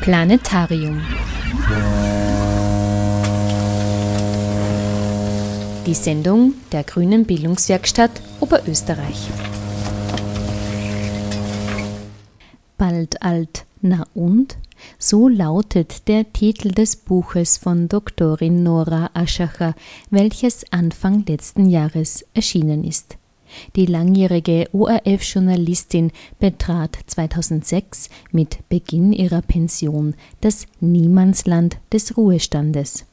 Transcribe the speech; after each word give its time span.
Planetarium. 0.00 0.98
Die 5.84 5.92
Sendung 5.92 6.54
der 6.72 6.84
Grünen 6.84 7.26
Bildungswerkstatt 7.26 8.10
Oberösterreich. 8.40 9.28
Bald 12.78 13.20
alt, 13.20 13.66
na 13.82 14.06
und? 14.14 14.56
So 14.98 15.28
lautet 15.28 16.08
der 16.08 16.32
Titel 16.32 16.70
des 16.70 16.96
Buches 16.96 17.58
von 17.58 17.86
Doktorin 17.88 18.62
Nora 18.62 19.10
Aschacher, 19.12 19.74
welches 20.08 20.64
Anfang 20.72 21.26
letzten 21.26 21.66
Jahres 21.66 22.24
erschienen 22.32 22.84
ist. 22.84 23.19
Die 23.76 23.86
langjährige 23.86 24.68
ORF-Journalistin 24.72 26.12
betrat 26.38 26.98
2006 27.06 28.08
mit 28.32 28.68
Beginn 28.68 29.12
ihrer 29.12 29.42
Pension 29.42 30.14
das 30.40 30.66
Niemandsland 30.80 31.78
des 31.92 32.16
Ruhestandes. 32.16 33.06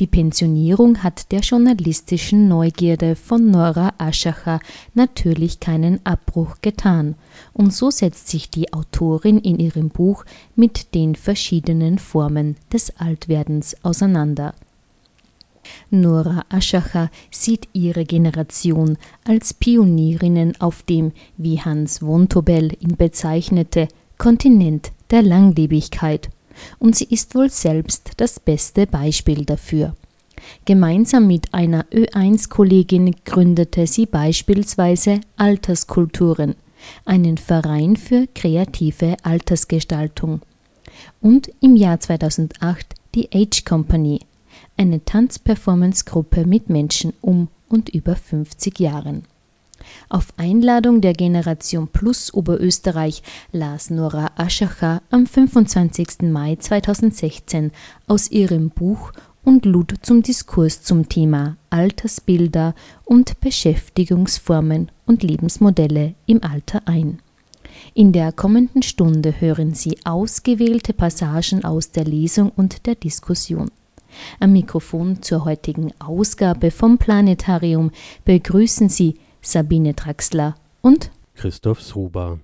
Die 0.00 0.08
Pensionierung 0.08 1.04
hat 1.04 1.30
der 1.30 1.38
journalistischen 1.40 2.48
Neugierde 2.48 3.14
von 3.14 3.52
Nora 3.52 3.92
Aschacher 3.98 4.58
natürlich 4.94 5.60
keinen 5.60 6.04
Abbruch 6.04 6.56
getan, 6.62 7.14
und 7.52 7.72
so 7.72 7.92
setzt 7.92 8.28
sich 8.28 8.50
die 8.50 8.72
Autorin 8.72 9.38
in 9.38 9.60
ihrem 9.60 9.90
Buch 9.90 10.24
mit 10.56 10.96
den 10.96 11.14
verschiedenen 11.14 12.00
Formen 12.00 12.56
des 12.72 12.96
Altwerdens 12.98 13.76
auseinander. 13.84 14.54
Nora 15.90 16.44
Aschacher 16.48 17.10
sieht 17.30 17.68
ihre 17.72 18.04
Generation 18.04 18.98
als 19.24 19.54
Pionierinnen 19.54 20.60
auf 20.60 20.82
dem, 20.82 21.12
wie 21.36 21.60
Hans 21.60 22.02
Wontobel 22.02 22.72
ihn 22.80 22.96
bezeichnete, 22.96 23.88
Kontinent 24.18 24.92
der 25.10 25.22
Langlebigkeit 25.22 26.30
und 26.78 26.96
sie 26.96 27.06
ist 27.06 27.34
wohl 27.34 27.50
selbst 27.50 28.12
das 28.16 28.40
beste 28.40 28.86
Beispiel 28.86 29.44
dafür. 29.44 29.94
Gemeinsam 30.64 31.26
mit 31.26 31.52
einer 31.54 31.84
Ö1-Kollegin 31.86 33.14
gründete 33.24 33.86
sie 33.86 34.06
beispielsweise 34.06 35.20
Alterskulturen, 35.36 36.54
einen 37.04 37.38
Verein 37.38 37.96
für 37.96 38.26
kreative 38.34 39.16
Altersgestaltung. 39.22 40.42
Und 41.20 41.50
im 41.60 41.76
Jahr 41.76 41.98
2008 41.98 42.94
die 43.14 43.30
Age 43.32 43.64
Company, 43.64 44.20
eine 44.76 45.04
Tanzperformance-Gruppe 45.04 46.46
mit 46.46 46.68
Menschen 46.68 47.12
um 47.20 47.48
und 47.68 47.88
über 47.88 48.16
50 48.16 48.78
Jahren. 48.80 49.24
Auf 50.08 50.32
Einladung 50.36 51.00
der 51.00 51.12
Generation 51.12 51.88
Plus 51.88 52.32
Oberösterreich 52.32 53.22
las 53.52 53.90
Nora 53.90 54.30
Aschacher 54.36 55.02
am 55.10 55.26
25. 55.26 56.22
Mai 56.22 56.56
2016 56.56 57.70
aus 58.06 58.30
ihrem 58.30 58.70
Buch 58.70 59.12
und 59.44 59.66
lud 59.66 59.94
zum 60.02 60.22
Diskurs 60.22 60.82
zum 60.82 61.08
Thema 61.08 61.56
Altersbilder 61.70 62.74
und 63.04 63.40
Beschäftigungsformen 63.40 64.90
und 65.06 65.22
Lebensmodelle 65.22 66.14
im 66.26 66.42
Alter 66.42 66.82
ein. 66.86 67.20
In 67.92 68.12
der 68.12 68.32
kommenden 68.32 68.82
Stunde 68.82 69.40
hören 69.40 69.74
Sie 69.74 69.98
ausgewählte 70.04 70.92
Passagen 70.92 71.64
aus 71.64 71.90
der 71.90 72.04
Lesung 72.04 72.50
und 72.56 72.86
der 72.86 72.94
Diskussion. 72.94 73.70
Am 74.40 74.52
Mikrofon 74.52 75.22
zur 75.22 75.44
heutigen 75.44 75.92
Ausgabe 75.98 76.70
vom 76.70 76.98
Planetarium 76.98 77.90
begrüßen 78.24 78.88
Sie 78.88 79.16
Sabine 79.40 79.94
Draxler 79.94 80.54
und 80.82 81.10
Christoph 81.34 81.82
Sruba. 81.82 82.38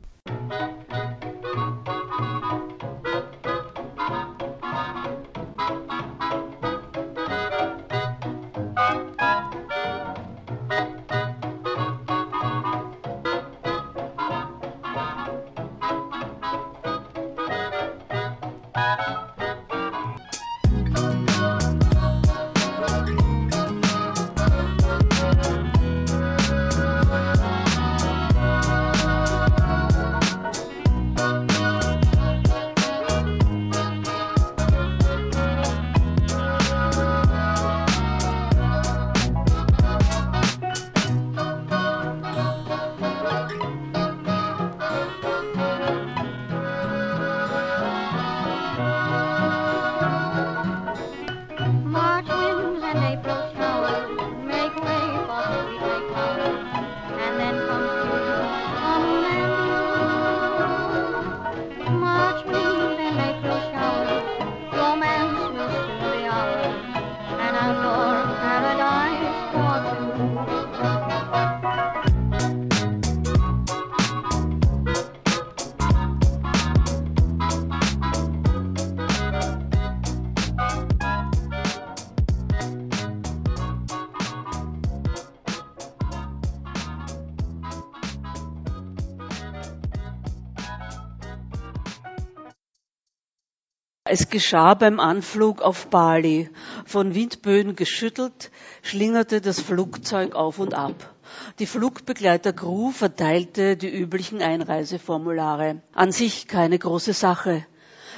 Geschah 94.31 94.75
beim 94.75 95.01
Anflug 95.01 95.61
auf 95.61 95.89
Bali. 95.89 96.49
Von 96.87 97.15
Windböen 97.15 97.77
geschüttelt, 97.77 98.51
schlingerte 98.83 99.41
das 99.41 99.61
Flugzeug 99.61 100.35
auf 100.35 100.59
und 100.59 100.75
ab. 100.75 101.15
Die 101.59 101.67
Flugbegleiter-Crew 101.67 102.91
verteilte 102.91 103.77
die 103.77 103.89
üblichen 103.89 104.43
Einreiseformulare. 104.43 105.83
An 105.93 106.13
sich 106.13 106.49
keine 106.49 106.79
große 106.79 107.13
Sache. 107.13 107.67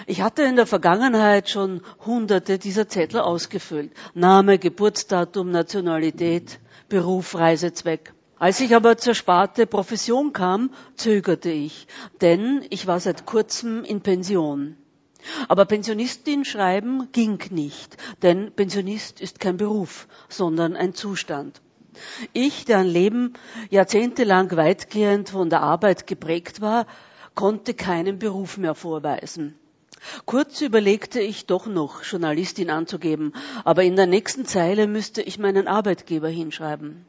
Ich 0.06 0.22
hatte 0.22 0.43
in 0.43 0.56
der 0.56 0.67
Vergangenheit 0.67 1.51
schon 1.51 1.83
hunderte 2.05 2.59
dieser 2.59 2.89
Zettel 2.89 3.21
ausgefüllt. 3.21 3.93
Name, 4.15 4.59
Geburtsdatum, 4.59 5.51
Nationalität, 5.51 6.61
Beruf, 6.89 7.34
Reisezweck. 7.34 8.12
Als 8.39 8.59
ich 8.61 8.75
aber 8.75 8.97
zur 8.97 9.15
Sparte 9.15 9.67
Profession 9.67 10.33
kam, 10.33 10.71
zögerte 10.97 11.51
ich, 11.51 11.87
denn 12.21 12.65
ich 12.71 12.89
war 12.89 12.99
seit 12.99 13.25
kurzem 13.25 13.84
in 13.84 14.01
Pension. 14.01 14.77
Aber 15.49 15.65
Pensionistin 15.65 16.44
schreiben 16.44 17.09
ging 17.12 17.38
nicht, 17.50 17.97
denn 18.22 18.53
Pensionist 18.53 19.21
ist 19.21 19.41
kein 19.41 19.56
Beruf, 19.56 20.09
sondern 20.28 20.77
ein 20.77 20.94
Zustand. 20.94 21.60
Ich, 22.33 22.65
deren 22.65 22.87
Leben 22.87 23.34
jahrzehntelang 23.71 24.50
weitgehend 24.56 25.28
von 25.31 25.50
der 25.50 25.62
Arbeit 25.62 26.06
geprägt 26.06 26.60
war, 26.60 26.87
konnte 27.34 27.75
keinen 27.75 28.19
Beruf 28.19 28.56
mehr 28.56 28.74
vorweisen. 28.74 29.59
Kurz 30.27 30.60
überlegte 30.60 31.21
ich 31.21 31.47
doch 31.47 31.66
noch, 31.66 32.03
Journalistin 32.03 32.71
anzugeben, 32.71 33.33
aber 33.65 33.84
in 33.84 33.95
der 33.95 34.07
nächsten 34.07 34.47
Zeile 34.47 34.86
müsste 34.89 35.22
ich 35.22 35.39
meinen 35.39 35.69
Arbeitgeber 35.69 36.28
hinschreiben. 36.28 37.07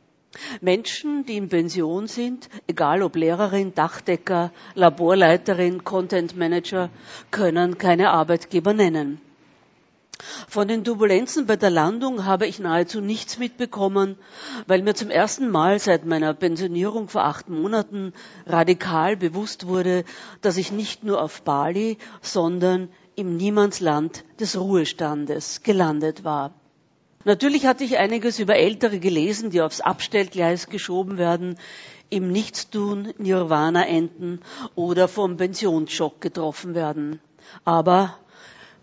Menschen, 0.62 1.26
die 1.26 1.38
in 1.38 1.50
Pension 1.50 2.08
sind, 2.08 2.50
egal 2.68 3.04
ob 3.04 3.16
Lehrerin, 3.16 3.74
Dachdecker, 3.74 4.52
Laborleiterin, 4.74 5.84
Content 5.84 6.36
Manager, 6.36 6.90
können 7.32 7.78
keine 7.78 8.10
Arbeitgeber 8.10 8.74
nennen. 8.74 9.22
Von 10.48 10.68
den 10.68 10.84
Turbulenzen 10.84 11.48
bei 11.48 11.56
der 11.56 11.70
Landung 11.70 12.26
habe 12.26 12.48
ich 12.48 12.60
nahezu 12.60 13.02
nichts 13.02 13.40
mitbekommen, 13.40 14.18
weil 14.68 14.82
mir 14.82 14.94
zum 14.94 15.10
ersten 15.10 15.50
Mal 15.50 15.80
seit 15.80 16.06
meiner 16.06 16.34
Pensionierung 16.34 17.10
vor 17.10 17.26
acht 17.26 17.50
Monaten 17.50 18.14
radikal 18.46 19.18
bewusst 19.18 19.68
wurde, 19.68 20.06
dass 20.42 20.58
ich 20.58 20.72
nicht 20.72 21.04
nur 21.04 21.22
auf 21.22 21.42
Bali, 21.42 21.98
sondern 22.22 22.90
im 23.16 23.36
Niemandsland 23.38 24.24
des 24.40 24.58
Ruhestandes 24.58 25.62
gelandet 25.64 26.24
war. 26.24 26.54
Natürlich 27.26 27.66
hatte 27.66 27.84
ich 27.84 27.98
einiges 27.98 28.40
über 28.40 28.56
Ältere 28.56 29.00
gelesen, 29.00 29.50
die 29.50 29.62
aufs 29.62 29.82
Abstellgleis 29.82 30.68
geschoben 30.68 31.18
werden, 31.18 31.58
im 32.10 32.32
Nichtstun 32.32 33.14
Nirvana 33.18 33.88
enden 33.88 34.42
oder 34.76 35.08
vom 35.08 35.38
Pensionsschock 35.38 36.20
getroffen 36.22 36.76
werden. 36.76 37.22
Aber 37.64 38.18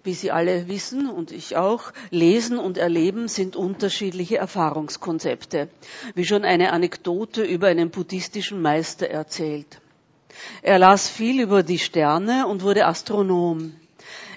wie 0.03 0.15
Sie 0.15 0.31
alle 0.31 0.69
wissen 0.69 1.11
und 1.11 1.31
ich 1.31 1.57
auch, 1.57 1.93
Lesen 2.11 2.59
und 2.59 2.79
Erleben 2.79 3.29
sind 3.29 3.55
unterschiedliche 3.57 4.39
Erfahrungskonzepte, 4.39 5.69
wie 6.15 6.25
schon 6.25 6.45
eine 6.45 6.73
Anekdote 6.73 7.43
über 7.43 7.67
einen 7.67 7.91
buddhistischen 7.91 8.63
Meister 8.63 9.09
erzählt. 9.09 9.81
Er 10.63 10.79
las 10.79 11.09
viel 11.09 11.41
über 11.41 11.63
die 11.63 11.79
Sterne 11.79 12.47
und 12.47 12.63
wurde 12.63 12.87
Astronom. 12.87 13.75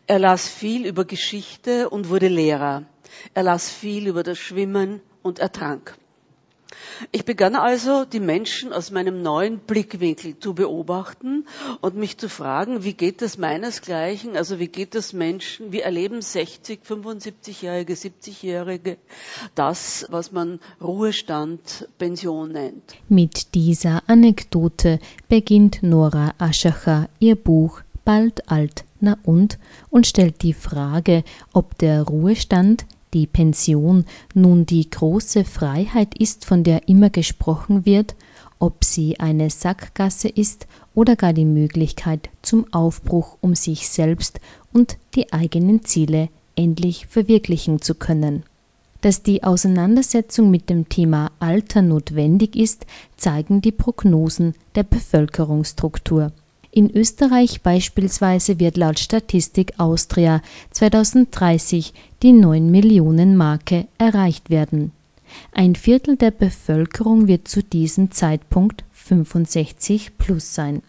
Er 0.06 0.20
las 0.20 0.50
viel 0.50 0.86
über 0.86 1.06
Geschichte 1.06 1.90
und 1.90 2.10
wurde 2.10 2.28
Lehrer. 2.28 2.84
Er 3.34 3.44
las 3.44 3.70
viel 3.70 4.08
über 4.08 4.24
das 4.24 4.38
Schwimmen 4.38 5.02
und 5.22 5.40
ertrank. 5.40 5.96
Ich 7.12 7.26
begann 7.26 7.56
also, 7.56 8.06
die 8.06 8.20
Menschen 8.20 8.74
aus 8.74 8.92
meinem 8.92 9.22
neuen 9.22 9.60
Blickwinkel 9.60 10.40
zu 10.40 10.54
beobachten 10.54 11.46
und 11.82 11.96
mich 11.96 12.18
zu 12.18 12.30
fragen, 12.30 12.84
wie 12.84 12.94
geht 12.94 13.22
es 13.22 13.38
meinesgleichen, 13.38 14.36
also 14.38 14.60
wie 14.60 14.68
geht 14.68 14.96
es 14.96 15.14
Menschen, 15.14 15.72
wie 15.72 15.82
erleben 15.82 16.22
60, 16.22 16.82
75-Jährige, 16.88 17.94
70-Jährige 17.94 18.98
das, 19.56 20.06
was 20.10 20.32
man 20.32 20.60
Ruhestand, 20.82 21.88
Pension 21.98 22.52
nennt. 22.52 22.96
Mit 23.10 23.54
dieser 23.54 24.04
Anekdote 24.08 25.00
beginnt 25.30 25.84
Nora 25.84 26.34
Aschacher 26.38 27.10
ihr 27.20 27.36
Buch 27.36 27.82
Bald 28.06 28.50
alt, 28.50 28.84
na 29.00 29.18
und 29.24 29.60
und 29.90 30.08
stellt 30.08 30.42
die 30.42 30.54
Frage, 30.54 31.24
ob 31.54 31.78
der 31.78 32.04
Ruhestand 32.04 32.86
die 33.14 33.28
Pension 33.28 34.06
nun 34.34 34.66
die 34.66 34.90
große 34.90 35.46
Freiheit 35.46 36.18
ist, 36.18 36.46
von 36.46 36.64
der 36.64 36.88
immer 36.88 37.10
gesprochen 37.10 37.86
wird, 37.86 38.16
ob 38.60 38.84
sie 38.84 39.20
eine 39.20 39.50
Sackgasse 39.50 40.30
ist 40.30 40.68
oder 40.96 41.16
gar 41.16 41.34
die 41.34 41.46
Möglichkeit 41.46 42.30
zum 42.42 42.72
Aufbruch, 42.74 43.38
um 43.42 43.56
sich 43.56 43.90
selbst 43.90 44.40
und 44.72 44.98
die 45.16 45.34
eigenen 45.34 45.84
Ziele 45.84 46.30
endlich 46.56 47.08
verwirklichen 47.08 47.82
zu 47.82 47.96
können. 47.96 48.44
Dass 49.02 49.22
die 49.22 49.44
Auseinandersetzung 49.44 50.50
mit 50.50 50.70
dem 50.70 50.88
Thema 50.88 51.32
Alter 51.40 51.82
notwendig 51.82 52.56
ist, 52.56 52.86
zeigen 53.18 53.62
die 53.62 53.74
Prognosen 53.74 54.54
der 54.76 54.84
Bevölkerungsstruktur. 54.84 56.32
In 56.76 56.90
Österreich 56.90 57.62
beispielsweise 57.62 58.60
wird 58.60 58.78
laut 58.78 58.98
Statistik 58.98 59.74
Austria 59.78 60.42
2030 60.72 61.94
die 62.24 62.34
9 62.34 62.72
Millionen 62.72 63.38
Marke 63.38 63.88
erreicht 64.00 64.50
werden. 64.50 64.92
Ein 65.52 65.76
Viertel 65.76 66.16
der 66.16 66.32
Bevölkerung 66.32 67.28
wird 67.28 67.48
zu 67.48 67.62
diesem 67.62 68.10
Zeitpunkt 68.10 68.86
65 68.94 70.18
plus 70.18 70.56
sein. 70.56 70.82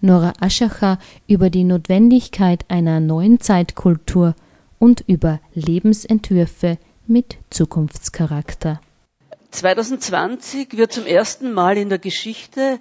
Nora 0.00 0.32
Aschacher 0.40 0.98
über 1.26 1.50
die 1.50 1.64
Notwendigkeit 1.64 2.64
einer 2.68 2.98
neuen 2.98 3.38
Zeitkultur 3.38 4.34
und 4.78 5.04
über 5.06 5.40
Lebensentwürfe 5.52 6.78
mit 7.06 7.36
Zukunftscharakter. 7.50 8.80
2020 9.50 10.78
wird 10.78 10.90
zum 10.94 11.04
ersten 11.04 11.52
Mal 11.52 11.76
in 11.76 11.90
der 11.90 11.98
Geschichte 11.98 12.78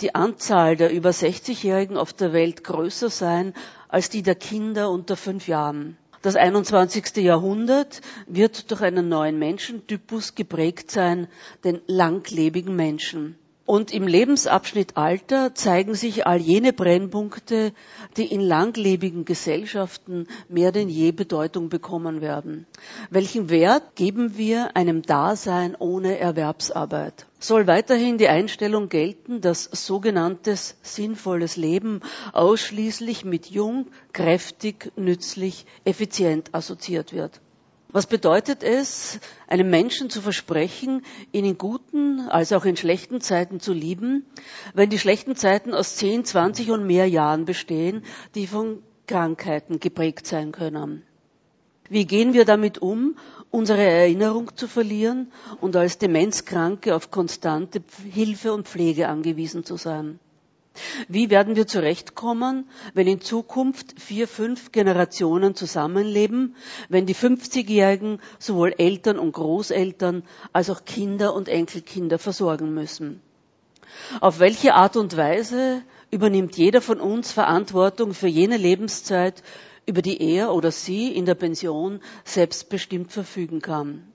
die 0.00 0.14
Anzahl 0.14 0.76
der 0.76 0.92
über 0.92 1.10
60-Jährigen 1.10 1.96
auf 1.96 2.12
der 2.12 2.32
Welt 2.32 2.64
größer 2.64 3.10
sein 3.10 3.54
als 3.88 4.10
die 4.10 4.22
der 4.22 4.34
Kinder 4.34 4.90
unter 4.90 5.16
fünf 5.16 5.48
Jahren. 5.48 5.96
Das 6.22 6.34
21. 6.34 7.16
Jahrhundert 7.18 8.00
wird 8.26 8.70
durch 8.70 8.82
einen 8.82 9.08
neuen 9.08 9.38
Menschentypus 9.38 10.34
geprägt 10.34 10.90
sein, 10.90 11.28
den 11.62 11.80
langlebigen 11.86 12.74
Menschen. 12.74 13.38
Und 13.66 13.92
im 13.92 14.06
Lebensabschnitt 14.06 14.96
Alter 14.96 15.52
zeigen 15.54 15.94
sich 15.96 16.24
all 16.24 16.38
jene 16.38 16.72
Brennpunkte, 16.72 17.72
die 18.16 18.26
in 18.26 18.40
langlebigen 18.40 19.24
Gesellschaften 19.24 20.28
mehr 20.48 20.70
denn 20.70 20.88
je 20.88 21.10
Bedeutung 21.10 21.68
bekommen 21.68 22.20
werden. 22.20 22.66
Welchen 23.10 23.50
Wert 23.50 23.96
geben 23.96 24.36
wir 24.36 24.76
einem 24.76 25.02
Dasein 25.02 25.74
ohne 25.76 26.18
Erwerbsarbeit? 26.18 27.26
Soll 27.46 27.68
weiterhin 27.68 28.18
die 28.18 28.26
Einstellung 28.26 28.88
gelten, 28.88 29.40
dass 29.40 29.70
sogenanntes 29.70 30.78
sinnvolles 30.82 31.56
Leben 31.56 32.00
ausschließlich 32.32 33.24
mit 33.24 33.46
jung, 33.46 33.86
kräftig, 34.12 34.90
nützlich, 34.96 35.64
effizient 35.84 36.52
assoziiert 36.56 37.12
wird? 37.12 37.40
Was 37.90 38.08
bedeutet 38.08 38.64
es, 38.64 39.20
einem 39.46 39.70
Menschen 39.70 40.10
zu 40.10 40.20
versprechen, 40.22 41.04
ihn 41.30 41.44
in 41.44 41.56
guten 41.56 42.18
als 42.30 42.52
auch 42.52 42.64
in 42.64 42.76
schlechten 42.76 43.20
Zeiten 43.20 43.60
zu 43.60 43.72
lieben, 43.72 44.26
wenn 44.74 44.90
die 44.90 44.98
schlechten 44.98 45.36
Zeiten 45.36 45.72
aus 45.72 45.94
10, 45.98 46.24
20 46.24 46.72
und 46.72 46.84
mehr 46.84 47.08
Jahren 47.08 47.44
bestehen, 47.44 48.02
die 48.34 48.48
von 48.48 48.82
Krankheiten 49.06 49.78
geprägt 49.78 50.26
sein 50.26 50.50
können? 50.50 51.04
Wie 51.88 52.06
gehen 52.06 52.32
wir 52.32 52.44
damit 52.44 52.78
um, 52.78 53.16
unsere 53.50 53.82
Erinnerung 53.82 54.56
zu 54.56 54.68
verlieren 54.68 55.32
und 55.60 55.76
als 55.76 55.98
Demenzkranke 55.98 56.94
auf 56.94 57.10
konstante 57.10 57.82
Hilfe 58.12 58.52
und 58.52 58.68
Pflege 58.68 59.08
angewiesen 59.08 59.64
zu 59.64 59.76
sein? 59.76 60.18
Wie 61.08 61.30
werden 61.30 61.56
wir 61.56 61.66
zurechtkommen, 61.66 62.68
wenn 62.92 63.06
in 63.06 63.20
Zukunft 63.20 63.98
vier, 63.98 64.28
fünf 64.28 64.72
Generationen 64.72 65.54
zusammenleben, 65.54 66.54
wenn 66.88 67.06
die 67.06 67.14
50-Jährigen 67.14 68.20
sowohl 68.38 68.74
Eltern 68.76 69.18
und 69.18 69.32
Großeltern 69.32 70.22
als 70.52 70.68
auch 70.68 70.84
Kinder 70.84 71.34
und 71.34 71.48
Enkelkinder 71.48 72.18
versorgen 72.18 72.74
müssen? 72.74 73.22
Auf 74.20 74.38
welche 74.38 74.74
Art 74.74 74.96
und 74.96 75.16
Weise 75.16 75.82
übernimmt 76.10 76.56
jeder 76.56 76.82
von 76.82 77.00
uns 77.00 77.32
Verantwortung 77.32 78.12
für 78.12 78.28
jene 78.28 78.56
Lebenszeit, 78.56 79.42
über 79.86 80.02
die 80.02 80.20
er 80.20 80.52
oder 80.52 80.70
sie 80.70 81.08
in 81.08 81.24
der 81.24 81.34
Pension 81.34 82.00
selbstbestimmt 82.24 83.12
verfügen 83.12 83.60
kann? 83.60 84.06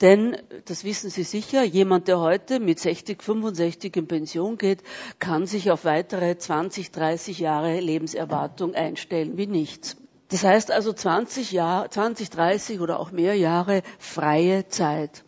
Denn, 0.00 0.36
das 0.66 0.84
wissen 0.84 1.10
Sie 1.10 1.22
sicher, 1.22 1.62
jemand, 1.62 2.08
der 2.08 2.20
heute 2.20 2.60
mit 2.60 2.78
60, 2.78 3.22
65 3.22 3.96
in 3.96 4.06
Pension 4.06 4.58
geht, 4.58 4.82
kann 5.18 5.46
sich 5.46 5.70
auf 5.70 5.84
weitere 5.84 6.36
20, 6.36 6.90
30 6.90 7.38
Jahre 7.38 7.80
Lebenserwartung 7.80 8.74
einstellen 8.74 9.36
wie 9.36 9.46
nichts. 9.46 9.96
Das 10.28 10.44
heißt 10.44 10.72
also 10.72 10.92
20 10.92 11.52
Jahre, 11.52 11.88
20, 11.88 12.30
30 12.30 12.80
oder 12.80 12.98
auch 12.98 13.12
mehr 13.12 13.34
Jahre 13.34 13.82
freie 13.98 14.68
Zeit. 14.68 15.24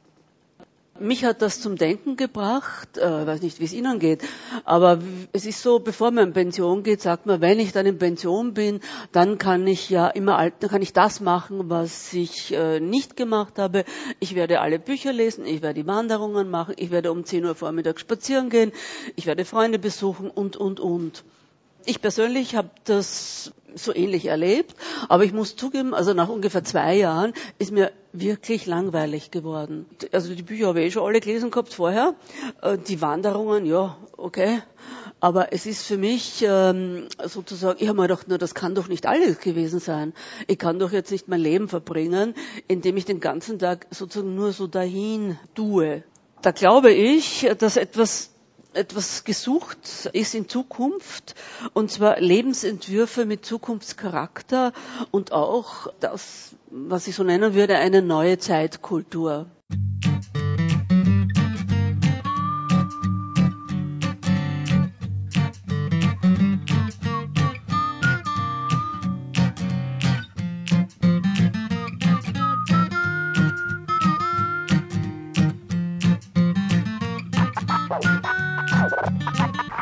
Mich 1.00 1.24
hat 1.24 1.42
das 1.42 1.60
zum 1.60 1.76
Denken 1.76 2.16
gebracht, 2.16 2.98
äh, 2.98 3.26
weiß 3.26 3.42
nicht, 3.42 3.60
wie 3.60 3.64
es 3.64 3.72
Ihnen 3.72 3.98
geht, 3.98 4.22
aber 4.64 4.98
es 5.32 5.46
ist 5.46 5.62
so, 5.62 5.78
bevor 5.78 6.10
man 6.10 6.28
in 6.28 6.32
Pension 6.32 6.82
geht, 6.82 7.02
sagt 7.02 7.26
man, 7.26 7.40
wenn 7.40 7.60
ich 7.60 7.72
dann 7.72 7.86
in 7.86 7.98
Pension 7.98 8.54
bin, 8.54 8.80
dann 9.12 9.38
kann 9.38 9.66
ich 9.66 9.90
ja 9.90 10.08
immer 10.08 10.36
alt, 10.38 10.54
dann 10.60 10.70
kann 10.70 10.82
ich 10.82 10.92
das 10.92 11.20
machen, 11.20 11.70
was 11.70 12.12
ich 12.12 12.52
äh, 12.52 12.80
nicht 12.80 13.16
gemacht 13.16 13.58
habe. 13.58 13.84
Ich 14.18 14.34
werde 14.34 14.60
alle 14.60 14.78
Bücher 14.78 15.12
lesen, 15.12 15.46
ich 15.46 15.62
werde 15.62 15.86
Wanderungen 15.86 16.50
machen, 16.50 16.74
ich 16.76 16.90
werde 16.90 17.12
um 17.12 17.24
10 17.24 17.44
Uhr 17.44 17.54
Vormittag 17.54 18.00
spazieren 18.00 18.50
gehen, 18.50 18.72
ich 19.14 19.26
werde 19.26 19.44
Freunde 19.44 19.78
besuchen 19.78 20.30
und, 20.30 20.56
und, 20.56 20.80
und. 20.80 21.24
Ich 21.84 22.02
persönlich 22.02 22.56
habe 22.56 22.70
das 22.84 23.52
so 23.74 23.94
ähnlich 23.94 24.26
erlebt, 24.26 24.74
aber 25.08 25.24
ich 25.24 25.32
muss 25.32 25.56
zugeben, 25.56 25.94
also 25.94 26.12
nach 26.12 26.28
ungefähr 26.28 26.64
zwei 26.64 26.96
Jahren 26.96 27.32
ist 27.58 27.72
mir 27.72 27.92
wirklich 28.20 28.66
langweilig 28.66 29.30
geworden. 29.30 29.86
Also 30.12 30.34
die 30.34 30.42
Bücher 30.42 30.68
habe 30.68 30.80
ich 30.80 30.86
eh 30.86 30.90
schon 30.90 31.06
alle 31.06 31.20
gelesen 31.20 31.50
gehabt 31.50 31.74
vorher. 31.74 32.14
Äh, 32.62 32.78
die 32.78 33.00
Wanderungen, 33.00 33.66
ja, 33.66 33.96
okay. 34.16 34.62
Aber 35.20 35.52
es 35.52 35.66
ist 35.66 35.84
für 35.84 35.96
mich 35.96 36.44
ähm, 36.46 37.08
sozusagen, 37.24 37.78
ich 37.82 37.88
habe 37.88 37.96
mir 37.96 38.06
gedacht, 38.06 38.28
nur 38.28 38.38
das 38.38 38.54
kann 38.54 38.74
doch 38.74 38.88
nicht 38.88 39.06
alles 39.06 39.40
gewesen 39.40 39.80
sein. 39.80 40.14
Ich 40.46 40.58
kann 40.58 40.78
doch 40.78 40.92
jetzt 40.92 41.10
nicht 41.10 41.28
mein 41.28 41.40
Leben 41.40 41.68
verbringen, 41.68 42.34
indem 42.68 42.96
ich 42.96 43.04
den 43.04 43.20
ganzen 43.20 43.58
Tag 43.58 43.86
sozusagen 43.90 44.34
nur 44.34 44.52
so 44.52 44.66
dahin 44.66 45.38
tue. 45.54 46.04
Da 46.42 46.52
glaube 46.52 46.92
ich, 46.92 47.50
dass 47.58 47.76
etwas 47.76 48.30
etwas 48.74 49.24
gesucht 49.24 50.08
ist 50.12 50.34
in 50.34 50.48
Zukunft, 50.48 51.34
und 51.72 51.90
zwar 51.90 52.20
Lebensentwürfe 52.20 53.24
mit 53.24 53.44
Zukunftscharakter 53.44 54.72
und 55.10 55.32
auch 55.32 55.88
das, 56.00 56.54
was 56.70 57.06
ich 57.06 57.14
so 57.14 57.22
nennen 57.24 57.54
würde, 57.54 57.76
eine 57.76 58.02
neue 58.02 58.38
Zeitkultur. 58.38 59.50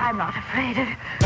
I'm 0.09 0.19
not 0.19 0.37
afraid 0.37 0.79
of... 0.79 1.26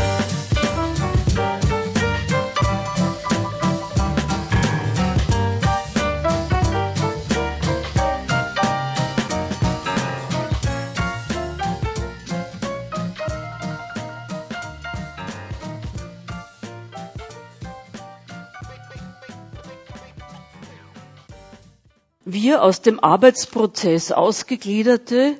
Wir 22.51 22.63
aus 22.63 22.81
dem 22.81 22.99
Arbeitsprozess 22.99 24.11
ausgegliederte 24.11 25.39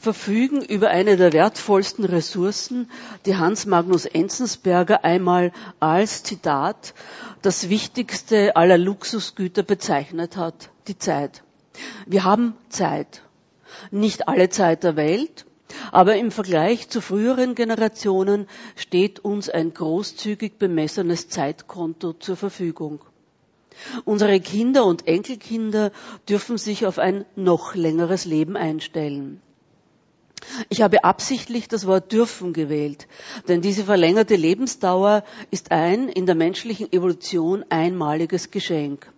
verfügen 0.00 0.62
über 0.62 0.88
eine 0.88 1.18
der 1.18 1.34
wertvollsten 1.34 2.06
Ressourcen, 2.06 2.90
die 3.26 3.36
Hans 3.36 3.66
Magnus 3.66 4.06
Enzensberger 4.06 5.04
einmal 5.04 5.52
als 5.78 6.22
Zitat 6.22 6.94
das 7.42 7.68
wichtigste 7.68 8.56
aller 8.56 8.78
Luxusgüter 8.78 9.62
bezeichnet 9.62 10.38
hat, 10.38 10.70
die 10.86 10.96
Zeit. 10.96 11.42
Wir 12.06 12.24
haben 12.24 12.54
Zeit. 12.70 13.20
Nicht 13.90 14.26
alle 14.26 14.48
Zeit 14.48 14.84
der 14.84 14.96
Welt, 14.96 15.44
aber 15.92 16.16
im 16.16 16.30
Vergleich 16.30 16.88
zu 16.88 17.02
früheren 17.02 17.56
Generationen 17.56 18.48
steht 18.74 19.18
uns 19.20 19.50
ein 19.50 19.74
großzügig 19.74 20.58
bemessenes 20.58 21.28
Zeitkonto 21.28 22.14
zur 22.14 22.36
Verfügung. 22.36 23.00
Unsere 24.04 24.40
Kinder 24.40 24.84
und 24.84 25.06
Enkelkinder 25.06 25.92
dürfen 26.28 26.58
sich 26.58 26.86
auf 26.86 26.98
ein 26.98 27.24
noch 27.36 27.74
längeres 27.74 28.24
Leben 28.24 28.56
einstellen. 28.56 29.40
Ich 30.68 30.82
habe 30.82 31.04
absichtlich 31.04 31.68
das 31.68 31.86
Wort 31.86 32.12
dürfen 32.12 32.52
gewählt, 32.52 33.08
denn 33.48 33.60
diese 33.60 33.84
verlängerte 33.84 34.36
Lebensdauer 34.36 35.24
ist 35.50 35.72
ein 35.72 36.08
in 36.08 36.26
der 36.26 36.34
menschlichen 36.34 36.92
Evolution 36.92 37.64
einmaliges 37.68 38.50
Geschenk. 38.50 39.10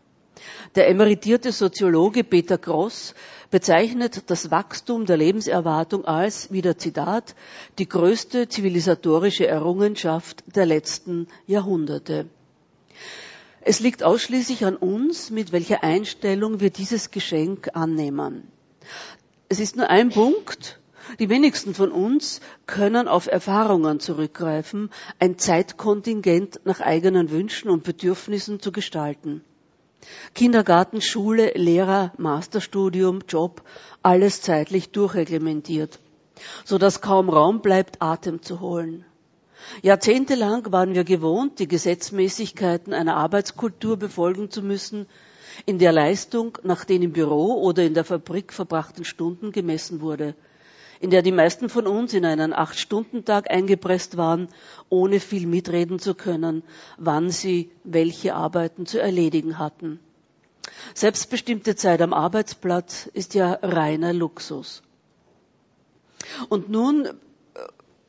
Der 0.75 0.89
emeritierte 0.89 1.53
Soziologe 1.53 2.25
Peter 2.25 2.57
Gross 2.57 3.15
bezeichnet 3.51 4.31
das 4.31 4.51
Wachstum 4.51 5.05
der 5.05 5.17
Lebenserwartung 5.17 6.05
als, 6.05 6.53
wieder 6.53 6.79
Zitat, 6.79 7.35
die 7.79 7.89
größte 7.89 8.49
zivilisatorische 8.49 9.47
Errungenschaft 9.47 10.45
der 10.55 10.67
letzten 10.67 11.27
Jahrhunderte. 11.47 12.27
Es 13.63 13.81
liegt 13.81 14.03
ausschließlich 14.03 14.65
an 14.65 14.77
uns, 14.77 15.31
mit 15.31 15.53
welcher 15.53 15.83
Einstellung 15.85 16.61
wir 16.61 16.71
dieses 16.71 17.11
Geschenk 17.11 17.71
annehmen. 17.75 18.51
Es 19.49 19.61
ist 19.61 19.77
nur 19.77 19.91
ein 19.91 20.11
Punkt, 20.11 20.81
die 21.19 21.29
wenigsten 21.29 21.75
von 21.75 21.91
uns 21.91 22.41
können 22.67 23.09
auf 23.09 23.27
Erfahrungen 23.27 24.01
zurückgreifen, 24.01 24.91
ein 25.19 25.39
Zeitkontingent 25.39 26.61
nach 26.65 26.81
eigenen 26.81 27.31
Wünschen 27.31 27.69
und 27.69 27.83
Bedürfnissen 27.83 28.61
zu 28.61 28.73
gestalten. 28.73 29.43
Kindergarten, 30.35 31.03
Schule, 31.03 31.53
Lehrer, 31.55 32.13
Masterstudium, 32.17 33.21
Job, 33.29 33.63
alles 34.03 34.41
zeitlich 34.41 34.91
durchreglementiert, 34.91 35.99
so 36.65 36.79
dass 36.79 37.03
kaum 37.03 37.29
Raum 37.29 37.61
bleibt, 37.61 38.01
Atem 38.01 38.41
zu 38.41 38.61
holen. 38.61 39.05
Jahrzehntelang 39.83 40.71
waren 40.73 40.95
wir 40.95 41.05
gewohnt, 41.05 41.59
die 41.59 41.69
Gesetzmäßigkeiten 41.69 42.93
einer 42.93 43.17
Arbeitskultur 43.17 43.97
befolgen 43.97 44.51
zu 44.51 44.63
müssen, 44.63 45.07
in 45.67 45.79
der 45.79 45.93
Leistung 45.93 46.59
nach 46.63 46.85
den 46.85 47.03
im 47.03 47.13
Büro 47.13 47.61
oder 47.63 47.83
in 47.83 47.95
der 47.95 48.05
Fabrik 48.05 48.53
verbrachten 48.53 49.05
Stunden 49.05 49.53
gemessen 49.53 50.01
wurde 50.01 50.35
in 51.01 51.09
der 51.09 51.23
die 51.23 51.33
meisten 51.33 51.71
von 51.71 51.87
uns 51.87 52.13
in 52.13 52.27
einen 52.27 52.53
Acht-Stunden-Tag 52.53 53.51
eingepresst 53.51 54.19
waren, 54.19 54.49
ohne 54.91 55.19
viel 55.19 55.47
mitreden 55.47 55.99
zu 55.99 56.15
können, 56.15 56.63
wann 56.99 57.31
sie 57.31 57.71
welche 57.85 58.35
Arbeiten 58.35 58.85
zu 58.85 59.01
erledigen 59.01 59.59
hatten. 59.59 59.99
Selbstbestimmte 60.95 61.75
Zeit 61.75 62.03
am 62.03 62.13
Arbeitsplatz 62.13 63.09
ist 63.13 63.35
ja 63.35 63.59
reiner 63.63 64.13
Luxus. 64.13 64.83
Und 66.51 66.69
nun 66.69 67.09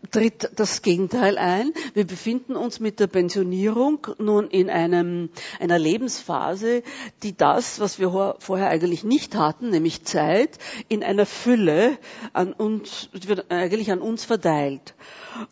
tritt 0.10 0.50
das 0.56 0.82
Gegenteil 0.82 1.38
ein. 1.38 1.72
Wir 1.94 2.06
befinden 2.06 2.56
uns 2.56 2.80
mit 2.80 3.00
der 3.00 3.08
Pensionierung 3.08 4.08
nun 4.18 4.50
in 4.50 4.70
einem, 4.70 5.30
einer 5.60 5.78
Lebensphase, 5.78 6.84
die 7.24 7.36
das, 7.36 7.80
was 7.80 8.00
wir 8.00 8.36
vorher 8.40 8.70
eigentlich 8.70 9.04
nicht 9.04 9.36
hatten, 9.36 9.70
nämlich 9.70 10.04
Zeit, 10.04 10.58
in 10.90 11.04
einer 11.04 11.26
Fülle 11.26 11.98
an 12.34 12.54
uns, 12.54 13.10
wird 13.12 13.52
eigentlich 13.52 13.92
an 13.92 14.02
uns 14.02 14.26
verteilt. 14.26 14.96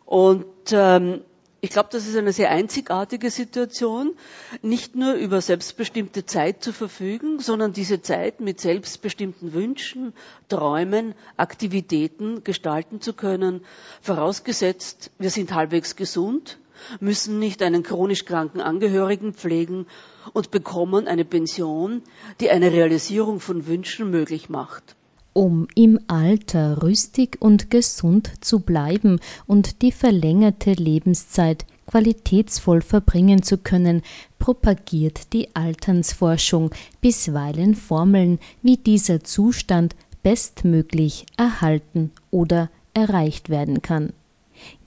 Und 0.04 0.46
ähm, 0.72 1.22
ich 1.62 1.70
glaube, 1.70 1.90
das 1.92 2.06
ist 2.06 2.16
eine 2.16 2.32
sehr 2.32 2.50
einzigartige 2.50 3.30
Situation, 3.30 4.14
nicht 4.62 4.96
nur 4.96 5.14
über 5.14 5.40
selbstbestimmte 5.40 6.24
Zeit 6.24 6.62
zu 6.62 6.72
verfügen, 6.72 7.38
sondern 7.38 7.72
diese 7.72 8.00
Zeit 8.00 8.40
mit 8.40 8.60
selbstbestimmten 8.60 9.52
Wünschen, 9.52 10.14
Träumen, 10.48 11.14
Aktivitäten 11.36 12.44
gestalten 12.44 13.00
zu 13.00 13.12
können, 13.12 13.64
vorausgesetzt, 14.00 15.10
wir 15.18 15.30
sind 15.30 15.52
halbwegs 15.52 15.96
gesund, 15.96 16.58
müssen 16.98 17.38
nicht 17.38 17.62
einen 17.62 17.82
chronisch 17.82 18.24
kranken 18.24 18.62
Angehörigen 18.62 19.34
pflegen 19.34 19.86
und 20.32 20.50
bekommen 20.50 21.08
eine 21.08 21.26
Pension, 21.26 22.02
die 22.40 22.50
eine 22.50 22.72
Realisierung 22.72 23.38
von 23.38 23.66
Wünschen 23.66 24.10
möglich 24.10 24.48
macht 24.48 24.96
um 25.32 25.68
im 25.74 26.00
Alter 26.08 26.82
rüstig 26.82 27.36
und 27.40 27.70
gesund 27.70 28.32
zu 28.40 28.60
bleiben 28.60 29.20
und 29.46 29.82
die 29.82 29.92
verlängerte 29.92 30.72
Lebenszeit 30.72 31.64
qualitätsvoll 31.86 32.82
verbringen 32.82 33.42
zu 33.42 33.58
können, 33.58 34.02
propagiert 34.38 35.32
die 35.32 35.54
Alternsforschung 35.54 36.70
bisweilen 37.00 37.74
Formeln, 37.74 38.38
wie 38.62 38.76
dieser 38.76 39.24
Zustand 39.24 39.96
bestmöglich 40.22 41.26
erhalten 41.36 42.12
oder 42.30 42.70
erreicht 42.94 43.48
werden 43.48 43.82
kann. 43.82 44.12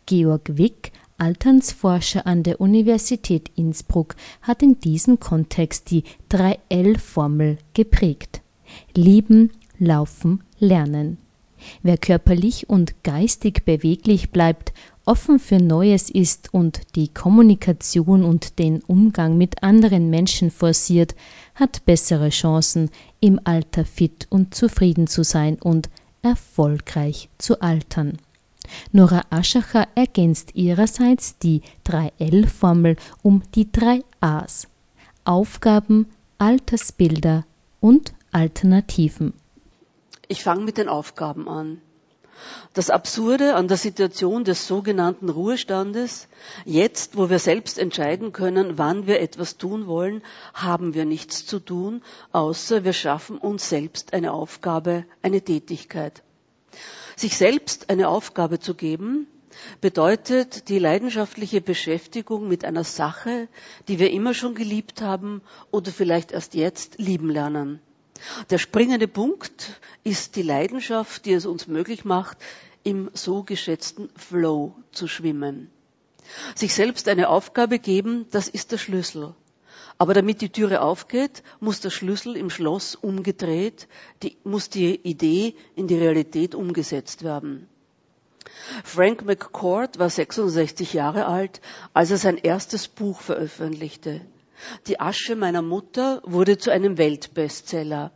Georg 0.05 0.57
Wick, 0.57 0.91
Alternsforscher 1.17 2.25
an 2.25 2.43
der 2.43 2.59
Universität 2.59 3.49
Innsbruck, 3.55 4.15
hat 4.41 4.61
in 4.61 4.79
diesem 4.79 5.19
Kontext 5.19 5.91
die 5.91 6.03
3L-Formel 6.29 7.57
geprägt. 7.73 8.41
Lieben, 8.95 9.51
Laufen 9.79 10.43
lernen. 10.59 11.17
Wer 11.81 11.97
körperlich 11.97 12.69
und 12.69 13.03
geistig 13.03 13.63
beweglich 13.65 14.31
bleibt, 14.31 14.73
offen 15.05 15.39
für 15.39 15.57
Neues 15.57 16.09
ist 16.09 16.53
und 16.53 16.81
die 16.95 17.07
Kommunikation 17.07 18.23
und 18.23 18.59
den 18.59 18.81
Umgang 18.81 19.37
mit 19.37 19.63
anderen 19.63 20.09
Menschen 20.09 20.51
forciert, 20.51 21.15
hat 21.55 21.85
bessere 21.85 22.29
Chancen, 22.29 22.89
im 23.19 23.39
Alter 23.43 23.85
fit 23.85 24.27
und 24.29 24.55
zufrieden 24.55 25.07
zu 25.07 25.23
sein 25.23 25.55
und 25.61 25.89
erfolgreich 26.21 27.29
zu 27.37 27.61
altern. 27.61 28.17
Nora 28.91 29.23
Aschacher 29.29 29.87
ergänzt 29.95 30.55
ihrerseits 30.55 31.37
die 31.37 31.61
3L-Formel 31.85 32.95
um 33.21 33.43
die 33.55 33.71
drei 33.71 34.01
A's 34.21 34.67
Aufgaben, 35.25 36.07
Altersbilder 36.37 37.45
und 37.79 38.13
Alternativen. 38.31 39.33
Ich 40.33 40.41
fange 40.41 40.63
mit 40.63 40.79
den 40.79 40.89
Aufgaben 40.89 41.47
an. 41.47 41.79
Das 42.73 42.89
Absurde 42.89 43.53
an 43.53 43.67
der 43.67 43.77
Situation 43.77 44.43
des 44.43 44.65
sogenannten 44.65 45.29
Ruhestandes, 45.29 46.27
jetzt, 46.65 47.15
wo 47.17 47.29
wir 47.29 47.37
selbst 47.37 47.77
entscheiden 47.77 48.33
können, 48.33 48.79
wann 48.79 49.05
wir 49.05 49.21
etwas 49.21 49.57
tun 49.59 49.85
wollen, 49.85 50.23
haben 50.55 50.95
wir 50.95 51.05
nichts 51.05 51.45
zu 51.45 51.59
tun, 51.59 52.01
außer 52.31 52.83
wir 52.83 52.93
schaffen 52.93 53.37
uns 53.37 53.69
selbst 53.69 54.13
eine 54.13 54.33
Aufgabe, 54.33 55.05
eine 55.21 55.39
Tätigkeit. 55.39 56.23
Sich 57.15 57.37
selbst 57.37 57.91
eine 57.91 58.07
Aufgabe 58.07 58.59
zu 58.59 58.73
geben, 58.73 59.27
bedeutet 59.81 60.67
die 60.67 60.79
leidenschaftliche 60.79 61.61
Beschäftigung 61.61 62.47
mit 62.47 62.65
einer 62.65 62.83
Sache, 62.83 63.47
die 63.87 63.99
wir 63.99 64.09
immer 64.09 64.33
schon 64.33 64.55
geliebt 64.55 64.99
haben 65.03 65.43
oder 65.69 65.91
vielleicht 65.91 66.31
erst 66.31 66.55
jetzt 66.55 66.97
lieben 66.97 67.29
lernen. 67.29 67.81
Der 68.49 68.57
springende 68.57 69.07
Punkt 69.07 69.81
ist 70.03 70.35
die 70.35 70.41
Leidenschaft, 70.41 71.25
die 71.25 71.33
es 71.33 71.45
uns 71.45 71.67
möglich 71.67 72.05
macht, 72.05 72.37
im 72.83 73.09
so 73.13 73.43
geschätzten 73.43 74.09
Flow 74.15 74.75
zu 74.91 75.07
schwimmen. 75.07 75.69
Sich 76.55 76.73
selbst 76.73 77.07
eine 77.07 77.29
Aufgabe 77.29 77.79
geben, 77.79 78.25
das 78.31 78.47
ist 78.47 78.71
der 78.71 78.77
Schlüssel. 78.77 79.35
Aber 79.97 80.13
damit 80.13 80.41
die 80.41 80.49
Türe 80.49 80.81
aufgeht, 80.81 81.43
muss 81.59 81.79
der 81.79 81.91
Schlüssel 81.91 82.35
im 82.35 82.49
Schloss 82.49 82.95
umgedreht, 82.95 83.87
die, 84.23 84.37
muss 84.43 84.69
die 84.69 84.95
Idee 84.95 85.55
in 85.75 85.87
die 85.87 85.97
Realität 85.97 86.55
umgesetzt 86.55 87.23
werden. 87.23 87.67
Frank 88.83 89.23
McCord 89.23 89.99
war 89.99 90.09
66 90.09 90.93
Jahre 90.93 91.27
alt, 91.27 91.61
als 91.93 92.11
er 92.11 92.17
sein 92.17 92.37
erstes 92.37 92.87
Buch 92.87 93.21
veröffentlichte. 93.21 94.21
Die 94.87 94.99
Asche 94.99 95.35
meiner 95.35 95.61
Mutter 95.61 96.21
wurde 96.25 96.57
zu 96.57 96.71
einem 96.71 96.97
Weltbestseller. 96.97 98.11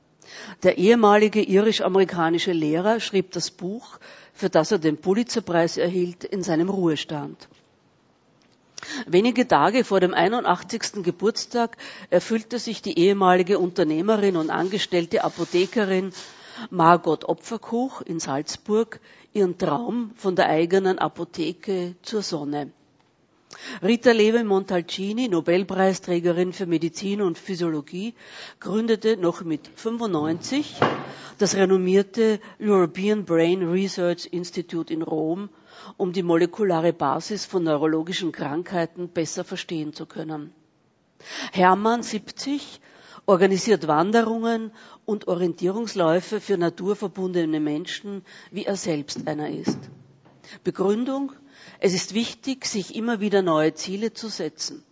Der 0.64 0.78
ehemalige 0.78 1.42
irisch-amerikanische 1.42 2.52
Lehrer 2.52 3.00
schrieb 3.00 3.32
das 3.32 3.52
Buch, 3.52 4.00
für 4.34 4.50
das 4.50 4.72
er 4.72 4.80
den 4.80 4.98
Pulitzerpreis 4.98 5.78
erhielt, 5.78 6.24
in 6.24 6.44
seinem 6.44 6.70
Ruhestand. 6.70 7.48
Wenige 9.06 9.48
Tage 9.48 9.84
vor 9.84 10.00
dem 10.00 10.14
81. 10.14 11.04
Geburtstag 11.04 11.78
erfüllte 12.10 12.60
sich 12.60 12.82
die 12.82 12.98
ehemalige 13.00 13.60
Unternehmerin 13.60 14.38
und 14.38 14.50
angestellte 14.50 15.24
Apothekerin 15.24 16.12
Margot 16.70 17.26
Opferkuch 17.26 18.02
in 18.02 18.20
Salzburg 18.20 19.00
ihren 19.34 19.58
Traum 19.58 20.12
von 20.16 20.36
der 20.36 20.48
eigenen 20.48 21.00
Apotheke 21.00 21.96
zur 22.02 22.22
Sonne. 22.22 22.72
Rita 23.82 24.12
Lewe-Montalcini, 24.12 25.30
Nobelpreisträgerin 25.30 26.52
für 26.54 26.66
Medizin 26.66 27.22
und 27.22 27.38
Physiologie, 27.38 28.14
gründete 28.60 29.18
noch 29.18 29.44
mit 29.44 29.70
95 29.76 30.76
das 31.38 31.56
renommierte 31.56 32.40
European 32.60 33.24
Brain 33.26 33.70
Research 33.70 34.28
Institute 34.32 34.92
in 34.92 35.02
Rom, 35.02 35.50
um 35.96 36.12
die 36.12 36.24
molekulare 36.24 36.94
Basis 36.94 37.46
von 37.46 37.64
neurologischen 37.64 38.32
Krankheiten 38.32 39.10
besser 39.10 39.44
verstehen 39.44 39.94
zu 39.94 40.08
können. 40.08 40.52
Hermann 41.52 42.04
70 42.04 42.82
organisiert 43.28 43.88
Wanderungen 43.88 44.72
und 45.06 45.28
Orientierungsläufe 45.28 46.42
für 46.42 46.58
naturverbundene 46.58 47.60
Menschen, 47.60 48.24
wie 48.52 48.66
er 48.66 48.76
selbst 48.76 49.28
einer 49.28 49.50
ist. 49.50 49.78
Begründung 50.64 51.34
es 51.80 51.94
ist 51.94 52.14
wichtig, 52.14 52.66
sich 52.66 52.96
immer 52.96 53.20
wieder 53.20 53.42
neue 53.42 53.74
Ziele 53.74 54.14
zu 54.14 54.28
setzen. 54.28 54.84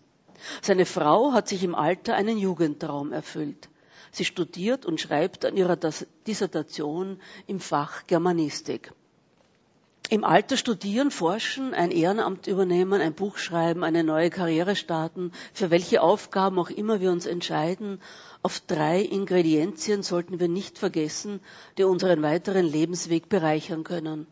Seine 0.62 0.86
Frau 0.86 1.34
hat 1.34 1.48
sich 1.48 1.64
im 1.64 1.76
Alter 1.76 2.16
einen 2.16 2.38
Jugendtraum 2.38 3.12
erfüllt. 3.12 3.70
Sie 4.12 4.26
studiert 4.26 4.86
und 4.86 5.02
schreibt 5.02 5.44
an 5.46 5.58
ihrer 5.58 5.78
Dissertation 6.28 7.20
im 7.48 7.60
Fach 7.60 8.08
Germanistik. 8.08 8.94
Im 10.10 10.24
Alter 10.24 10.56
studieren, 10.56 11.10
forschen, 11.10 11.74
ein 11.74 11.90
Ehrenamt 11.90 12.46
übernehmen, 12.46 13.02
ein 13.02 13.16
Buch 13.16 13.40
schreiben, 13.40 13.84
eine 13.84 14.04
neue 14.04 14.30
Karriere 14.30 14.76
starten, 14.76 15.32
für 15.52 15.72
welche 15.72 16.04
Aufgaben 16.04 16.60
auch 16.60 16.70
immer 16.70 17.02
wir 17.02 17.12
uns 17.12 17.26
entscheiden, 17.26 18.00
auf 18.44 18.60
drei 18.60 19.02
Ingredienzien 19.02 20.04
sollten 20.04 20.40
wir 20.40 20.48
nicht 20.48 20.78
vergessen, 20.78 21.40
die 21.80 21.84
unseren 21.86 22.22
weiteren 22.22 22.66
Lebensweg 22.66 23.30
bereichern 23.30 23.84
können. 23.84 24.28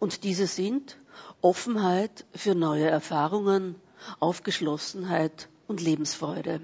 Und 0.00 0.24
diese 0.24 0.48
sind 0.48 0.98
Offenheit 1.40 2.24
für 2.34 2.54
neue 2.54 2.86
Erfahrungen, 2.86 3.76
Aufgeschlossenheit 4.20 5.48
und 5.66 5.80
Lebensfreude. 5.80 6.60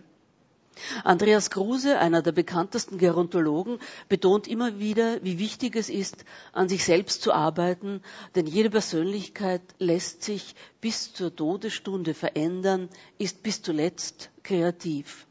Andreas 1.05 1.51
Kruse, 1.51 1.99
einer 1.99 2.21
der 2.21 2.33
bekanntesten 2.33 2.99
Gerontologen, 2.99 3.79
betont 4.09 4.49
immer 4.49 4.81
wieder, 4.81 5.23
wie 5.23 5.39
wichtig 5.39 5.77
es 5.77 5.89
ist, 5.89 6.25
an 6.53 6.69
sich 6.69 6.85
selbst 6.85 7.23
zu 7.23 7.33
arbeiten, 7.33 8.03
denn 8.35 8.47
jede 8.47 8.71
Persönlichkeit 8.71 9.63
lässt 9.79 10.25
sich 10.25 10.57
bis 10.81 11.13
zur 11.13 11.35
Todesstunde 11.35 12.13
verändern, 12.13 12.89
ist 13.19 13.43
bis 13.43 13.63
zuletzt 13.63 14.31
kreativ. 14.43 15.27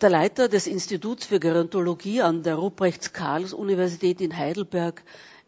Der 0.00 0.10
Leiter 0.10 0.48
des 0.48 0.68
Instituts 0.68 1.26
für 1.26 1.40
Gerontologie 1.40 2.22
an 2.22 2.44
der 2.44 2.54
Ruprechts-Karls-Universität 2.54 4.20
in 4.20 4.36
Heidelberg 4.36 5.02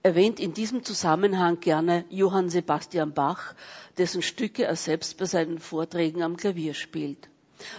erwähnt 0.05 0.39
in 0.39 0.53
diesem 0.53 0.85
Zusammenhang 0.85 1.61
gerne 1.61 2.05
Johann 2.11 2.51
Sebastian 2.51 3.15
Bach, 3.15 3.55
dessen 3.97 4.21
Stücke 4.21 4.65
er 4.65 4.77
selbst 4.77 5.17
bei 5.17 5.25
seinen 5.25 5.59
Vorträgen 5.59 6.23
am 6.23 6.37
Klavier 6.37 6.75
spielt. 6.75 7.31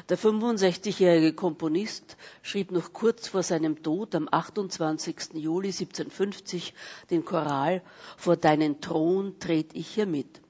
Der 0.09 0.17
65-jährige 0.17 1.33
Komponist 1.33 2.17
schrieb 2.41 2.71
noch 2.71 2.93
kurz 2.93 3.27
vor 3.27 3.43
seinem 3.43 3.83
Tod 3.83 4.15
am 4.15 4.27
28. 4.31 5.35
Juli 5.35 5.67
1750 5.67 6.73
den 7.11 7.23
Choral 7.23 7.83
Vor 8.17 8.37
deinen 8.37 8.81
Thron 8.81 9.37
tret 9.37 9.67
ich 9.73 9.87
hier 9.87 10.07
mit. 10.07 10.41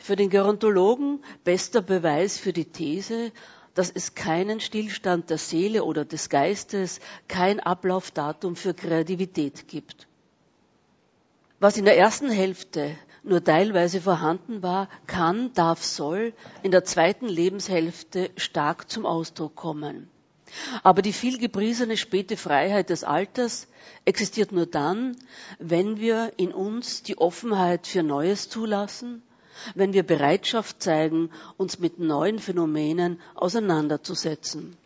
Für 0.00 0.16
den 0.16 0.28
Gerontologen 0.28 1.22
bester 1.44 1.82
Beweis 1.82 2.36
für 2.36 2.52
die 2.52 2.64
These, 2.64 3.30
dass 3.74 3.92
es 3.92 4.16
keinen 4.16 4.58
Stillstand 4.58 5.30
der 5.30 5.38
Seele 5.38 5.84
oder 5.84 6.04
des 6.04 6.28
Geistes, 6.28 6.98
kein 7.28 7.60
Ablaufdatum 7.60 8.56
für 8.56 8.74
Kreativität 8.74 9.68
gibt. 9.68 10.08
Was 11.60 11.76
in 11.76 11.84
der 11.84 11.98
ersten 11.98 12.30
Hälfte 12.30 12.96
nur 13.22 13.44
teilweise 13.44 14.00
vorhanden 14.00 14.62
war, 14.62 14.88
kann, 15.06 15.52
darf, 15.52 15.84
soll 15.84 16.32
in 16.62 16.70
der 16.70 16.84
zweiten 16.84 17.28
Lebenshälfte 17.28 18.30
stark 18.36 18.90
zum 18.90 19.04
Ausdruck 19.04 19.56
kommen. 19.56 20.08
Aber 20.82 21.02
die 21.02 21.12
viel 21.12 21.36
gepriesene 21.36 21.98
späte 21.98 22.38
Freiheit 22.38 22.88
des 22.88 23.04
Alters 23.04 23.68
existiert 24.06 24.52
nur 24.52 24.64
dann, 24.64 25.16
wenn 25.58 26.00
wir 26.00 26.32
in 26.38 26.52
uns 26.52 27.02
die 27.02 27.18
Offenheit 27.18 27.86
für 27.86 28.02
Neues 28.02 28.48
zulassen, 28.48 29.22
wenn 29.74 29.92
wir 29.92 30.02
Bereitschaft 30.02 30.82
zeigen, 30.82 31.30
uns 31.58 31.78
mit 31.78 31.98
neuen 31.98 32.38
Phänomenen 32.38 33.20
auseinanderzusetzen. 33.34 34.78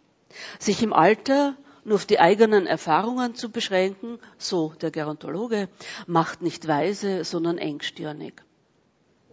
Sich 0.59 0.83
im 0.83 0.92
Alter 0.92 1.57
nur 1.85 1.97
auf 1.97 2.07
die 2.07 2.20
eigenen 2.20 2.66
Erfahrungen 2.66 3.35
zu 3.35 3.51
beschränken, 3.51 4.18
so 4.38 4.75
der 4.81 4.90
Gerontologe, 4.90 5.68
macht 6.07 6.42
nicht 6.42 6.66
weise, 6.66 7.25
sondern 7.25 7.59
engstirnig. 7.59 8.42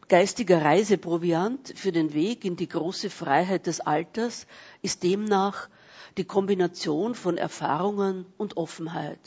Geistiger 0.09 0.61
Reiseproviant 0.61 1.73
für 1.75 1.93
den 1.93 2.13
Weg 2.13 2.43
in 2.43 2.57
die 2.57 2.67
große 2.67 3.09
Freiheit 3.09 3.65
des 3.67 3.79
Alters 3.79 4.45
ist 4.81 5.03
demnach 5.03 5.69
die 6.17 6.25
Kombination 6.25 7.15
von 7.15 7.37
Erfahrungen 7.37 8.25
und 8.37 8.57
Offenheit. 8.57 9.19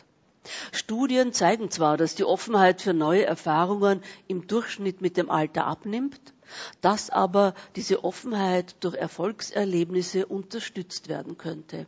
Studien 0.73 1.33
zeigen 1.33 1.71
zwar, 1.71 1.97
dass 1.97 2.17
die 2.17 2.25
Offenheit 2.25 2.83
für 2.83 2.93
neue 2.93 3.25
Erfahrungen 3.25 4.03
im 4.27 4.47
Durchschnitt 4.47 5.01
mit 5.01 5.17
dem 5.17 5.31
Alter 5.31 5.67
abnimmt, 5.67 6.35
dass 6.83 7.09
aber 7.09 7.55
diese 7.77 8.05
Offenheit 8.05 8.77
durch 8.81 8.95
Erfolgserlebnisse 8.95 10.27
unterstützt 10.27 11.09
werden 11.09 11.39
könnte. 11.39 11.87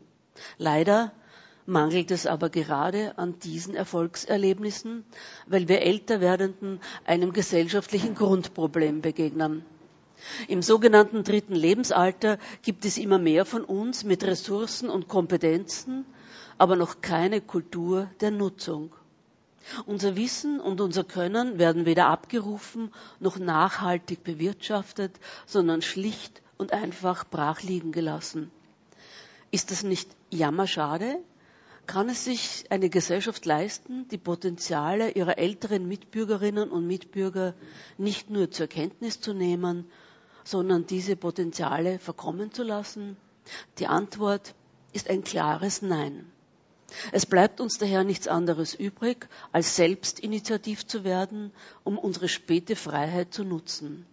Leider 0.57 1.12
mangelt 1.66 2.11
es 2.11 2.26
aber 2.26 2.48
gerade 2.48 3.18
an 3.18 3.38
diesen 3.40 3.74
Erfolgserlebnissen, 3.74 5.05
weil 5.46 5.68
wir 5.68 5.83
älter 5.83 6.20
werdenden 6.20 6.81
einem 7.05 7.33
gesellschaftlichen 7.33 8.14
Grundproblem 8.14 9.02
begegnen. 9.02 9.64
Im 10.48 10.62
sogenannten 10.62 11.24
dritten 11.24 11.55
Lebensalter 11.55 12.38
gibt 12.62 12.85
es 12.85 12.96
immer 12.96 13.18
mehr 13.18 13.44
von 13.44 13.64
uns 13.64 14.05
mit 14.05 14.24
Ressourcen 14.24 14.88
und 14.88 15.09
Kompetenzen, 15.09 16.07
aber 16.59 16.76
noch 16.76 17.02
keine 17.02 17.40
Kultur 17.40 18.11
der 18.20 18.31
Nutzung. 18.31 18.94
Unser 19.85 20.16
Wissen 20.16 20.61
und 20.61 20.81
unser 20.81 21.05
Können 21.05 21.59
werden 21.59 21.87
weder 21.87 22.07
abgerufen 22.07 22.92
noch 23.18 23.38
nachhaltig 23.38 24.22
bewirtschaftet, 24.22 25.12
sondern 25.44 25.83
schlicht 25.83 26.40
und 26.57 26.72
einfach 26.72 27.24
brach 27.29 27.62
liegen 27.62 27.92
gelassen. 27.92 28.50
Ist 29.50 29.70
das 29.70 29.83
nicht 29.83 30.09
jammerschade? 30.31 31.18
Kann 31.87 32.09
es 32.09 32.25
sich 32.25 32.64
eine 32.70 32.88
Gesellschaft 32.88 33.44
leisten, 33.46 34.09
die 34.09 34.18
Potenziale 34.18 35.11
ihrer 35.11 35.38
älteren 35.38 35.87
Mitbürgerinnen 35.87 36.70
und 36.70 36.87
Mitbürger 36.87 37.55
nicht 37.99 38.31
nur 38.31 38.51
zur 38.51 38.66
Kenntnis 38.66 39.20
zu 39.20 39.33
nehmen, 39.35 39.87
sondern 40.44 40.87
diese 40.87 41.16
Potenziale 41.16 41.99
verkommen 41.99 42.53
zu 42.53 42.62
lassen? 42.62 43.16
Die 43.79 43.87
Antwort 43.87 44.55
ist 44.92 45.11
ein 45.11 45.25
klares 45.25 45.83
Nein. 45.83 46.31
Es 47.12 47.27
bleibt 47.27 47.61
uns 47.61 47.79
daher 47.79 48.05
nichts 48.05 48.29
anderes 48.29 48.75
übrig, 48.75 49.29
als 49.53 49.77
selbst 49.77 50.20
initiativ 50.20 50.87
zu 50.87 51.05
werden, 51.05 51.53
um 51.85 51.99
unsere 51.99 52.29
späte 52.29 52.77
Freiheit 52.77 53.35
zu 53.35 53.44
nutzen. 53.44 54.07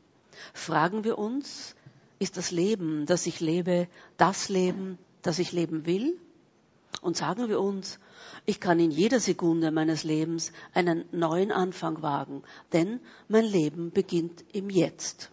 Fragen 0.54 1.04
wir 1.04 1.18
uns, 1.18 1.76
ist 2.20 2.38
das 2.38 2.52
Leben, 2.52 3.06
das 3.06 3.28
ich 3.28 3.40
lebe, 3.40 3.88
das 4.18 4.50
Leben, 4.50 4.98
das 5.22 5.40
ich 5.40 5.52
leben 5.52 5.86
will? 5.86 6.18
Und 7.04 7.18
sagen 7.18 7.50
wir 7.50 7.60
uns, 7.60 8.00
ich 8.46 8.62
kann 8.62 8.80
in 8.80 8.90
jeder 8.90 9.20
Sekunde 9.20 9.72
meines 9.72 10.06
Lebens 10.06 10.54
einen 10.74 11.04
neuen 11.12 11.52
Anfang 11.52 12.02
wagen, 12.02 12.44
denn 12.72 13.02
mein 13.28 13.44
Leben 13.44 13.92
beginnt 13.92 14.46
im 14.54 14.70
Jetzt. 14.70 15.30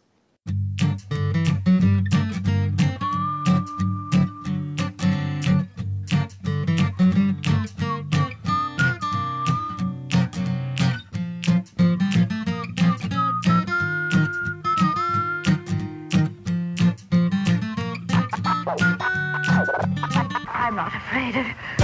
excited. 21.31 21.80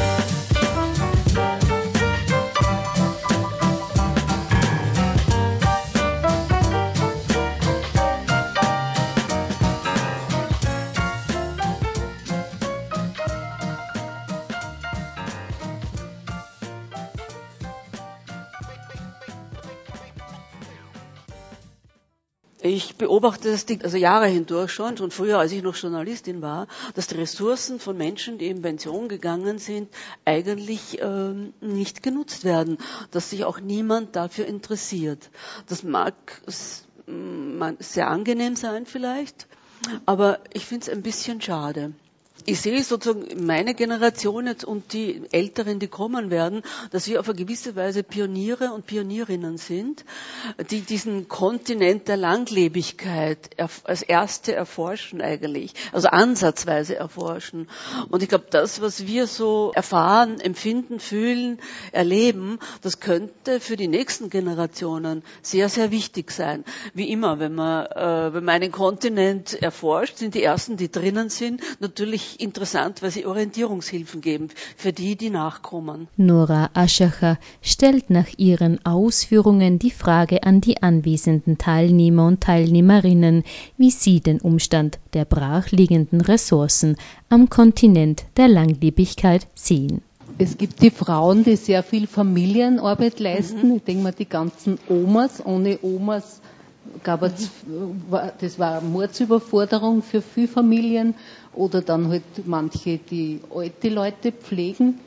Ich 22.97 22.99
beobachte 22.99 23.51
das 23.51 23.67
also 23.85 23.99
Jahre 23.99 24.27
hindurch 24.27 24.71
schon, 24.71 24.97
schon 24.97 25.11
früher, 25.11 25.39
als 25.39 25.53
ich 25.53 25.63
noch 25.63 25.77
Journalistin 25.77 26.41
war, 26.41 26.67
dass 26.95 27.07
die 27.09 27.17
Ressourcen 27.17 27.79
von 27.79 27.95
Menschen, 27.95 28.39
die 28.39 28.47
in 28.47 28.63
Pension 28.63 29.11
gegangen 29.11 29.59
sind, 29.59 29.91
eigentlich 30.25 30.97
ähm, 31.03 31.53
nicht 31.61 32.03
genutzt 32.03 32.47
werden, 32.47 32.79
dass 33.11 33.29
sich 33.29 33.45
auch 33.45 33.61
niemand 33.61 34.17
dafür 34.17 34.47
interessiert. 34.47 35.29
Das 35.67 35.83
mag 35.83 36.15
sehr 37.81 38.09
angenehm 38.09 38.57
sein 38.57 38.87
vielleicht, 38.87 39.47
aber 40.07 40.41
ich 40.55 40.65
finde 40.65 40.85
es 40.85 40.89
ein 40.89 41.03
bisschen 41.03 41.43
schade 41.43 41.93
ich 42.45 42.61
sehe 42.61 42.83
sozusagen 42.85 43.45
meine 43.45 43.75
Generation 43.75 44.47
jetzt 44.47 44.65
und 44.65 44.93
die 44.93 45.23
Älteren, 45.33 45.79
die 45.79 45.89
kommen 45.89 46.31
werden, 46.31 46.63
dass 46.91 47.09
wir 47.09 47.19
auf 47.19 47.29
eine 47.29 47.37
gewisse 47.37 47.75
Weise 47.75 48.03
Pioniere 48.03 48.73
und 48.73 48.87
Pionierinnen 48.87 49.59
sind, 49.59 50.05
die 50.71 50.81
diesen 50.81 51.29
Kontinent 51.29 52.09
der 52.09 52.17
Langlebigkeit 52.17 53.39
als 53.85 54.03
erste 54.03 54.55
erforschen 54.55 55.21
eigentlich, 55.21 55.73
also 55.93 56.09
ansatzweise 56.09 56.97
erforschen. 56.97 57.69
Und 58.11 58.23
ich 58.23 58.29
glaube, 58.29 58.47
das, 58.51 58.81
was 58.81 59.07
wir 59.07 59.27
so 59.27 59.73
erfahren, 59.75 60.39
empfinden, 60.39 61.01
fühlen, 61.01 61.59
erleben, 61.91 62.59
das 62.83 63.01
könnte 63.01 63.61
für 63.61 63.77
die 63.77 63.89
nächsten 63.89 64.31
Generationen 64.31 65.23
sehr, 65.43 65.69
sehr 65.69 65.91
wichtig 65.91 66.31
sein. 66.31 66.65
Wie 66.95 67.11
immer, 67.11 67.39
wenn 67.39 67.55
man, 67.55 67.87
äh, 67.87 68.35
wenn 68.35 68.45
man 68.45 68.57
einen 68.57 68.73
Kontinent 68.73 69.55
erforscht, 69.55 70.19
sind 70.19 70.35
die 70.35 70.43
ersten, 70.43 70.77
die 70.77 70.91
drinnen 70.91 71.29
sind, 71.29 71.63
natürlich 71.81 72.26
interessant, 72.39 73.03
weil 73.03 73.11
sie 73.11 73.27
Orientierungshilfen 73.27 74.21
geben 74.21 74.49
für 74.77 74.93
die, 74.93 75.17
die 75.17 75.31
nachkommen. 75.31 76.09
Nora 76.17 76.71
Aschacher 76.75 77.39
stellt 77.63 78.11
nach 78.11 78.29
ihren 78.37 78.85
Ausführungen 78.85 79.79
die 79.79 79.91
Frage 79.91 80.43
an 80.43 80.61
die 80.61 80.83
anwesenden 80.83 81.59
Teilnehmer 81.59 82.27
und 82.27 82.41
Teilnehmerinnen, 82.41 83.45
wie 83.77 83.91
sie 83.91 84.21
den 84.21 84.41
Umstand 84.41 84.99
der 85.15 85.25
brachliegenden 85.25 86.21
Ressourcen 86.21 86.97
am 87.29 87.49
Kontinent 87.49 88.25
der 88.37 88.49
Langlebigkeit 88.49 89.47
sehen. 89.55 90.03
Es 90.39 90.59
gibt 90.59 90.83
die 90.83 90.91
Frauen, 90.91 91.45
die 91.45 91.57
sehr 91.57 91.83
viel 91.83 92.07
Familienarbeit 92.07 93.21
leisten. 93.21 93.71
Mhm. 93.71 93.77
Ich 93.77 93.85
denke 93.85 94.03
mal, 94.03 94.13
die 94.13 94.29
ganzen 94.29 94.79
Omas, 94.89 95.45
ohne 95.45 95.79
Omas 95.83 96.43
gab 97.03 97.23
es, 97.23 97.51
das 98.41 98.59
war 98.59 98.81
Mordsüberforderung 98.81 100.03
für 100.03 100.23
viele 100.23 100.49
Familien 100.49 101.15
oder 101.55 101.83
dann 101.83 102.09
halt 102.09 102.23
manche, 102.47 102.99
die 102.99 103.41
alte 103.55 103.89
Leute 103.89 104.33
pflegen. 104.33 104.99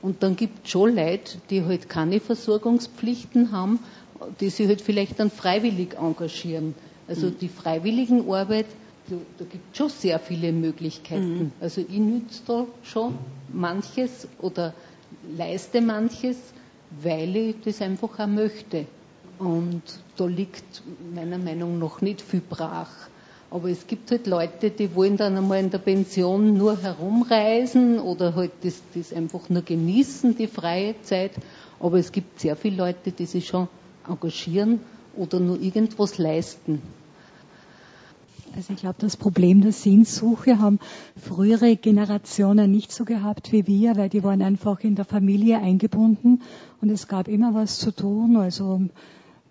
Und 0.00 0.22
dann 0.22 0.36
gibt 0.36 0.64
es 0.64 0.70
schon 0.70 0.94
Leute, 0.94 1.38
die 1.50 1.64
halt 1.64 1.88
keine 1.88 2.20
Versorgungspflichten 2.20 3.52
haben, 3.52 3.80
die 4.40 4.50
sich 4.50 4.68
halt 4.68 4.80
vielleicht 4.80 5.18
dann 5.18 5.30
freiwillig 5.30 5.96
engagieren. 5.98 6.74
Also 7.08 7.26
mhm. 7.26 7.38
die 7.40 7.48
freiwilligen 7.48 8.30
Arbeit, 8.30 8.66
da, 9.08 9.16
da 9.38 9.44
gibt 9.44 9.72
es 9.72 9.78
schon 9.78 9.88
sehr 9.88 10.18
viele 10.18 10.52
Möglichkeiten. 10.52 11.38
Mhm. 11.38 11.52
Also 11.60 11.80
ich 11.80 11.98
nütze 11.98 12.42
da 12.46 12.66
schon 12.84 13.14
manches 13.52 14.28
oder 14.40 14.74
leiste 15.36 15.80
manches, 15.80 16.36
weil 17.02 17.34
ich 17.36 17.56
das 17.64 17.82
einfach 17.82 18.18
auch 18.18 18.26
möchte. 18.26 18.86
Und 19.38 19.82
da 20.16 20.26
liegt 20.26 20.82
meiner 21.14 21.38
Meinung 21.38 21.78
nach 21.78 22.00
nicht 22.00 22.20
viel 22.20 22.40
brach. 22.40 22.90
Aber 23.50 23.70
es 23.70 23.86
gibt 23.86 24.10
halt 24.10 24.26
Leute, 24.26 24.70
die 24.70 24.94
wollen 24.94 25.16
dann 25.16 25.36
einmal 25.36 25.60
in 25.60 25.70
der 25.70 25.78
Pension 25.78 26.58
nur 26.58 26.76
herumreisen 26.82 27.98
oder 27.98 28.34
halt 28.34 28.52
das, 28.62 28.82
das 28.94 29.12
einfach 29.12 29.48
nur 29.48 29.62
genießen, 29.62 30.36
die 30.36 30.48
freie 30.48 31.00
Zeit. 31.02 31.32
Aber 31.80 31.98
es 31.98 32.12
gibt 32.12 32.40
sehr 32.40 32.56
viele 32.56 32.76
Leute, 32.76 33.10
die 33.10 33.24
sich 33.24 33.46
schon 33.46 33.68
engagieren 34.06 34.80
oder 35.16 35.40
nur 35.40 35.60
irgendwas 35.60 36.18
leisten. 36.18 36.82
Also 38.54 38.72
ich 38.72 38.80
glaube, 38.80 38.96
das 38.98 39.16
Problem 39.16 39.60
der 39.60 39.72
Sinnsuche 39.72 40.58
haben 40.58 40.78
frühere 41.16 41.76
Generationen 41.76 42.70
nicht 42.70 42.92
so 42.92 43.04
gehabt 43.04 43.52
wie 43.52 43.66
wir, 43.66 43.96
weil 43.96 44.08
die 44.08 44.24
waren 44.24 44.42
einfach 44.42 44.80
in 44.80 44.94
der 44.94 45.04
Familie 45.04 45.58
eingebunden 45.58 46.42
und 46.80 46.90
es 46.90 47.08
gab 47.08 47.28
immer 47.28 47.54
was 47.54 47.78
zu 47.78 47.92
tun. 47.92 48.36
Also 48.36 48.80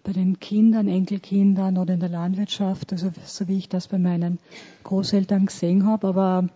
bei 0.08 0.14
den 0.14 0.40
Kindern, 0.40 0.88
Enkelkindern 0.88 1.78
oder 1.78 1.96
in 1.96 2.00
der 2.00 2.08
Landwirtschaft, 2.08 2.94
also 2.94 3.12
so 3.26 3.50
wie 3.50 3.58
ich 3.58 3.68
das 3.68 3.90
bei 3.90 4.00
meinen 4.00 4.40
Großeltern 4.86 5.48
gesehen 5.48 5.86
habe. 5.86 6.08
Aber 6.08 6.48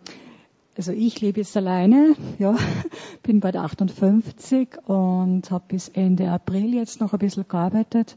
also 0.78 0.94
ich 0.94 1.20
lebe 1.20 1.42
jetzt 1.42 1.58
alleine, 1.58 2.16
ja, 2.40 2.56
bin 3.24 3.42
bald 3.42 3.58
58 3.58 4.88
und 4.88 5.52
habe 5.52 5.66
bis 5.68 5.90
Ende 5.90 6.32
April 6.32 6.74
jetzt 6.74 7.02
noch 7.02 7.12
ein 7.12 7.20
bisschen 7.20 7.46
gearbeitet. 7.46 8.16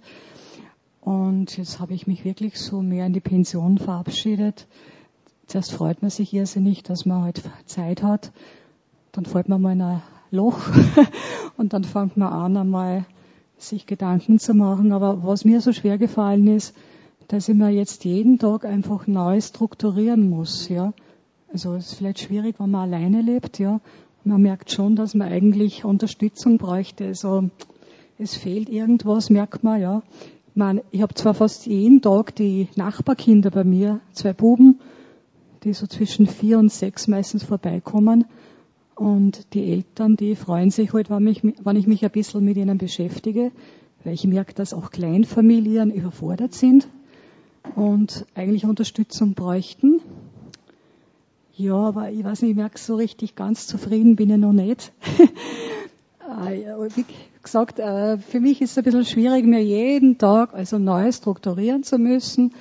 Und 1.00 1.56
jetzt 1.56 1.80
habe 1.80 1.94
ich 1.94 2.06
mich 2.06 2.24
wirklich 2.24 2.60
so 2.60 2.80
mehr 2.80 3.04
in 3.04 3.12
die 3.12 3.18
Pension 3.18 3.78
verabschiedet. 3.78 4.68
Zuerst 5.48 5.72
freut 5.72 6.00
man 6.00 6.12
sich 6.12 6.32
irrsinnig, 6.32 6.84
dass 6.84 7.06
man 7.06 7.24
halt 7.24 7.42
Zeit 7.66 8.04
hat. 8.04 8.30
Dann 9.10 9.24
fällt 9.24 9.48
man 9.48 9.60
mal 9.60 9.72
in 9.72 9.82
ein 9.82 10.02
Loch 10.30 10.60
und 11.56 11.72
dann 11.72 11.82
fängt 11.82 12.16
man 12.16 12.32
an, 12.32 12.56
einmal 12.56 13.04
sich 13.58 13.86
Gedanken 13.86 14.38
zu 14.38 14.54
machen. 14.54 14.92
Aber 14.92 15.24
was 15.24 15.44
mir 15.44 15.60
so 15.60 15.72
schwer 15.72 15.98
gefallen 15.98 16.46
ist, 16.46 16.74
dass 17.28 17.48
ich 17.48 17.54
mir 17.54 17.70
jetzt 17.70 18.04
jeden 18.04 18.38
Tag 18.38 18.64
einfach 18.64 19.06
neu 19.06 19.40
strukturieren 19.40 20.28
muss, 20.28 20.68
ja. 20.68 20.92
Also 21.52 21.74
es 21.74 21.92
ist 21.92 21.94
vielleicht 21.94 22.18
schwierig, 22.18 22.56
wenn 22.58 22.70
man 22.70 22.92
alleine 22.92 23.22
lebt, 23.22 23.58
ja. 23.58 23.80
Man 24.24 24.42
merkt 24.42 24.70
schon, 24.70 24.96
dass 24.96 25.14
man 25.14 25.28
eigentlich 25.28 25.84
Unterstützung 25.84 26.58
bräuchte. 26.58 27.06
Also 27.06 27.50
es 28.18 28.36
fehlt 28.36 28.68
irgendwas, 28.68 29.30
merkt 29.30 29.62
man, 29.64 29.80
ja. 29.80 30.02
Ich, 30.48 30.56
meine, 30.56 30.82
ich 30.90 31.02
habe 31.02 31.14
zwar 31.14 31.34
fast 31.34 31.66
jeden 31.66 32.00
Tag 32.00 32.34
die 32.36 32.68
Nachbarkinder 32.76 33.50
bei 33.50 33.64
mir, 33.64 34.00
zwei 34.12 34.32
Buben, 34.32 34.80
die 35.64 35.72
so 35.72 35.86
zwischen 35.86 36.26
vier 36.26 36.58
und 36.58 36.70
sechs 36.70 37.08
meistens 37.08 37.42
vorbeikommen. 37.44 38.24
Und 38.96 39.52
die 39.54 39.72
Eltern, 39.72 40.16
die 40.16 40.36
freuen 40.36 40.70
sich 40.70 40.92
halt, 40.92 41.10
wenn, 41.10 41.24
mich, 41.24 41.42
wenn 41.42 41.76
ich 41.76 41.86
mich 41.86 42.04
ein 42.04 42.10
bisschen 42.10 42.44
mit 42.44 42.56
ihnen 42.56 42.78
beschäftige, 42.78 43.50
weil 44.04 44.14
ich 44.14 44.24
merke, 44.26 44.54
dass 44.54 44.72
auch 44.72 44.90
Kleinfamilien 44.90 45.90
überfordert 45.90 46.54
sind 46.54 46.88
und 47.74 48.26
eigentlich 48.34 48.64
Unterstützung 48.64 49.34
bräuchten. 49.34 50.00
Ja, 51.56 51.74
aber 51.76 52.10
ich 52.10 52.22
weiß 52.22 52.42
nicht, 52.42 52.52
ich 52.52 52.56
merke 52.56 52.78
so 52.78 52.96
richtig 52.96 53.36
ganz 53.36 53.66
zufrieden 53.66 54.16
bin 54.16 54.30
ich 54.30 54.38
noch 54.38 54.52
nicht. 54.52 54.92
Äh, 56.26 56.64
wie 56.96 57.04
gesagt, 57.42 57.78
äh, 57.78 58.16
für 58.16 58.40
mich 58.40 58.62
ist 58.62 58.72
es 58.72 58.78
ein 58.78 58.84
bisschen 58.84 59.04
schwierig, 59.04 59.44
mir 59.44 59.62
jeden 59.62 60.16
Tag 60.16 60.54
also 60.54 60.78
neu 60.78 61.12
strukturieren 61.12 61.82
zu 61.84 61.98
müssen. 61.98 62.54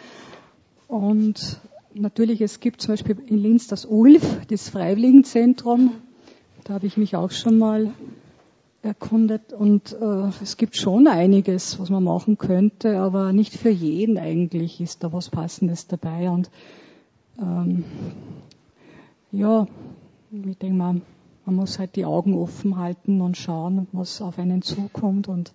Und 0.87 1.59
natürlich, 1.93 2.41
es 2.41 2.59
gibt 2.59 2.81
zum 2.81 2.93
Beispiel 2.93 3.17
in 3.25 3.37
Linz 3.37 3.67
das 3.67 3.85
ULF, 3.85 4.45
das 4.47 4.69
Freiwilligenzentrum. 4.69 5.93
Da 6.65 6.75
habe 6.75 6.87
ich 6.87 6.95
mich 6.95 7.17
auch 7.17 7.31
schon 7.31 7.57
mal 7.57 7.91
erkundet 8.81 9.51
und 9.51 9.91
äh, 9.99 10.29
es 10.41 10.55
gibt 10.55 10.77
schon 10.77 11.07
einiges, 11.07 11.77
was 11.77 11.89
man 11.89 12.05
machen 12.05 12.37
könnte, 12.37 12.99
aber 12.99 13.33
nicht 13.33 13.53
für 13.53 13.69
jeden 13.69 14.17
eigentlich 14.17 14.79
ist 14.79 15.03
da 15.03 15.11
was 15.11 15.29
Passendes 15.29 15.87
dabei. 15.87 16.29
Und 16.29 16.49
ähm, 17.37 17.83
ja, 19.33 19.67
ich 20.31 20.57
denke 20.57 20.77
mal, 20.77 21.01
man 21.45 21.55
muss 21.55 21.79
halt 21.79 21.97
die 21.97 22.05
Augen 22.05 22.33
offen 22.33 22.77
halten 22.77 23.19
und 23.19 23.35
schauen, 23.35 23.87
was 23.91 24.21
auf 24.21 24.39
einen 24.39 24.61
zukommt. 24.61 25.27
Und 25.27 25.53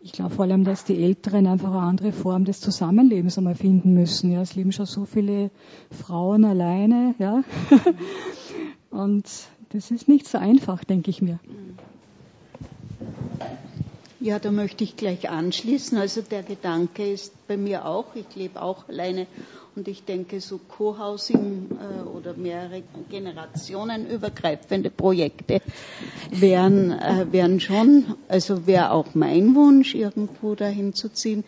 ich 0.00 0.12
glaube 0.12 0.34
vor 0.34 0.44
allem, 0.44 0.64
dass 0.64 0.84
die 0.84 1.02
Älteren 1.02 1.46
einfach 1.46 1.70
eine 1.70 1.80
andere 1.80 2.12
Form 2.12 2.44
des 2.44 2.60
Zusammenlebens 2.60 3.38
einmal 3.38 3.54
finden 3.54 3.94
müssen. 3.94 4.30
Ja, 4.30 4.42
es 4.42 4.54
leben 4.54 4.72
schon 4.72 4.84
so 4.84 5.06
viele 5.06 5.50
Frauen 5.90 6.44
alleine, 6.44 7.14
ja. 7.18 7.44
und 8.90 9.24
das 9.70 9.90
ist 9.90 10.08
nicht 10.08 10.26
so 10.26 10.38
einfach, 10.38 10.84
denke 10.84 11.10
ich 11.10 11.22
mir. 11.22 11.38
Ja, 14.20 14.38
da 14.40 14.50
möchte 14.50 14.82
ich 14.82 14.96
gleich 14.96 15.30
anschließen. 15.30 15.96
Also 15.96 16.22
der 16.22 16.42
Gedanke 16.42 17.08
ist 17.08 17.32
bei 17.46 17.56
mir 17.56 17.84
auch, 17.86 18.06
ich 18.16 18.34
lebe 18.34 18.60
auch 18.60 18.88
alleine 18.88 19.26
und 19.76 19.86
ich 19.86 20.04
denke, 20.04 20.40
so 20.40 20.58
Co-Housing 20.58 21.68
äh, 21.70 22.02
oder 22.08 22.34
mehrere 22.34 22.82
Generationen 23.10 24.10
übergreifende 24.10 24.90
Projekte 24.90 25.60
wären, 26.32 26.90
äh, 26.90 27.26
wären 27.30 27.60
schon, 27.60 28.04
also 28.28 28.66
wäre 28.66 28.90
auch 28.90 29.14
mein 29.14 29.54
Wunsch, 29.54 29.94
irgendwo 29.94 30.56
dahin 30.56 30.94
zu 30.94 31.10
ziehen. 31.12 31.44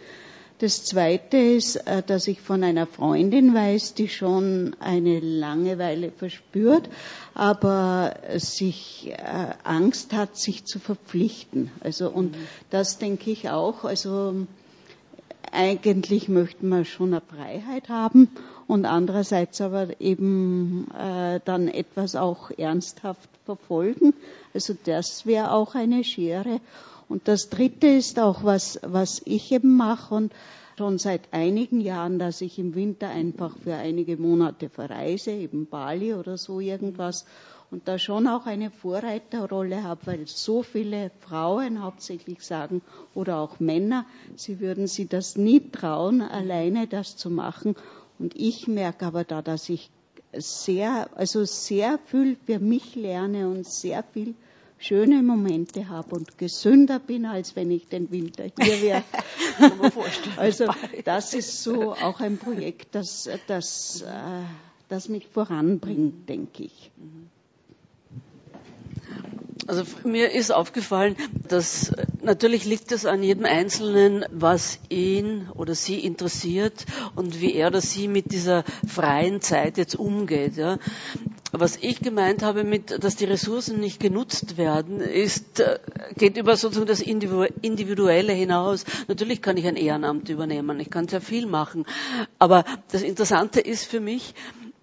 Das 0.61 0.85
Zweite 0.85 1.39
ist, 1.39 1.77
äh, 1.77 2.03
dass 2.03 2.29
ich 2.29 2.43
von 2.43 2.63
einer 2.63 2.87
Freundin 2.87 3.55
weiß, 3.55 3.95
die 3.95 4.11
schon 4.11 4.77
eine 4.79 5.19
Langeweile 5.19 6.13
verspürt, 6.13 6.91
aber 7.33 8.15
sich 8.37 9.11
äh, 9.11 9.55
Angst 9.65 10.13
hat, 10.13 10.37
sich 10.37 10.67
zu 10.67 10.79
verpflichten. 10.79 11.71
Also 11.81 12.11
und 12.11 12.33
mhm. 12.33 12.47
das 12.69 12.99
denke 12.99 13.31
ich 13.31 13.49
auch. 13.49 13.85
Also 13.85 14.47
eigentlich 15.51 16.29
möchten 16.29 16.69
wir 16.69 16.85
schon 16.85 17.15
eine 17.15 17.23
Freiheit 17.23 17.89
haben 17.89 18.29
und 18.67 18.85
andererseits 18.85 19.63
aber 19.63 19.99
eben 19.99 20.89
äh, 20.91 21.41
dann 21.43 21.69
etwas 21.69 22.17
auch 22.17 22.51
ernsthaft 22.51 23.31
verfolgen. 23.47 24.13
Also 24.53 24.77
das 24.85 25.25
wäre 25.25 25.53
auch 25.53 25.75
eine 25.75 26.05
Schere. 26.05 26.61
Und 27.11 27.27
das 27.27 27.51
Dritte 27.51 27.89
ist 27.89 28.21
auch 28.21 28.45
was, 28.45 28.79
was 28.83 29.21
ich 29.25 29.51
eben 29.51 29.77
mache 29.77 30.15
und 30.15 30.33
schon 30.79 30.97
seit 30.99 31.23
einigen 31.33 31.81
Jahren, 31.81 32.21
dass 32.21 32.41
ich 32.41 32.57
im 32.61 32.77
Winter 32.77 33.09
einfach 33.09 33.57
für 33.65 33.75
einige 33.75 34.17
Monate 34.17 34.69
verreise, 34.71 35.33
eben 35.33 35.67
Bali 35.67 36.15
oder 36.15 36.39
so 36.39 36.61
irgendwas. 36.61 37.27
und 37.73 37.89
da 37.89 37.99
schon 37.99 38.29
auch 38.29 38.47
eine 38.47 38.71
Vorreiterrolle 38.71 39.83
habe, 39.83 40.07
weil 40.07 40.27
so 40.27 40.63
viele 40.63 41.11
Frauen 41.21 41.83
hauptsächlich 41.83 42.43
sagen 42.43 42.81
oder 43.15 43.39
auch 43.39 43.59
Männer, 43.59 44.07
sie 44.37 44.61
würden 44.61 44.87
sie 44.87 45.07
das 45.07 45.37
nie 45.37 45.61
trauen, 45.71 46.23
alleine 46.23 46.87
das 46.87 47.17
zu 47.17 47.29
machen. 47.29 47.75
Und 48.21 48.37
ich 48.37 48.69
merke 48.69 49.05
aber 49.05 49.25
da, 49.25 49.43
dass 49.43 49.69
ich 49.69 49.91
sehr, 50.33 51.11
also 51.17 51.45
sehr 51.45 51.99
viel 52.07 52.37
für 52.47 52.61
mich 52.61 52.95
lerne 52.95 53.49
und 53.49 53.67
sehr 53.67 54.05
viel 54.05 54.35
schöne 54.81 55.23
Momente 55.23 55.89
habe 55.89 56.17
und 56.17 56.39
gesünder 56.39 56.99
bin, 56.99 57.27
als 57.27 57.55
wenn 57.55 57.71
ich 57.71 57.87
den 57.87 58.11
Winter 58.11 58.45
hier 58.59 58.83
wäre. 58.83 59.05
also 60.37 60.67
das 61.05 61.35
ist 61.35 61.63
so 61.63 61.93
auch 61.93 62.21
ein 62.21 62.39
Projekt, 62.39 62.95
das, 62.95 63.29
das, 63.47 64.03
äh, 64.03 64.43
das 64.89 65.09
mich 65.09 65.27
voranbringt, 65.29 66.29
denke 66.29 66.65
ich. 66.65 66.91
Also 69.71 69.85
mir 70.03 70.33
ist 70.33 70.51
aufgefallen, 70.53 71.15
dass 71.47 71.93
natürlich 72.25 72.65
liegt 72.65 72.91
es 72.91 73.07
an 73.07 73.23
jedem 73.23 73.45
Einzelnen, 73.45 74.25
was 74.33 74.81
ihn 74.89 75.49
oder 75.55 75.77
sie 75.77 76.01
interessiert 76.01 76.87
und 77.15 77.41
wie 77.41 77.55
er 77.55 77.69
oder 77.69 77.81
sie 77.81 78.09
mit 78.09 78.33
dieser 78.33 78.65
freien 78.89 79.41
Zeit 79.41 79.79
jetzt 79.79 79.95
umgeht. 79.95 80.57
Ja. 80.57 80.79
Was 81.53 81.77
ich 81.77 82.01
gemeint 82.01 82.43
habe 82.43 82.65
mit, 82.65 83.05
dass 83.05 83.15
die 83.15 83.27
Ressourcen 83.27 83.79
nicht 83.79 84.01
genutzt 84.01 84.57
werden, 84.57 84.99
ist, 85.01 85.61
äh, 85.61 85.79
geht 86.17 86.37
über 86.37 86.57
sozusagen 86.57 86.89
das 86.89 87.01
Individuelle 87.01 88.33
hinaus. 88.33 88.85
Natürlich 89.07 89.41
kann 89.41 89.57
ich 89.57 89.69
ein 89.69 89.77
Ehrenamt 89.77 90.29
übernehmen, 90.31 90.81
ich 90.81 90.91
kann 90.91 91.07
sehr 91.07 91.21
viel 91.21 91.47
machen. 91.47 91.87
Aber 92.41 92.65
das 92.91 93.03
Interessante 93.03 93.61
ist 93.61 93.85
für 93.85 94.01
mich, 94.01 94.35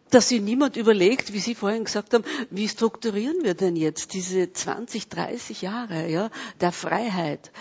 dass 0.10 0.30
sich 0.30 0.42
niemand 0.42 0.78
überlegt, 0.78 1.34
wie 1.34 1.40
Sie 1.40 1.56
vorhin 1.56 1.84
gesagt 1.84 2.14
haben, 2.14 2.24
wie 2.50 2.68
strukturieren 2.68 3.44
wir 3.44 3.54
denn 3.54 3.76
jetzt 3.76 4.14
diese 4.14 4.52
20, 4.52 5.10
30 5.10 5.62
Jahre 5.62 6.10
ja, 6.10 6.30
der 6.62 6.72
Freiheit? 6.72 7.52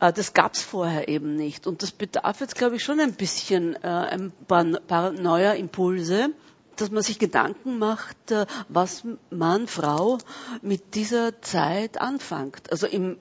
Äh, 0.00 0.12
das 0.12 0.34
gab 0.34 0.54
es 0.54 0.62
vorher 0.62 1.08
eben 1.08 1.36
nicht. 1.36 1.66
Und 1.66 1.82
das 1.82 1.92
bedarf 1.92 2.40
jetzt, 2.40 2.54
glaube 2.56 2.76
ich, 2.76 2.84
schon 2.84 3.00
ein 3.00 3.14
bisschen 3.14 3.74
äh, 3.76 3.88
ein 3.88 4.32
paar, 4.46 4.64
paar 4.64 5.12
neuer 5.12 5.54
Impulse, 5.54 6.30
dass 6.76 6.90
man 6.90 7.02
sich 7.02 7.18
Gedanken 7.18 7.78
macht, 7.78 8.30
äh, 8.30 8.46
was 8.68 9.04
Mann, 9.30 9.66
Frau 9.66 10.18
mit 10.62 10.94
dieser 10.94 11.40
Zeit 11.42 12.00
anfängt. 12.00 12.70
Also 12.70 12.86
im 12.86 13.18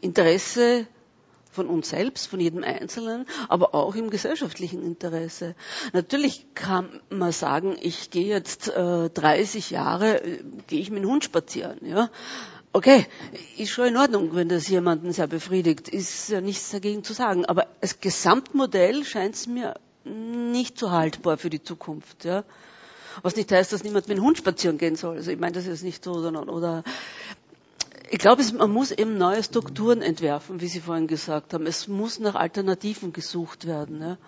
Interesse 0.00 0.86
von 1.54 1.68
uns 1.68 1.90
selbst, 1.90 2.26
von 2.26 2.40
jedem 2.40 2.64
Einzelnen, 2.64 3.26
aber 3.48 3.74
auch 3.74 3.94
im 3.94 4.10
gesellschaftlichen 4.10 4.82
Interesse. 4.82 5.54
Natürlich 5.92 6.46
kann 6.54 7.00
man 7.08 7.32
sagen, 7.32 7.76
ich 7.80 8.10
gehe 8.10 8.26
jetzt 8.26 8.68
äh, 8.68 9.08
30 9.08 9.70
Jahre, 9.70 10.22
äh, 10.22 10.42
gehe 10.66 10.80
ich 10.80 10.90
mit 10.90 11.02
dem 11.02 11.10
Hund 11.10 11.24
spazieren, 11.24 11.78
ja. 11.82 12.10
Okay, 12.72 13.06
ist 13.56 13.70
schon 13.70 13.86
in 13.86 13.96
Ordnung, 13.96 14.34
wenn 14.34 14.48
das 14.48 14.66
jemanden 14.66 15.12
sehr 15.12 15.28
befriedigt, 15.28 15.88
ist 15.88 16.28
ja 16.28 16.40
nichts 16.40 16.72
dagegen 16.72 17.04
zu 17.04 17.12
sagen. 17.12 17.46
Aber 17.46 17.68
als 17.80 18.00
Gesamtmodell 18.00 19.04
scheint 19.04 19.36
es 19.36 19.46
mir 19.46 19.76
nicht 20.04 20.76
so 20.76 20.90
haltbar 20.90 21.38
für 21.38 21.50
die 21.50 21.62
Zukunft, 21.62 22.24
ja. 22.24 22.42
Was 23.22 23.36
nicht 23.36 23.52
heißt, 23.52 23.72
dass 23.72 23.84
niemand 23.84 24.08
mit 24.08 24.18
dem 24.18 24.24
Hund 24.24 24.38
spazieren 24.38 24.76
gehen 24.76 24.96
soll. 24.96 25.16
Also 25.16 25.30
ich 25.30 25.38
meine 25.38 25.52
das 25.52 25.66
ist 25.66 25.84
nicht 25.84 26.02
so, 26.02 26.20
sondern 26.20 26.48
oder 26.48 26.82
ich 28.14 28.20
glaube, 28.20 28.44
man 28.56 28.70
muss 28.70 28.92
eben 28.92 29.18
neue 29.18 29.42
Strukturen 29.42 30.00
entwerfen, 30.00 30.60
wie 30.60 30.68
Sie 30.68 30.78
vorhin 30.78 31.08
gesagt 31.08 31.52
haben. 31.52 31.66
Es 31.66 31.88
muss 31.88 32.20
nach 32.20 32.36
Alternativen 32.36 33.12
gesucht 33.12 33.66
werden. 33.66 34.00
Ja. 34.00 34.18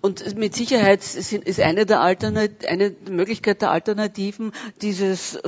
Und 0.00 0.36
mit 0.36 0.56
Sicherheit 0.56 1.04
ist 1.14 1.60
eine 1.60 1.86
der, 1.86 2.00
Alternat 2.00 2.66
eine 2.66 2.92
Möglichkeit 3.08 3.62
der 3.62 3.70
Alternativen 3.70 4.50
dieses 4.82 5.38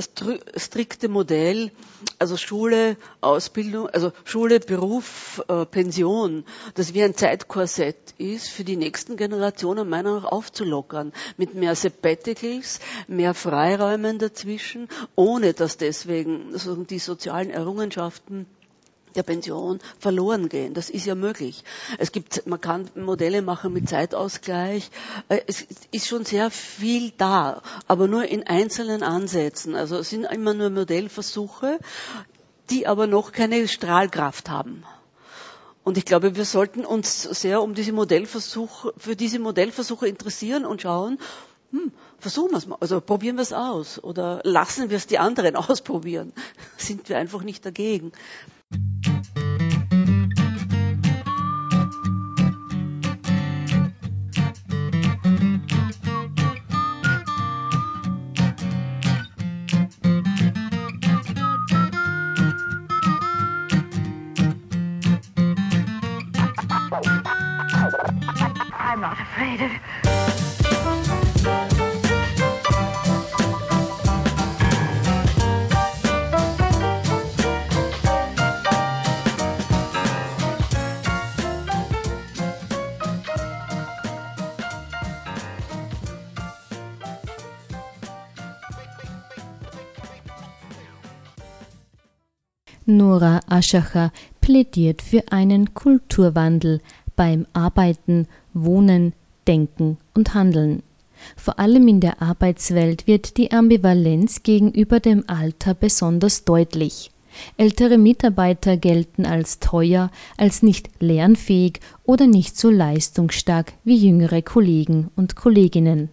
strikte 0.55 1.09
Modell, 1.09 1.71
also 2.19 2.37
Schule, 2.37 2.95
Ausbildung, 3.19 3.89
also 3.89 4.13
Schule, 4.23 4.61
Beruf, 4.61 5.43
äh, 5.49 5.65
Pension, 5.65 6.45
das 6.75 6.93
wie 6.93 7.03
ein 7.03 7.15
Zeitkorsett 7.15 8.13
ist, 8.17 8.47
für 8.47 8.63
die 8.63 8.77
nächsten 8.77 9.17
Generationen 9.17 9.89
meiner 9.89 10.03
Meinung 10.03 10.23
nach 10.23 10.31
aufzulockern. 10.31 11.11
Mit 11.35 11.53
mehr 11.53 11.75
Sabbaticals, 11.75 12.79
mehr 13.09 13.33
Freiräumen 13.33 14.19
dazwischen, 14.19 14.87
ohne 15.15 15.51
dass 15.51 15.75
deswegen 15.75 16.55
die 16.89 16.99
sozialen 16.99 17.49
Errungenschaften 17.49 17.72
Errungenschaften 17.73 18.45
der 19.15 19.23
Pension 19.23 19.79
verloren 19.99 20.47
gehen. 20.47 20.73
Das 20.75 20.89
ist 20.89 21.05
ja 21.05 21.15
möglich. 21.15 21.63
Es 21.97 22.11
gibt, 22.11 22.45
man 22.45 22.61
kann 22.61 22.89
Modelle 22.95 23.41
machen 23.41 23.73
mit 23.73 23.89
Zeitausgleich. 23.89 24.89
Äh, 25.29 25.41
es 25.47 25.65
ist 25.91 26.07
schon 26.07 26.25
sehr 26.25 26.51
viel 26.51 27.11
da, 27.17 27.61
aber 27.87 28.07
nur 28.07 28.25
in 28.25 28.45
einzelnen 28.45 29.01
Ansätzen. 29.01 29.75
Also 29.75 29.97
es 29.97 30.09
sind 30.09 30.25
immer 30.25 30.53
nur 30.53 30.69
Modellversuche, 30.69 31.79
die 32.69 32.87
aber 32.87 33.07
noch 33.07 33.31
keine 33.31 33.67
Strahlkraft 33.67 34.49
haben. 34.49 34.83
Und 35.83 35.97
ich 35.97 36.05
glaube, 36.05 36.35
wir 36.35 36.45
sollten 36.45 36.85
uns 36.85 37.23
sehr 37.23 37.61
um 37.61 37.73
diese 37.73 37.91
Modellversuche, 37.91 38.93
für 38.97 39.15
diese 39.15 39.39
Modellversuche 39.39 40.07
interessieren 40.07 40.65
und 40.65 40.81
schauen, 40.81 41.19
hm, 41.73 41.91
versuchen 42.19 42.51
wir 42.51 42.59
es 42.59 42.67
mal, 42.67 42.77
also 42.79 43.01
probieren 43.01 43.37
wir 43.37 43.41
es 43.41 43.51
aus 43.51 43.97
oder 44.01 44.41
lassen 44.43 44.91
wir 44.91 44.97
es 44.97 45.07
die 45.07 45.17
anderen 45.17 45.55
ausprobieren. 45.55 46.31
Sind 46.77 47.09
wir 47.09 47.17
einfach 47.17 47.41
nicht 47.41 47.65
dagegen. 47.65 48.11
I'm 68.93 69.01
not 69.01 69.19
afraid 69.19 69.59
of 69.59 70.02
Nora 92.85 93.39
Aschacher 93.47 94.11
plädiert 94.41 95.01
für 95.01 95.23
einen 95.31 95.73
Kulturwandel 95.73 96.81
beim 97.15 97.45
Arbeiten, 97.53 98.27
Wohnen, 98.53 99.13
Denken 99.47 99.97
und 100.13 100.33
Handeln. 100.33 100.83
Vor 101.37 101.59
allem 101.59 101.87
in 101.87 101.99
der 101.99 102.21
Arbeitswelt 102.21 103.07
wird 103.07 103.37
die 103.37 103.51
Ambivalenz 103.51 104.43
gegenüber 104.43 104.99
dem 104.99 105.23
Alter 105.27 105.73
besonders 105.73 106.43
deutlich. 106.43 107.11
Ältere 107.57 107.97
Mitarbeiter 107.97 108.77
gelten 108.77 109.25
als 109.25 109.59
teuer, 109.59 110.11
als 110.37 110.61
nicht 110.61 110.89
lernfähig 110.99 111.79
oder 112.03 112.27
nicht 112.27 112.57
so 112.57 112.69
leistungsstark 112.69 113.73
wie 113.83 113.97
jüngere 113.97 114.41
Kollegen 114.41 115.09
und 115.15 115.35
Kolleginnen. 115.35 116.09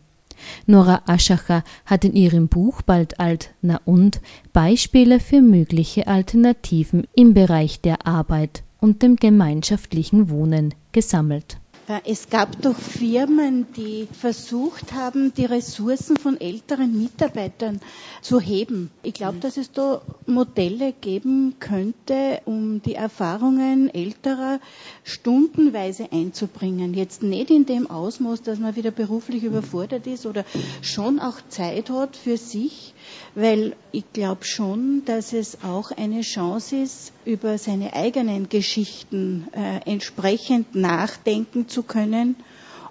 Nora 0.66 1.03
Aschacher 1.07 1.62
hat 1.87 2.05
in 2.05 2.14
ihrem 2.14 2.48
Buch 2.48 2.83
Bald 2.83 3.20
alt, 3.20 3.55
na 3.62 3.81
und 3.85 4.20
Beispiele 4.53 5.20
für 5.20 5.42
mögliche 5.42 6.07
Alternativen 6.07 7.07
im 7.14 7.35
Bereich 7.35 7.81
der 7.81 8.07
Arbeit 8.07 8.62
und 8.81 9.03
dem 9.03 9.16
gemeinschaftlichen 9.16 10.31
Wohnen 10.31 10.74
gesammelt. 10.92 11.59
Es 12.05 12.29
gab 12.31 12.62
doch 12.62 12.76
Firmen, 12.76 13.66
die 13.76 14.07
versucht 14.12 14.92
haben, 14.92 15.35
die 15.35 15.44
Ressourcen 15.44 16.16
von 16.16 16.40
älteren 16.40 16.96
Mitarbeitern 16.96 17.81
zu 18.22 18.38
heben. 18.38 18.90
Ich 19.03 19.14
glaube, 19.14 19.38
dass 19.38 19.57
es 19.57 19.72
da 19.72 20.00
Modelle 20.26 20.92
geben 20.92 21.57
könnte, 21.59 22.42
um 22.44 22.81
die 22.83 22.94
Erfahrungen 22.94 23.92
älterer 23.92 24.61
stundenweise 25.03 26.12
einzubringen. 26.12 26.94
Jetzt 26.94 27.24
nicht 27.24 27.50
in 27.50 27.66
dem 27.66 27.90
Ausmaß, 27.90 28.42
dass 28.42 28.61
man 28.61 28.76
wieder 28.76 28.92
beruflich 28.92 29.42
überfordert 29.42 30.07
ist 30.07 30.26
oder 30.26 30.44
schon 30.83 31.18
auch 31.18 31.38
Zeit 31.48 31.90
hat 31.90 32.16
für 32.16 32.37
sich, 32.37 32.94
weil 33.35 33.77
ich 33.92 34.05
glaube 34.12 34.44
schon, 34.44 35.03
dass 35.05 35.33
es 35.33 35.59
auch 35.62 35.90
eine 35.90 36.23
Chance 36.23 36.77
ist, 36.77 37.12
über 37.25 37.59
seine 37.59 37.94
eigenen 37.94 38.49
Geschichten 38.49 39.49
äh, 39.53 39.90
entsprechend 39.90 40.75
nachdenken 40.75 41.68
zu 41.68 41.83
können, 41.83 42.37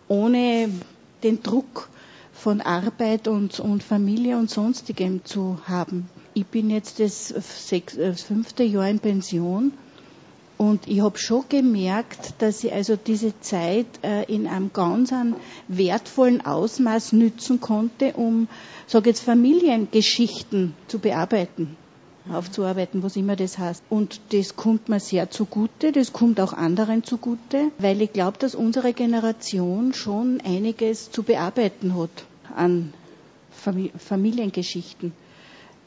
ohne 0.07 0.69
den 1.23 1.43
Druck 1.43 1.89
von 2.33 2.61
Arbeit 2.61 3.27
und, 3.27 3.59
und 3.59 3.83
Familie 3.83 4.37
und 4.37 4.49
sonstigem 4.49 5.25
zu 5.25 5.59
haben. 5.67 6.09
Ich 6.33 6.45
bin 6.45 6.69
jetzt 6.69 6.99
das, 6.99 7.27
sechs, 7.27 7.95
das 7.95 8.21
fünfte 8.21 8.63
Jahr 8.63 8.89
in 8.89 8.99
Pension 8.99 9.73
Und 10.61 10.89
ich 10.89 10.99
habe 10.99 11.17
schon 11.17 11.45
gemerkt, 11.47 12.33
dass 12.39 12.65
ich 12.65 12.73
also 12.73 12.97
diese 12.97 13.39
Zeit 13.39 13.85
äh, 14.03 14.25
in 14.25 14.45
einem 14.45 14.71
ganz 14.73 15.13
wertvollen 15.69 16.45
Ausmaß 16.45 17.13
nützen 17.13 17.61
konnte, 17.61 18.11
um, 18.11 18.49
sage 18.85 19.09
jetzt, 19.09 19.21
Familiengeschichten 19.21 20.75
zu 20.89 20.99
bearbeiten 20.99 21.77
aufzuarbeiten, 22.29 23.03
was 23.03 23.15
immer 23.15 23.37
das 23.37 23.57
heißt. 23.57 23.83
Und 23.89 24.19
das 24.33 24.57
kommt 24.57 24.89
mir 24.89 24.99
sehr 24.99 25.31
zugute, 25.31 25.93
das 25.93 26.11
kommt 26.11 26.41
auch 26.41 26.51
anderen 26.51 27.05
zugute, 27.05 27.71
weil 27.77 28.01
ich 28.01 28.11
glaube, 28.11 28.37
dass 28.37 28.53
unsere 28.53 28.91
Generation 28.91 29.93
schon 29.93 30.41
einiges 30.41 31.09
zu 31.09 31.23
bearbeiten 31.23 31.95
hat 31.97 32.25
an 32.53 32.93
Familiengeschichten. 33.97 35.13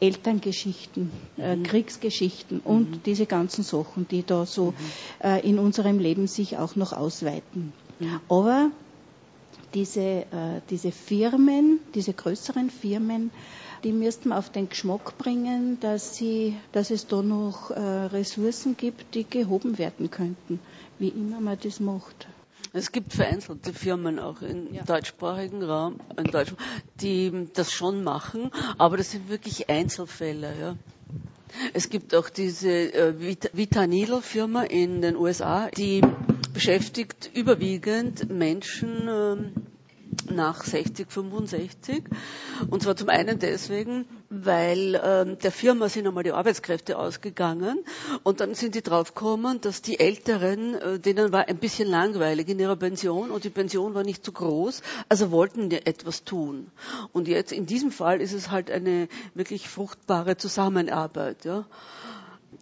Elterngeschichten, 0.03 1.13
äh, 1.39 1.55
mhm. 1.55 1.63
Kriegsgeschichten 1.63 2.59
und 2.59 2.91
mhm. 2.91 3.03
diese 3.07 3.27
ganzen 3.27 3.63
Sachen, 3.63 4.09
die 4.09 4.25
da 4.25 4.47
so 4.47 4.73
mhm. 4.73 4.75
äh, 5.23 5.49
in 5.49 5.61
unserem 5.61 6.01
Leben 6.01 6.27
sich 6.27 6.59
auch 6.59 6.75
noch 6.75 6.93
ausweiten. 6.93 7.73
Mhm. 8.01 8.21
Aber 8.29 8.71
diese, 9.75 10.01
äh, 10.01 10.61
diese 10.71 10.91
Firmen, 10.91 11.79
diese 11.95 12.13
größeren 12.13 12.69
Firmen, 12.71 13.31
die 13.85 13.93
müssten 13.93 14.31
wir 14.31 14.39
auf 14.39 14.51
den 14.51 14.69
Geschmack 14.69 15.17
bringen, 15.19 15.79
dass, 15.81 16.17
sie, 16.17 16.57
dass 16.73 16.91
es 16.91 17.07
da 17.07 17.23
noch 17.23 17.71
äh, 17.71 17.81
Ressourcen 17.81 18.77
gibt, 18.77 19.15
die 19.15 19.25
gehoben 19.25 19.79
werden 19.79 20.11
könnten, 20.11 20.59
wie 20.99 21.09
immer 21.09 21.41
man 21.41 21.59
das 21.63 21.79
macht. 21.79 22.27
Es 22.75 22.91
gibt 22.91 23.13
vereinzelte 23.13 23.75
Firmen 23.75 24.19
auch 24.19 24.41
im 24.41 24.73
ja. 24.73 24.83
deutschsprachigen 24.85 25.63
Raum, 25.63 26.01
in 26.17 26.25
Deutsch, 26.25 26.55
die 27.01 27.49
das 27.53 27.71
schon 27.71 28.03
machen, 28.03 28.51
aber 28.79 28.97
das 28.97 29.11
sind 29.11 29.29
wirklich 29.29 29.69
Einzelfälle. 29.69 30.55
Ja. 30.59 30.77
Es 31.75 31.91
gibt 31.91 32.15
auch 32.15 32.31
diese 32.31 32.71
äh, 32.71 33.37
Vita 33.53 33.87
Needle 33.87 34.23
Firma 34.23 34.63
in 34.63 35.03
den 35.03 35.17
USA, 35.17 35.69
die 35.69 36.01
beschäftigt 36.55 37.31
überwiegend 37.35 38.31
Menschen, 38.31 39.09
ähm, 39.09 39.53
nach 40.31 40.65
60, 40.65 41.11
65. 41.11 42.05
Und 42.71 42.83
zwar 42.83 42.97
zum 42.97 43.09
einen 43.09 43.39
deswegen, 43.39 44.07
weil 44.31 45.01
ähm, 45.03 45.39
der 45.39 45.53
Firma 45.53 45.89
sind 45.89 46.07
einmal 46.07 46.25
die 46.25 46.33
Arbeitskräfte 46.33 46.99
ausgegangen 46.99 47.79
und 48.23 48.41
dann 48.41 48.55
sind 48.55 48.75
die 48.75 48.83
draufgekommen, 48.83 49.61
dass 49.61 49.83
die 49.83 49.99
Älteren, 50.01 50.75
äh, 50.75 50.99
denen 50.99 51.33
war 51.33 51.49
ein 51.49 51.59
bisschen 51.59 51.89
langweilig 51.89 52.49
in 52.49 52.59
ihrer 52.59 52.77
Pension 52.77 53.31
und 53.31 53.45
die 53.45 53.51
Pension 53.51 53.95
war 53.95 54.05
nicht 54.05 54.25
zu 54.25 54.33
groß, 54.33 54.83
also 55.09 55.31
wollten 55.31 55.71
die 55.71 55.85
etwas 55.87 56.25
tun. 56.25 56.71
Und 57.13 57.29
jetzt 57.29 57.53
in 57.53 57.67
diesem 57.67 57.91
Fall 57.91 58.21
ist 58.21 58.33
es 58.33 58.51
halt 58.51 58.71
eine 58.71 59.09
wirklich 59.35 59.69
fruchtbare 59.69 60.37
Zusammenarbeit. 60.37 61.45
Ja. 61.45 61.67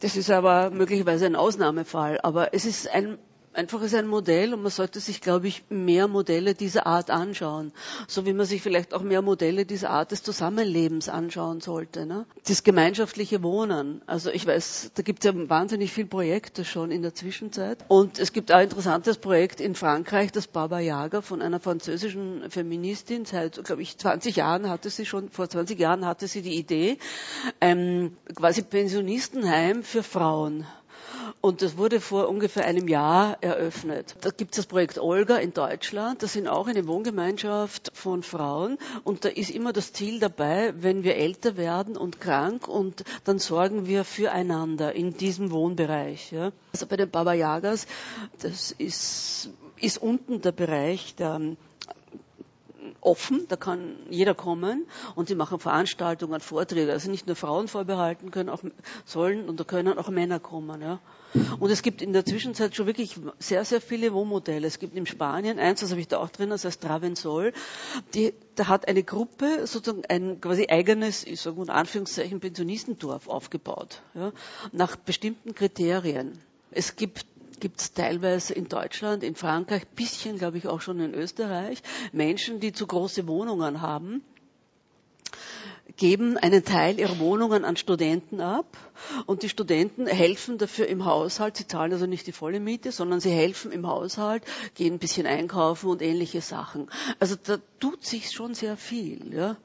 Das 0.01 0.17
ist 0.17 0.31
aber 0.31 0.71
möglicherweise 0.71 1.27
ein 1.27 1.37
Ausnahmefall, 1.37 2.19
aber 2.23 2.55
es 2.55 2.65
ist 2.65 2.89
ein 2.89 3.19
einfach 3.53 3.83
ist 3.83 3.95
ein 3.95 4.07
Modell 4.07 4.55
und 4.55 4.63
man 4.63 4.71
sollte 4.71 5.01
sich, 5.01 5.21
glaube 5.21 5.49
ich, 5.49 5.65
mehr 5.69 6.09
Modelle 6.09 6.55
dieser 6.55 6.87
Art 6.87 7.11
anschauen. 7.11 7.73
So 8.07 8.27
wie 8.27 8.33
man 8.33 8.47
sich 8.47 8.63
vielleicht 8.63 8.95
auch 8.95 9.03
mehr 9.03 9.23
Modelle 9.23 9.67
dieser 9.67 9.91
Art 9.91 10.13
des 10.13 10.23
Zusammenlebens 10.23 11.09
anschauen 11.09 11.61
sollte. 11.61 12.07
Ne? 12.07 12.27
Das 12.47 12.63
gemeinschaftliche 12.63 13.43
Wohnen. 13.43 14.03
Also 14.07 14.31
ich 14.31 14.47
weiß, 14.47 14.93
da 14.95 15.03
gibt 15.03 15.25
es 15.25 15.33
ja 15.33 15.49
wahnsinnig 15.49 15.93
viele 15.93 16.07
Projekte 16.07 16.65
schon 16.65 16.91
in 16.91 17.03
der 17.03 17.15
Zwischenzeit. 17.15 17.79
Und 17.89 18.19
es 18.19 18.33
gibt 18.33 18.53
auch 18.53 18.57
ein 18.57 18.65
interessantes 18.65 19.19
Projekt 19.19 19.61
in 19.61 19.75
Frankreich, 19.75 20.33
das 20.33 20.47
Baba 20.47 20.79
Yaga 20.81 21.21
von 21.21 21.43
einer 21.43 21.61
französischen 21.61 22.51
Feministin. 22.51 23.25
Seit, 23.25 23.63
glaube 23.65 23.83
ich, 23.83 23.99
20 23.99 24.37
Jahren 24.37 24.69
hatte 24.69 24.91
sie 24.91 25.07
schon, 25.07 25.29
vor 25.29 25.49
20 25.49 25.79
Jahren 25.79 26.07
hatte 26.07 26.29
sie 26.29 26.43
die 26.43 26.55
Idee, 26.57 26.99
ähm, 27.61 28.17
quasi 28.35 28.63
Pensionistenheim 28.63 29.83
für 29.83 30.03
Frauen 30.03 30.67
und 31.41 31.63
das 31.63 31.79
wurde 31.79 32.01
vor 32.01 32.29
ungefähr 32.29 32.67
einem 32.67 32.87
Jahr 32.87 33.39
eröffnet. 33.41 34.15
Da 34.21 34.31
gibt 34.31 34.53
es 34.53 34.57
das 34.57 34.67
Projekt 34.67 34.99
Olga 34.99 35.37
in 35.37 35.55
Deutschland. 35.55 36.23
Das 36.23 36.35
sind 36.35 36.47
auch 36.47 36.67
eine 36.67 36.87
Wohngemeinschaft 36.87 37.91
von 37.95 38.23
Frauen. 38.23 38.77
Und 39.05 39.25
da 39.25 39.31
ist 39.31 39.51
immer 39.51 39.73
das 39.73 39.93
Ziel 39.95 40.21
dabei, 40.21 40.75
wenn 40.77 41.03
wir 41.03 41.17
älter 41.17 41.57
werden 41.57 41.97
und 41.97 42.21
krank 42.21 42.69
und 42.69 43.05
dann 43.25 43.39
sorgen 43.39 43.87
wir 43.87 44.05
füreinander 44.05 44.95
in 44.95 45.17
diesem 45.17 45.51
Wohnbereich. 45.51 46.31
Ja. 46.33 46.53
Also 46.73 46.87
bei 46.87 46.97
den 46.97 47.11
Baba 47.11 47.33
Yagas, 47.33 47.87
das 48.41 48.73
ist, 48.73 49.49
ist 49.77 49.99
unten 49.99 50.43
der 50.43 50.53
Bereich 50.53 51.15
der 51.15 51.41
offen, 53.01 53.47
da 53.49 53.57
kann 53.57 53.97
jeder 54.11 54.35
kommen 54.35 54.87
und 55.15 55.29
sie 55.29 55.35
machen 55.35 55.59
Veranstaltungen, 55.59 56.41
Vorträge, 56.41 56.93
also 56.93 57.11
nicht 57.11 57.27
nur 57.27 57.37
Frauen 57.37 57.69
vorbehalten 57.69 58.31
können, 58.31 58.49
auch 58.49 58.63
sollen 59.05 59.49
und 59.49 59.59
da 59.61 59.65
können 59.65 59.99
auch 59.99 60.09
Männer 60.09 60.41
kommen. 60.41 60.81
Ja. 60.81 61.01
Und 61.61 61.71
es 61.71 61.83
gibt 61.83 62.03
in 62.03 62.13
der 62.13 62.25
Zwischenzeit 62.25 62.75
schon 62.75 62.87
wirklich 62.87 63.17
sehr, 63.39 63.65
sehr 63.65 63.81
viele 63.81 64.13
Wohnmodelle. 64.13 64.67
Es 64.67 64.79
gibt 64.79 64.97
in 64.97 65.07
Spanien 65.07 65.59
eins, 65.59 65.81
das 65.81 65.91
habe 65.91 66.01
ich 66.01 66.09
da 66.09 66.19
auch 66.19 66.31
drin, 66.31 66.51
das 66.51 66.65
heißt 66.65 66.83
Travensol. 66.83 67.53
Die, 68.15 68.35
da 68.57 68.67
hat 68.69 68.89
eine 68.89 69.03
Gruppe 69.03 69.67
sozusagen 69.67 70.05
ein 70.09 70.41
quasi 70.41 70.67
eigenes, 70.69 71.25
ich 71.25 71.41
sage 71.41 71.63
in 71.63 71.71
Anführungszeichen, 71.71 72.41
Pensionistendorf 72.41 73.29
aufgebaut, 73.29 74.03
ja, 74.15 74.33
nach 74.73 74.97
bestimmten 74.97 75.55
Kriterien. 75.55 76.39
Es 76.73 76.97
gibt 76.97 77.27
gibt 77.61 77.81
es 77.81 77.93
teilweise 77.93 78.55
in 78.55 78.69
Deutschland, 78.69 79.23
in 79.23 79.35
Frankreich, 79.35 79.87
bisschen 79.89 80.39
glaube 80.39 80.59
ich 80.59 80.67
auch 80.67 80.81
schon 80.81 80.99
in 81.01 81.15
Österreich, 81.15 81.83
Menschen, 82.13 82.61
die 82.61 82.73
zu 82.73 82.87
große 82.87 83.27
Wohnungen 83.29 83.81
haben 83.81 84.23
geben 85.97 86.39
einen 86.39 86.65
Teil 86.65 86.99
ihrer 86.99 87.19
Wohnungen 87.19 87.65
an 87.65 87.77
Studenten 87.77 88.41
ab 88.41 88.77
und 89.27 89.43
die 89.43 89.49
Studenten 89.49 90.07
helfen 90.07 90.59
dafür 90.59 90.87
im 90.87 91.05
Haushalt. 91.05 91.57
Sie 91.57 91.67
zahlen 91.67 91.93
also 91.93 92.07
nicht 92.07 92.27
die 92.27 92.33
volle 92.33 92.61
Miete, 92.61 92.93
sondern 92.93 93.21
sie 93.21 93.31
helfen 93.31 93.73
im 93.73 93.87
Haushalt, 93.87 94.43
gehen 94.75 94.95
ein 94.95 94.99
bisschen 94.99 95.27
einkaufen 95.27 95.91
und 95.91 96.03
ähnliche 96.03 96.41
Sachen. 96.41 96.89
Also 97.19 97.37
da 97.37 97.59
tut 97.81 98.05
sich 98.05 98.31
schon 98.31 98.55
sehr 98.55 98.77
viel. 98.77 99.35
Ja. 99.35 99.57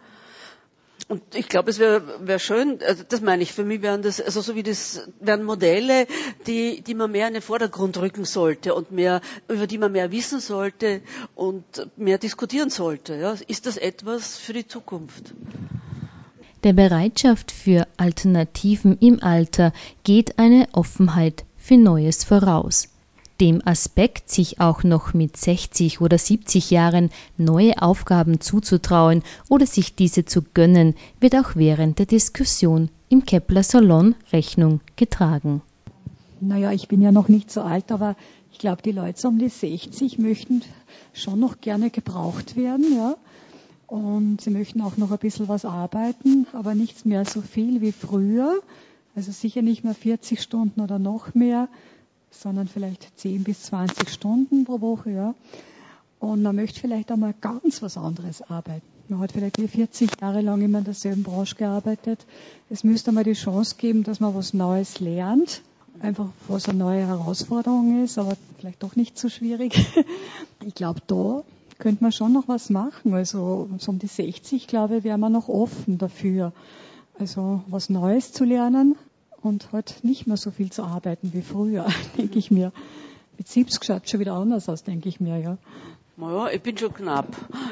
Und 1.07 1.21
ich 1.35 1.49
glaube, 1.49 1.69
es 1.69 1.77
wäre 1.77 2.01
wär 2.27 2.39
schön, 2.39 2.79
also 2.83 3.03
das 3.07 3.21
meine 3.21 3.43
ich, 3.43 3.53
für 3.53 3.63
mich 3.63 3.83
wären 3.83 4.01
das, 4.01 4.19
also 4.19 4.41
so 4.41 4.55
wie 4.55 4.63
das, 4.63 5.07
wären 5.19 5.43
Modelle, 5.43 6.07
die, 6.47 6.81
die 6.81 6.95
man 6.95 7.11
mehr 7.11 7.27
in 7.27 7.33
den 7.35 7.43
Vordergrund 7.43 7.97
rücken 7.97 8.25
sollte 8.25 8.73
und 8.73 8.91
mehr, 8.91 9.21
über 9.47 9.67
die 9.67 9.77
man 9.77 9.91
mehr 9.91 10.11
wissen 10.11 10.39
sollte 10.39 11.01
und 11.35 11.63
mehr 11.95 12.17
diskutieren 12.17 12.71
sollte. 12.71 13.15
Ja. 13.15 13.35
Ist 13.47 13.67
das 13.67 13.77
etwas 13.77 14.37
für 14.37 14.53
die 14.53 14.67
Zukunft? 14.67 15.35
Der 16.63 16.73
Bereitschaft 16.73 17.51
für 17.51 17.87
Alternativen 17.97 18.97
im 18.99 19.21
Alter 19.21 19.73
geht 20.03 20.39
eine 20.39 20.67
Offenheit 20.73 21.45
für 21.55 21.77
Neues 21.77 22.23
voraus. 22.23 22.94
Dem 23.41 23.61
Aspekt, 23.65 24.29
sich 24.29 24.61
auch 24.61 24.83
noch 24.83 25.13
mit 25.13 25.35
60 25.35 25.99
oder 25.99 26.17
70 26.17 26.71
Jahren 26.71 27.09
neue 27.37 27.81
Aufgaben 27.81 28.39
zuzutrauen 28.39 29.23
oder 29.49 29.65
sich 29.65 29.95
diese 29.95 30.23
zu 30.23 30.41
gönnen, 30.41 30.95
wird 31.19 31.35
auch 31.35 31.55
während 31.55 31.99
der 31.99 32.05
Diskussion 32.05 32.89
im 33.09 33.25
Kepler 33.25 33.63
Salon 33.63 34.15
Rechnung 34.31 34.79
getragen. 34.95 35.61
Naja, 36.39 36.71
ich 36.71 36.87
bin 36.87 37.01
ja 37.01 37.11
noch 37.11 37.27
nicht 37.27 37.51
so 37.51 37.61
alt, 37.61 37.91
aber 37.91 38.15
ich 38.53 38.59
glaube, 38.59 38.81
die 38.81 38.93
Leute 38.93 39.27
um 39.27 39.37
die 39.37 39.49
60 39.49 40.17
möchten 40.17 40.61
schon 41.13 41.39
noch 41.39 41.59
gerne 41.59 41.89
gebraucht 41.89 42.55
werden, 42.55 42.85
ja. 42.95 43.15
Und 43.87 44.39
sie 44.39 44.49
möchten 44.49 44.81
auch 44.81 44.95
noch 44.97 45.11
ein 45.11 45.17
bisschen 45.17 45.47
was 45.49 45.65
arbeiten, 45.65 46.47
aber 46.53 46.73
nichts 46.73 47.03
mehr 47.03 47.25
so 47.25 47.41
viel 47.41 47.81
wie 47.81 47.91
früher. 47.91 48.61
Also 49.15 49.31
sicher 49.31 49.61
nicht 49.61 49.83
mehr 49.83 49.93
40 49.93 50.41
Stunden 50.41 50.81
oder 50.81 50.99
noch 50.99 51.35
mehr, 51.35 51.67
sondern 52.41 52.67
vielleicht 52.67 53.17
10 53.19 53.43
bis 53.43 53.63
20 53.63 54.09
Stunden 54.09 54.65
pro 54.65 54.81
Woche. 54.81 55.11
Ja. 55.11 55.35
Und 56.19 56.41
man 56.41 56.55
möchte 56.55 56.79
vielleicht 56.79 57.11
auch 57.11 57.17
mal 57.17 57.33
ganz 57.39 57.81
was 57.81 57.97
anderes 57.97 58.41
arbeiten. 58.41 58.81
Man 59.07 59.19
hat 59.19 59.33
vielleicht 59.33 59.57
40 59.57 60.09
Jahre 60.19 60.41
lang 60.41 60.61
immer 60.61 60.79
in 60.79 60.83
derselben 60.83 61.23
Branche 61.23 61.55
gearbeitet. 61.55 62.25
Es 62.69 62.83
müsste 62.83 63.11
mal 63.11 63.23
die 63.23 63.33
Chance 63.33 63.75
geben, 63.77 64.03
dass 64.03 64.19
man 64.19 64.33
was 64.33 64.53
Neues 64.53 64.99
lernt. 64.99 65.61
Einfach, 65.99 66.29
was 66.47 66.67
eine 66.67 66.79
neue 66.79 67.07
Herausforderung 67.07 68.03
ist, 68.03 68.17
aber 68.17 68.35
vielleicht 68.57 68.81
doch 68.83 68.95
nicht 68.95 69.17
so 69.17 69.29
schwierig. 69.29 69.85
Ich 70.65 70.73
glaube, 70.73 70.99
da 71.05 71.43
könnte 71.77 72.01
man 72.01 72.11
schon 72.11 72.33
noch 72.33 72.47
was 72.47 72.71
machen. 72.71 73.13
Also 73.13 73.69
so 73.77 73.91
um 73.91 73.99
die 73.99 74.07
60, 74.07 74.65
glaube 74.65 74.97
ich, 74.97 75.03
wäre 75.03 75.19
man 75.19 75.31
noch 75.31 75.47
offen 75.47 75.99
dafür. 75.99 76.53
Also 77.19 77.61
was 77.67 77.89
Neues 77.89 78.31
zu 78.31 78.45
lernen 78.45 78.95
und 79.45 79.71
halt 79.71 80.03
nicht 80.03 80.27
mehr 80.27 80.37
so 80.37 80.51
viel 80.51 80.71
zu 80.71 80.83
arbeiten 80.83 81.31
wie 81.33 81.41
früher, 81.41 81.87
denke 82.17 82.39
ich 82.39 82.51
mir. 82.51 82.71
Mit 83.37 83.47
70 83.47 83.83
schaut 83.83 84.09
schon 84.09 84.19
wieder 84.19 84.33
anders 84.33 84.69
aus, 84.69 84.83
denke 84.83 85.09
ich 85.09 85.19
mir, 85.19 85.37
ja. 85.37 85.57
Naja, 86.17 86.49
ich 86.49 86.61
bin 86.61 86.77
schon 86.77 86.93
knapp. 86.93 87.27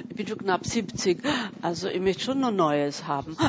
Ich 0.09 0.15
bin 0.15 0.27
schon 0.27 0.37
knapp 0.37 0.65
70. 0.65 1.23
Also 1.61 1.87
ich 1.87 2.01
möchte 2.01 2.23
schon 2.23 2.41
noch 2.41 2.51
Neues 2.51 3.07
haben. 3.07 3.37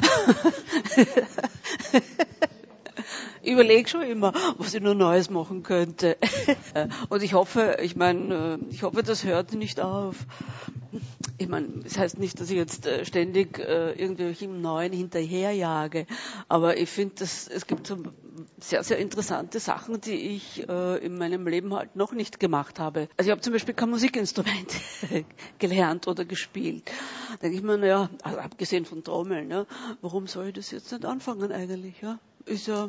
ich 3.45 3.53
überlege 3.53 3.88
schon 3.88 4.03
immer, 4.03 4.32
was 4.59 4.74
ich 4.74 4.82
nur 4.82 4.95
Neues 4.95 5.30
machen 5.30 5.62
könnte. 5.62 6.16
Und 7.09 7.22
ich 7.22 7.34
hoffe, 7.34 7.78
ich 7.82 7.97
meine, 7.97 8.59
ich 8.70 8.82
hoffe, 8.82 9.03
das 9.03 9.24
hört 9.24 9.53
nicht 9.53 9.80
auf. 9.80 10.26
Ich 11.38 11.49
meine, 11.49 11.68
das 11.82 11.99
heißt 11.99 12.18
nicht, 12.18 12.40
dass 12.40 12.51
ich 12.51 12.57
jetzt 12.57 12.86
äh, 12.86 13.05
ständig 13.05 13.59
äh, 13.59 13.92
irgendwelchen 13.92 14.62
Neuen 14.62 14.92
hinterherjage, 14.92 16.07
aber 16.49 16.76
ich 16.76 16.88
finde, 16.88 17.24
es 17.24 17.66
gibt 17.66 17.88
so 17.88 17.99
sehr, 18.61 18.82
sehr 18.82 18.99
interessante 18.99 19.61
Sachen, 19.61 20.01
die 20.01 20.14
ich 20.36 20.68
äh, 20.68 21.05
in 21.05 21.18
meinem 21.18 21.47
Leben 21.47 21.74
halt 21.74 21.97
noch 21.97 22.12
nicht 22.12 22.40
gemacht 22.40 22.78
habe. 22.78 23.09
Also 23.16 23.28
ich 23.28 23.30
habe 23.32 23.40
zum 23.40 23.53
Beispiel 23.53 23.74
kein 23.74 23.90
Musikinstrument 23.90 24.74
gelernt 25.59 26.09
oder 26.09 26.24
gespielt. 26.24 26.90
Da 27.30 27.36
denke 27.42 27.57
ich 27.57 27.62
mir, 27.62 27.78
naja, 27.78 28.11
also 28.22 28.38
abgesehen 28.38 28.84
von 28.84 29.05
Trommeln, 29.05 29.51
ja, 29.51 29.66
warum 30.01 30.26
soll 30.26 30.49
ich 30.49 30.55
das 30.55 30.70
jetzt 30.70 30.92
nicht 30.92 31.05
anfangen 31.05 31.53
eigentlich? 31.53 32.01
Ja? 32.01 32.18
Ist 32.47 32.66
ja 32.66 32.88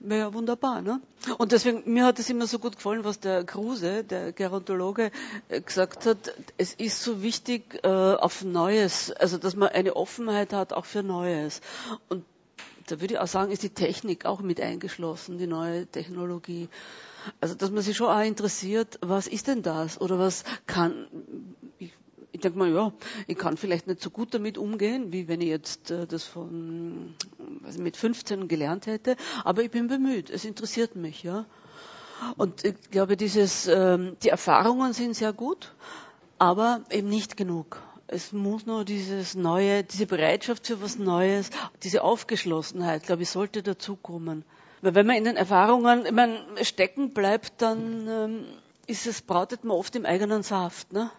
ja 0.00 0.32
wunderbar. 0.32 0.82
Ne? 0.82 1.00
Und 1.38 1.52
deswegen, 1.52 1.82
mir 1.92 2.04
hat 2.04 2.18
es 2.18 2.30
immer 2.30 2.46
so 2.46 2.58
gut 2.58 2.76
gefallen, 2.76 3.04
was 3.04 3.20
der 3.20 3.44
Kruse, 3.44 4.04
der 4.04 4.32
Gerontologe, 4.32 5.10
äh, 5.48 5.60
gesagt 5.60 6.06
hat. 6.06 6.34
Es 6.56 6.74
ist 6.74 7.02
so 7.02 7.22
wichtig 7.22 7.80
äh, 7.82 7.88
auf 7.88 8.44
Neues, 8.44 9.10
also 9.12 9.38
dass 9.38 9.56
man 9.56 9.68
eine 9.68 9.96
Offenheit 9.96 10.52
hat 10.52 10.72
auch 10.72 10.84
für 10.84 11.02
Neues. 11.02 11.60
Und 12.08 12.24
da 12.86 13.00
würde 13.00 13.14
ich 13.14 13.20
auch 13.20 13.26
sagen, 13.26 13.50
ist 13.50 13.62
die 13.62 13.70
Technik 13.70 14.26
auch 14.26 14.40
mit 14.40 14.60
eingeschlossen, 14.60 15.38
die 15.38 15.46
neue 15.46 15.86
Technologie. 15.86 16.68
Also 17.40 17.54
dass 17.54 17.70
man 17.70 17.82
sich 17.82 17.96
schon 17.96 18.08
auch 18.08 18.24
interessiert, 18.24 18.98
was 19.02 19.26
ist 19.26 19.48
denn 19.48 19.62
das? 19.62 20.00
Oder 20.00 20.18
was 20.18 20.44
kann, 20.66 21.06
ich 22.32 22.40
denke 22.40 22.58
mal, 22.58 22.72
ja, 22.72 22.92
ich 23.26 23.36
kann 23.36 23.56
vielleicht 23.56 23.86
nicht 23.86 24.02
so 24.02 24.10
gut 24.10 24.34
damit 24.34 24.58
umgehen, 24.58 25.12
wie 25.12 25.28
wenn 25.28 25.40
ich 25.40 25.48
jetzt 25.48 25.90
äh, 25.90 26.06
das 26.06 26.24
von 26.24 27.14
also 27.64 27.82
mit 27.82 27.96
15 27.96 28.48
gelernt 28.48 28.86
hätte, 28.86 29.16
aber 29.44 29.62
ich 29.62 29.70
bin 29.70 29.88
bemüht, 29.88 30.30
es 30.30 30.44
interessiert 30.44 30.96
mich, 30.96 31.22
ja. 31.22 31.46
Und 32.36 32.64
ich 32.64 32.90
glaube, 32.90 33.16
dieses, 33.16 33.66
ähm, 33.66 34.16
die 34.22 34.30
Erfahrungen 34.30 34.92
sind 34.92 35.14
sehr 35.14 35.32
gut, 35.32 35.74
aber 36.38 36.80
eben 36.90 37.08
nicht 37.08 37.36
genug. 37.36 37.82
Es 38.06 38.32
muss 38.32 38.66
nur 38.66 38.84
dieses 38.84 39.34
Neue, 39.34 39.82
diese 39.82 40.06
Bereitschaft 40.06 40.66
für 40.66 40.80
was 40.80 40.98
Neues, 40.98 41.50
diese 41.82 42.02
Aufgeschlossenheit, 42.02 43.02
glaube 43.02 43.22
ich, 43.22 43.30
sollte 43.30 43.62
dazukommen. 43.62 44.44
Weil 44.80 44.94
wenn 44.94 45.06
man 45.06 45.16
in 45.16 45.24
den 45.24 45.36
Erfahrungen 45.36 46.06
ich 46.06 46.12
meine, 46.12 46.38
stecken 46.62 47.10
bleibt, 47.12 47.60
dann 47.62 48.08
ähm, 48.08 48.44
ist 48.86 49.06
es, 49.06 49.22
brautet 49.22 49.64
man 49.64 49.76
oft 49.76 49.96
im 49.96 50.06
eigenen 50.06 50.42
Saft. 50.42 50.92
Ne? 50.92 51.10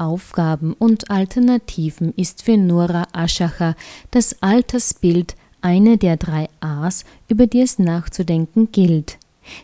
Aufgaben 0.00 0.72
und 0.72 1.10
Alternativen 1.10 2.14
ist 2.16 2.42
für 2.42 2.56
Nora 2.56 3.06
Aschacher 3.12 3.76
das 4.10 4.42
Altersbild 4.42 5.36
eine 5.60 5.98
der 5.98 6.16
drei 6.16 6.48
A's, 6.60 7.04
über 7.28 7.46
die 7.46 7.60
es 7.60 7.78
nachzudenken 7.78 8.72
gilt. 8.72 9.18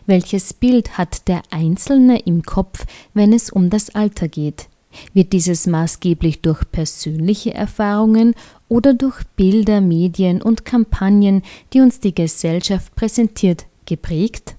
Welches 0.05 0.53
Bild 0.53 0.97
hat 0.97 1.27
der 1.27 1.41
Einzelne 1.49 2.19
im 2.19 2.43
Kopf, 2.43 2.85
wenn 3.13 3.33
es 3.33 3.49
um 3.49 3.69
das 3.69 3.95
Alter 3.95 4.27
geht? 4.27 4.67
Wird 5.13 5.33
dieses 5.33 5.67
maßgeblich 5.67 6.41
durch 6.41 6.63
persönliche 6.71 7.53
Erfahrungen 7.53 8.33
oder 8.67 8.93
durch 8.93 9.23
Bilder, 9.35 9.81
Medien 9.81 10.41
und 10.41 10.65
Kampagnen, 10.65 11.43
die 11.73 11.81
uns 11.81 11.99
die 11.99 12.15
Gesellschaft 12.15 12.95
präsentiert, 12.95 13.65
geprägt? 13.85 14.55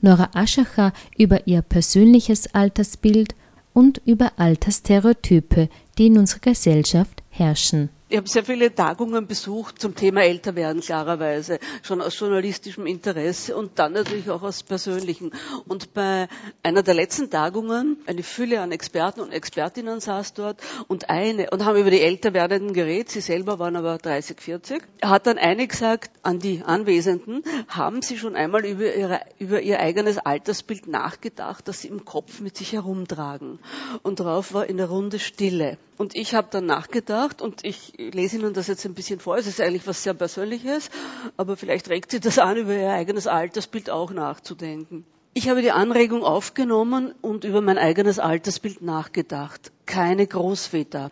Nora 0.00 0.30
Aschacher 0.34 0.92
über 1.18 1.46
ihr 1.46 1.62
persönliches 1.62 2.54
Altersbild 2.54 3.34
und 3.74 4.00
über 4.06 4.32
Altersstereotype, 4.38 5.68
die 5.98 6.06
in 6.06 6.16
unserer 6.16 6.40
Gesellschaft 6.40 7.22
herrschen. 7.28 7.90
Ich 8.14 8.18
habe 8.18 8.28
sehr 8.28 8.44
viele 8.44 8.72
Tagungen 8.72 9.26
besucht 9.26 9.80
zum 9.80 9.96
Thema 9.96 10.22
Älterwerden, 10.22 10.82
klarerweise, 10.82 11.58
schon 11.82 12.00
aus 12.00 12.16
journalistischem 12.16 12.86
Interesse 12.86 13.56
und 13.56 13.80
dann 13.80 13.92
natürlich 13.92 14.30
auch 14.30 14.42
aus 14.42 14.62
persönlichem. 14.62 15.32
Und 15.66 15.94
bei 15.94 16.28
einer 16.62 16.84
der 16.84 16.94
letzten 16.94 17.28
Tagungen, 17.28 17.96
eine 18.06 18.22
Fülle 18.22 18.60
an 18.60 18.70
Experten 18.70 19.18
und 19.18 19.32
Expertinnen 19.32 19.98
saß 19.98 20.34
dort 20.34 20.60
und 20.86 21.10
eine, 21.10 21.50
und 21.50 21.64
haben 21.64 21.76
über 21.76 21.90
die 21.90 22.02
Älterwerdenden 22.02 22.72
geredet, 22.72 23.10
sie 23.10 23.20
selber 23.20 23.58
waren 23.58 23.74
aber 23.74 23.98
30, 23.98 24.40
40, 24.40 24.82
hat 25.02 25.26
dann 25.26 25.36
eine 25.36 25.66
gesagt 25.66 26.12
an 26.22 26.38
die 26.38 26.62
Anwesenden, 26.64 27.42
haben 27.66 28.00
sie 28.00 28.16
schon 28.16 28.36
einmal 28.36 28.64
über, 28.64 28.94
ihre, 28.94 29.22
über 29.40 29.60
ihr 29.60 29.80
eigenes 29.80 30.18
Altersbild 30.18 30.86
nachgedacht, 30.86 31.66
das 31.66 31.80
sie 31.80 31.88
im 31.88 32.04
Kopf 32.04 32.38
mit 32.38 32.56
sich 32.56 32.74
herumtragen. 32.74 33.58
Und 34.04 34.20
darauf 34.20 34.54
war 34.54 34.66
in 34.66 34.76
der 34.76 34.88
Runde 34.88 35.18
Stille. 35.18 35.78
Und 35.96 36.16
ich 36.16 36.34
habe 36.34 36.48
dann 36.50 36.66
nachgedacht 36.66 37.40
und 37.40 37.64
ich 37.64 37.92
lese 37.96 38.38
Ihnen 38.38 38.52
das 38.52 38.66
jetzt 38.66 38.84
ein 38.84 38.94
bisschen 38.94 39.20
vor. 39.20 39.36
Es 39.36 39.46
ist 39.46 39.60
eigentlich 39.60 39.86
was 39.86 40.02
sehr 40.02 40.14
Persönliches, 40.14 40.90
aber 41.36 41.56
vielleicht 41.56 41.88
regt 41.88 42.10
Sie 42.10 42.20
das 42.20 42.38
an, 42.38 42.56
über 42.56 42.74
Ihr 42.74 42.90
eigenes 42.90 43.26
Altersbild 43.26 43.90
auch 43.90 44.10
nachzudenken. 44.10 45.04
Ich 45.34 45.48
habe 45.48 45.62
die 45.62 45.72
Anregung 45.72 46.22
aufgenommen 46.22 47.12
und 47.20 47.44
über 47.44 47.60
mein 47.60 47.78
eigenes 47.78 48.18
Altersbild 48.18 48.82
nachgedacht. 48.82 49.72
Keine 49.86 50.26
Großväter. 50.26 51.10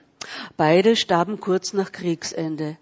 Beide 0.57 0.97
starben 0.97 1.41
kurz 1.41 1.73
nach 1.73 1.91
Kriegsende. 1.91 2.77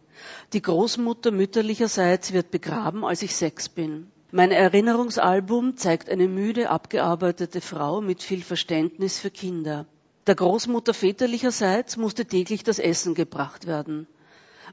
Die 0.52 0.60
Großmutter 0.60 1.30
mütterlicherseits 1.30 2.32
wird 2.32 2.50
begraben, 2.50 3.04
als 3.04 3.22
ich 3.22 3.34
sechs 3.34 3.68
bin. 3.68 4.10
Mein 4.32 4.52
Erinnerungsalbum 4.52 5.76
zeigt 5.76 6.08
eine 6.08 6.28
müde, 6.28 6.70
abgearbeitete 6.70 7.60
Frau 7.60 8.00
mit 8.00 8.22
viel 8.22 8.42
Verständnis 8.42 9.18
für 9.18 9.30
Kinder. 9.30 9.86
Der 10.26 10.34
Großmutter 10.34 10.92
väterlicherseits 10.92 11.96
musste 11.96 12.26
täglich 12.26 12.62
das 12.62 12.78
Essen 12.78 13.14
gebracht 13.14 13.66
werden. 13.66 14.06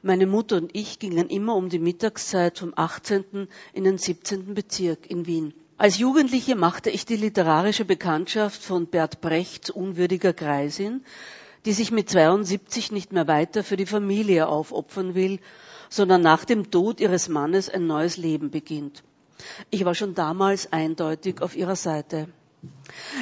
Meine 0.02 0.26
Mutter 0.26 0.56
und 0.56 0.70
ich 0.74 0.98
gingen 0.98 1.28
immer 1.28 1.56
um 1.56 1.70
die 1.70 1.78
Mittagszeit 1.78 2.58
vom 2.58 2.72
18. 2.76 3.48
in 3.72 3.84
den 3.84 3.98
17. 3.98 4.54
Bezirk 4.54 5.10
in 5.10 5.26
Wien. 5.26 5.54
Als 5.78 5.98
Jugendliche 5.98 6.54
machte 6.54 6.90
ich 6.90 7.06
die 7.06 7.16
literarische 7.16 7.84
Bekanntschaft 7.84 8.62
von 8.62 8.86
Bert 8.88 9.20
Brechts 9.20 9.70
unwürdiger 9.70 10.32
Greisin, 10.32 11.04
die 11.64 11.72
sich 11.72 11.90
mit 11.90 12.10
72 12.10 12.92
nicht 12.92 13.12
mehr 13.12 13.26
weiter 13.26 13.64
für 13.64 13.76
die 13.76 13.86
Familie 13.86 14.48
aufopfern 14.48 15.14
will, 15.14 15.40
sondern 15.88 16.20
nach 16.20 16.44
dem 16.44 16.70
Tod 16.70 17.00
ihres 17.00 17.28
Mannes 17.28 17.70
ein 17.70 17.86
neues 17.86 18.16
Leben 18.16 18.50
beginnt. 18.50 19.02
Ich 19.70 19.84
war 19.84 19.94
schon 19.94 20.14
damals 20.14 20.72
eindeutig 20.72 21.40
auf 21.40 21.56
ihrer 21.56 21.76
Seite. 21.76 22.28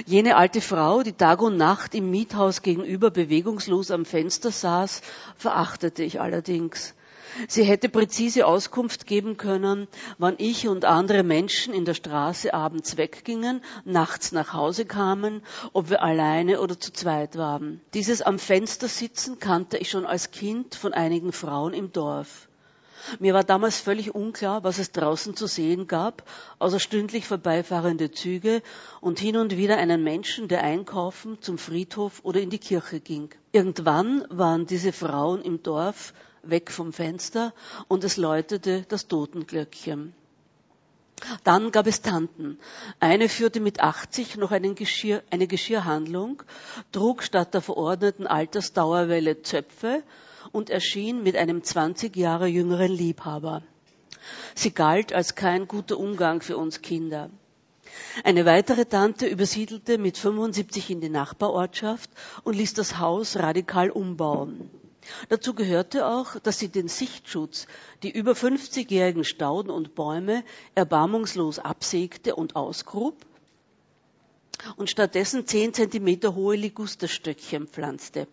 Jene 0.06 0.36
alte 0.36 0.60
Frau, 0.60 1.02
die 1.02 1.12
Tag 1.12 1.42
und 1.42 1.56
Nacht 1.56 1.94
im 1.94 2.10
Miethaus 2.10 2.62
gegenüber 2.62 3.10
bewegungslos 3.10 3.90
am 3.90 4.04
Fenster 4.04 4.50
saß, 4.50 5.02
verachtete 5.36 6.02
ich 6.02 6.20
allerdings. 6.20 6.94
Sie 7.48 7.64
hätte 7.64 7.90
präzise 7.90 8.46
Auskunft 8.46 9.06
geben 9.06 9.36
können, 9.36 9.88
wann 10.16 10.36
ich 10.38 10.68
und 10.68 10.84
andere 10.84 11.22
Menschen 11.22 11.74
in 11.74 11.84
der 11.84 11.94
Straße 11.94 12.54
abends 12.54 12.96
weggingen, 12.96 13.62
nachts 13.84 14.32
nach 14.32 14.54
Hause 14.54 14.86
kamen, 14.86 15.42
ob 15.74 15.90
wir 15.90 16.02
alleine 16.02 16.60
oder 16.60 16.80
zu 16.80 16.92
zweit 16.92 17.36
waren. 17.36 17.82
Dieses 17.92 18.22
am 18.22 18.38
Fenster 18.38 18.88
sitzen 18.88 19.38
kannte 19.38 19.76
ich 19.76 19.90
schon 19.90 20.06
als 20.06 20.30
Kind 20.30 20.74
von 20.74 20.94
einigen 20.94 21.32
Frauen 21.32 21.74
im 21.74 21.92
Dorf. 21.92 22.45
Mir 23.18 23.34
war 23.34 23.44
damals 23.44 23.80
völlig 23.80 24.14
unklar, 24.14 24.64
was 24.64 24.78
es 24.78 24.92
draußen 24.92 25.36
zu 25.36 25.46
sehen 25.46 25.86
gab, 25.86 26.28
außer 26.58 26.80
stündlich 26.80 27.26
vorbeifahrende 27.26 28.10
Züge 28.10 28.62
und 29.00 29.18
hin 29.18 29.36
und 29.36 29.56
wieder 29.56 29.76
einen 29.78 30.02
Menschen, 30.02 30.48
der 30.48 30.62
einkaufen, 30.62 31.40
zum 31.40 31.58
Friedhof 31.58 32.20
oder 32.22 32.40
in 32.40 32.50
die 32.50 32.58
Kirche 32.58 33.00
ging. 33.00 33.30
Irgendwann 33.52 34.24
waren 34.30 34.66
diese 34.66 34.92
Frauen 34.92 35.42
im 35.42 35.62
Dorf 35.62 36.14
weg 36.42 36.70
vom 36.70 36.92
Fenster 36.92 37.52
und 37.88 38.04
es 38.04 38.16
läutete 38.16 38.84
das 38.88 39.08
Totenglöckchen. 39.08 40.14
Dann 41.44 41.72
gab 41.72 41.86
es 41.86 42.02
Tanten. 42.02 42.58
Eine 43.00 43.28
führte 43.28 43.60
mit 43.60 43.80
80 43.80 44.36
noch 44.36 44.52
Geschirr, 44.74 45.22
eine 45.30 45.46
Geschirrhandlung, 45.46 46.42
trug 46.92 47.22
statt 47.22 47.54
der 47.54 47.62
verordneten 47.62 48.26
Altersdauerwelle 48.26 49.40
Zöpfe 49.42 50.02
und 50.52 50.70
erschien 50.70 51.22
mit 51.22 51.36
einem 51.36 51.62
20 51.62 52.16
Jahre 52.16 52.46
jüngeren 52.46 52.92
Liebhaber. 52.92 53.62
Sie 54.54 54.72
galt 54.72 55.12
als 55.12 55.34
kein 55.34 55.68
guter 55.68 55.98
Umgang 55.98 56.40
für 56.40 56.56
uns 56.56 56.82
Kinder. 56.82 57.30
Eine 58.24 58.44
weitere 58.44 58.84
Tante 58.84 59.26
übersiedelte 59.26 59.98
mit 59.98 60.18
75 60.18 60.90
in 60.90 61.00
die 61.00 61.08
Nachbarortschaft 61.08 62.10
und 62.44 62.56
ließ 62.56 62.74
das 62.74 62.98
Haus 62.98 63.36
radikal 63.36 63.90
umbauen. 63.90 64.70
Dazu 65.28 65.54
gehörte 65.54 66.06
auch, 66.06 66.38
dass 66.40 66.58
sie 66.58 66.68
den 66.68 66.88
Sichtschutz, 66.88 67.66
die 68.02 68.10
über 68.10 68.32
50-jährigen 68.32 69.24
Stauden 69.24 69.70
und 69.70 69.94
Bäume 69.94 70.44
erbarmungslos 70.74 71.58
absägte 71.58 72.34
und 72.34 72.56
ausgrub 72.56 73.14
und 74.76 74.90
stattdessen 74.90 75.46
10 75.46 75.74
Zentimeter 75.74 76.34
hohe 76.34 76.56
Ligusterstöckchen 76.56 77.68
pflanzte. 77.68 78.26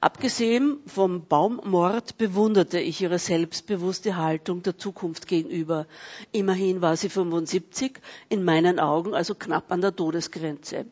Abgesehen 0.00 0.78
vom 0.86 1.26
Baummord 1.26 2.18
bewunderte 2.18 2.78
ich 2.80 3.00
ihre 3.00 3.18
selbstbewusste 3.18 4.16
Haltung 4.16 4.62
der 4.62 4.76
Zukunft 4.76 5.26
gegenüber. 5.26 5.86
Immerhin 6.32 6.82
war 6.82 6.96
sie 6.96 7.08
75, 7.08 8.00
in 8.28 8.44
meinen 8.44 8.78
Augen 8.78 9.14
also 9.14 9.34
knapp 9.34 9.72
an 9.72 9.80
der 9.80 9.96
Todesgrenze. 9.96 10.86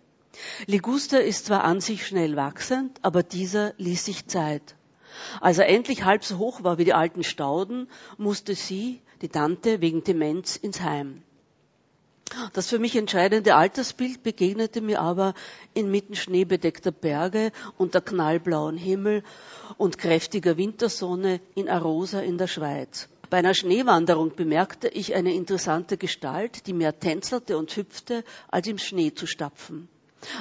Liguster 0.67 1.23
ist 1.23 1.47
zwar 1.47 1.65
an 1.65 1.81
sich 1.81 2.07
schnell 2.07 2.37
wachsend, 2.37 2.99
aber 3.03 3.23
dieser 3.23 3.75
ließ 3.77 4.05
sich 4.05 4.27
Zeit. 4.27 4.77
Als 5.41 5.59
er 5.59 5.69
endlich 5.69 6.05
halb 6.05 6.25
so 6.25 6.39
hoch 6.39 6.65
war 6.65 6.79
wie 6.79 6.85
die 6.85 6.95
alten 6.95 7.23
Stauden, 7.23 7.89
musste 8.17 8.55
sie, 8.55 9.03
die 9.21 9.29
Tante, 9.29 9.81
wegen 9.83 10.03
Demenz 10.05 10.57
ins 10.57 10.81
Heim. 10.81 11.23
Das 12.53 12.69
für 12.69 12.79
mich 12.79 12.97
entscheidende 12.97 13.55
Altersbild 13.55 14.23
begegnete 14.23 14.81
mir 14.81 15.01
aber 15.01 15.35
inmitten 15.75 16.15
schneebedeckter 16.15 16.93
Berge 16.93 17.53
unter 17.79 18.01
knallblauen 18.01 18.77
Himmel 18.77 19.23
und 19.77 19.99
kräftiger 19.99 20.57
Wintersonne 20.57 21.41
in 21.55 21.69
Arosa 21.69 22.21
in 22.21 22.39
der 22.39 22.47
Schweiz. 22.47 23.09
Bei 23.31 23.39
einer 23.39 23.55
Schneewanderung 23.55 24.37
bemerkte 24.37 24.89
ich 24.89 25.15
eine 25.15 25.33
interessante 25.33 25.97
Gestalt, 25.97 26.67
die 26.67 26.75
mehr 26.75 26.99
tänzelte 26.99 27.57
und 27.57 27.75
hüpfte, 27.75 28.25
als 28.49 28.67
im 28.67 28.79
Schnee 28.79 29.15
zu 29.15 29.27
stapfen. 29.27 29.89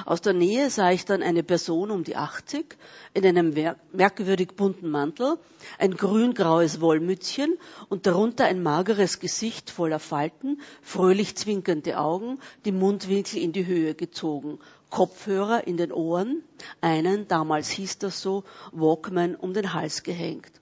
Aus 0.06 0.20
der 0.20 0.32
Nähe 0.32 0.70
sah 0.70 0.92
ich 0.92 1.04
dann 1.04 1.22
eine 1.22 1.42
Person 1.42 1.90
um 1.90 2.04
die 2.04 2.16
80 2.16 2.76
in 3.14 3.26
einem 3.26 3.52
merkwürdig 3.92 4.54
bunten 4.54 4.90
Mantel, 4.90 5.38
ein 5.78 5.96
grün-graues 5.96 6.80
Wollmützchen 6.80 7.58
und 7.88 8.06
darunter 8.06 8.44
ein 8.44 8.62
mageres 8.62 9.18
Gesicht 9.18 9.70
voller 9.70 9.98
Falten, 9.98 10.60
fröhlich 10.82 11.36
zwinkernde 11.36 11.98
Augen, 11.98 12.38
die 12.64 12.72
Mundwinkel 12.72 13.40
in 13.40 13.52
die 13.52 13.66
Höhe 13.66 13.94
gezogen, 13.94 14.60
Kopfhörer 14.90 15.66
in 15.66 15.76
den 15.76 15.90
Ohren, 15.90 16.44
einen, 16.80 17.26
damals 17.26 17.70
hieß 17.70 17.98
das 17.98 18.20
so, 18.20 18.44
Walkman 18.70 19.34
um 19.34 19.52
den 19.52 19.72
Hals 19.74 20.02
gehängt. 20.02 20.52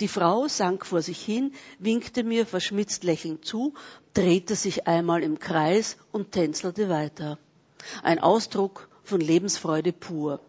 Die 0.00 0.08
Frau 0.08 0.48
sank 0.48 0.86
vor 0.86 1.02
sich 1.02 1.20
hin, 1.20 1.52
winkte 1.78 2.24
mir 2.24 2.46
verschmitzt 2.46 3.04
lächelnd 3.04 3.44
zu, 3.44 3.74
drehte 4.14 4.56
sich 4.56 4.86
einmal 4.86 5.22
im 5.22 5.38
Kreis 5.38 5.98
und 6.10 6.32
tänzelte 6.32 6.88
weiter. 6.88 7.38
Ein 8.02 8.18
Ausdruck 8.18 8.88
von 9.02 9.20
Lebensfreude 9.20 9.92
pur. 9.92 10.40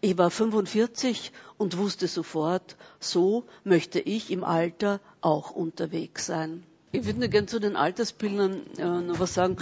Ich 0.00 0.16
war 0.18 0.30
45 0.30 1.32
und 1.58 1.78
wusste 1.78 2.06
sofort, 2.06 2.76
so 3.00 3.44
möchte 3.64 4.00
ich 4.00 4.30
im 4.30 4.44
Alter 4.44 5.00
auch 5.20 5.50
unterwegs 5.50 6.26
sein. 6.26 6.62
Ich 6.92 7.06
würde 7.06 7.18
nur 7.18 7.28
gerne 7.28 7.48
zu 7.48 7.58
den 7.58 7.74
Altersbildern 7.74 8.60
äh, 8.78 8.84
noch 8.84 9.18
was 9.18 9.34
sagen, 9.34 9.56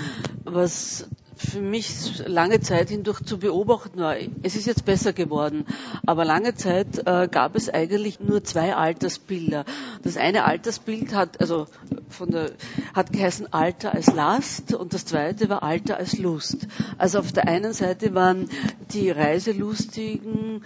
was 0.44 1.06
für 1.34 1.60
mich 1.60 2.18
lange 2.26 2.60
Zeit 2.60 2.90
hindurch 2.90 3.24
zu 3.24 3.38
beobachten 3.38 4.00
war. 4.00 4.16
Es 4.42 4.54
ist 4.54 4.66
jetzt 4.66 4.84
besser 4.84 5.12
geworden, 5.14 5.66
aber 6.06 6.24
lange 6.24 6.54
Zeit 6.54 7.06
äh, 7.06 7.28
gab 7.28 7.56
es 7.56 7.70
eigentlich 7.70 8.20
nur 8.20 8.44
zwei 8.44 8.76
Altersbilder. 8.76 9.64
Das 10.02 10.18
eine 10.18 10.44
Altersbild 10.44 11.14
hat, 11.14 11.40
also 11.40 11.66
von 12.12 12.30
der, 12.30 12.52
hat 12.94 13.12
geheißen 13.12 13.52
Alter 13.52 13.92
als 13.92 14.12
Last 14.12 14.74
und 14.74 14.94
das 14.94 15.04
zweite 15.04 15.48
war 15.48 15.62
Alter 15.62 15.96
als 15.96 16.18
Lust. 16.18 16.68
Also 16.98 17.18
auf 17.18 17.32
der 17.32 17.48
einen 17.48 17.72
Seite 17.72 18.14
waren 18.14 18.48
die 18.92 19.10
reiselustigen 19.10 20.62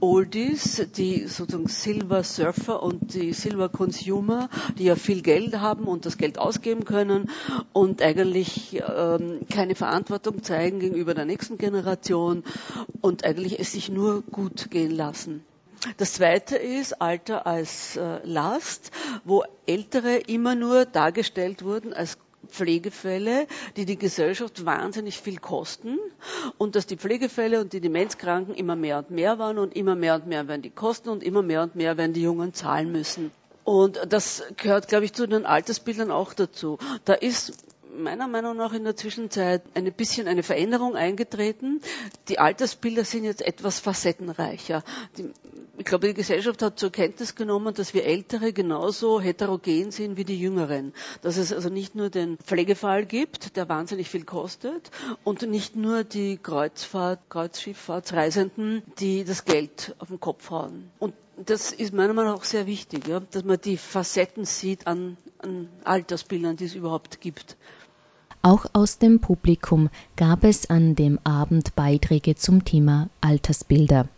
Oldies, 0.00 0.86
die 0.96 1.26
sozusagen 1.26 1.68
Silver 1.68 2.22
Surfer 2.22 2.82
und 2.82 3.14
die 3.14 3.32
Silver 3.32 3.68
Consumer, 3.68 4.48
die 4.78 4.84
ja 4.84 4.96
viel 4.96 5.22
Geld 5.22 5.60
haben 5.60 5.84
und 5.84 6.06
das 6.06 6.18
Geld 6.18 6.38
ausgeben 6.38 6.84
können 6.84 7.30
und 7.72 8.02
eigentlich 8.02 8.80
ähm, 8.86 9.40
keine 9.50 9.74
Verantwortung 9.74 10.42
zeigen 10.42 10.80
gegenüber 10.80 11.14
der 11.14 11.24
nächsten 11.24 11.58
Generation 11.58 12.44
und 13.00 13.24
eigentlich 13.24 13.60
es 13.60 13.72
sich 13.72 13.88
nur 13.88 14.22
gut 14.22 14.70
gehen 14.70 14.90
lassen. 14.90 15.44
Das 15.96 16.14
zweite 16.14 16.56
ist 16.56 17.00
Alter 17.00 17.46
als 17.46 17.96
äh, 17.96 18.20
Last, 18.24 18.90
wo 19.24 19.44
Ältere 19.66 20.16
immer 20.16 20.54
nur 20.54 20.86
dargestellt 20.86 21.64
wurden 21.64 21.92
als 21.92 22.18
Pflegefälle, 22.48 23.46
die 23.76 23.84
die 23.84 23.98
Gesellschaft 23.98 24.64
wahnsinnig 24.64 25.18
viel 25.18 25.38
kosten 25.38 25.98
und 26.56 26.76
dass 26.76 26.86
die 26.86 26.96
Pflegefälle 26.96 27.60
und 27.60 27.72
die 27.72 27.80
Demenzkranken 27.80 28.54
immer 28.54 28.76
mehr 28.76 28.98
und 28.98 29.10
mehr 29.10 29.38
waren 29.38 29.58
und 29.58 29.76
immer 29.76 29.94
mehr 29.94 30.14
und 30.14 30.26
mehr 30.26 30.48
werden 30.48 30.62
die 30.62 30.70
kosten 30.70 31.10
und 31.10 31.22
immer 31.22 31.42
mehr 31.42 31.62
und 31.62 31.74
mehr 31.76 31.96
werden 31.96 32.12
die 32.12 32.22
Jungen 32.22 32.54
zahlen 32.54 32.90
müssen. 32.90 33.30
Und 33.64 34.00
das 34.08 34.42
gehört, 34.56 34.88
glaube 34.88 35.04
ich, 35.04 35.12
zu 35.12 35.26
den 35.26 35.44
Altersbildern 35.44 36.10
auch 36.10 36.32
dazu. 36.32 36.78
Da 37.04 37.12
ist 37.12 37.52
meiner 37.96 38.28
Meinung 38.28 38.56
nach 38.56 38.72
in 38.72 38.84
der 38.84 38.96
Zwischenzeit 38.96 39.62
ein 39.74 39.92
bisschen 39.92 40.28
eine 40.28 40.42
Veränderung 40.42 40.96
eingetreten. 40.96 41.80
Die 42.28 42.38
Altersbilder 42.38 43.04
sind 43.04 43.24
jetzt 43.24 43.42
etwas 43.42 43.80
facettenreicher. 43.80 44.82
Die, 45.16 45.30
ich 45.78 45.84
glaube, 45.84 46.08
die 46.08 46.14
Gesellschaft 46.14 46.60
hat 46.62 46.78
zur 46.78 46.90
Kenntnis 46.90 47.34
genommen, 47.34 47.74
dass 47.74 47.94
wir 47.94 48.04
Ältere 48.04 48.52
genauso 48.52 49.20
heterogen 49.20 49.90
sind 49.90 50.16
wie 50.16 50.24
die 50.24 50.38
Jüngeren. 50.38 50.92
Dass 51.22 51.36
es 51.36 51.52
also 51.52 51.68
nicht 51.68 51.94
nur 51.94 52.10
den 52.10 52.36
Pflegefall 52.38 53.06
gibt, 53.06 53.56
der 53.56 53.68
wahnsinnig 53.68 54.10
viel 54.10 54.24
kostet, 54.24 54.90
und 55.24 55.42
nicht 55.42 55.76
nur 55.76 56.04
die 56.04 56.36
Kreuzfahrt, 56.36 57.20
Kreuzschifffahrtsreisenden, 57.28 58.82
die 58.98 59.24
das 59.24 59.44
Geld 59.44 59.94
auf 59.98 60.08
den 60.08 60.20
Kopf 60.20 60.50
hauen. 60.50 60.90
Und 60.98 61.14
das 61.44 61.70
ist 61.72 61.92
meiner 61.92 62.12
Meinung 62.12 62.32
nach 62.32 62.40
auch 62.40 62.44
sehr 62.44 62.66
wichtig, 62.66 63.06
ja, 63.06 63.20
dass 63.20 63.44
man 63.44 63.60
die 63.60 63.76
Facetten 63.76 64.44
sieht 64.44 64.86
an, 64.86 65.16
an 65.38 65.68
Altersbildern, 65.84 66.56
die 66.56 66.64
es 66.64 66.74
überhaupt 66.74 67.20
gibt. 67.20 67.56
Auch 68.42 68.66
aus 68.72 68.98
dem 68.98 69.20
Publikum 69.20 69.90
gab 70.16 70.44
es 70.44 70.70
an 70.70 70.94
dem 70.94 71.18
Abend 71.24 71.74
Beiträge 71.74 72.36
zum 72.36 72.64
Thema 72.64 73.08
Altersbilder. 73.20 74.08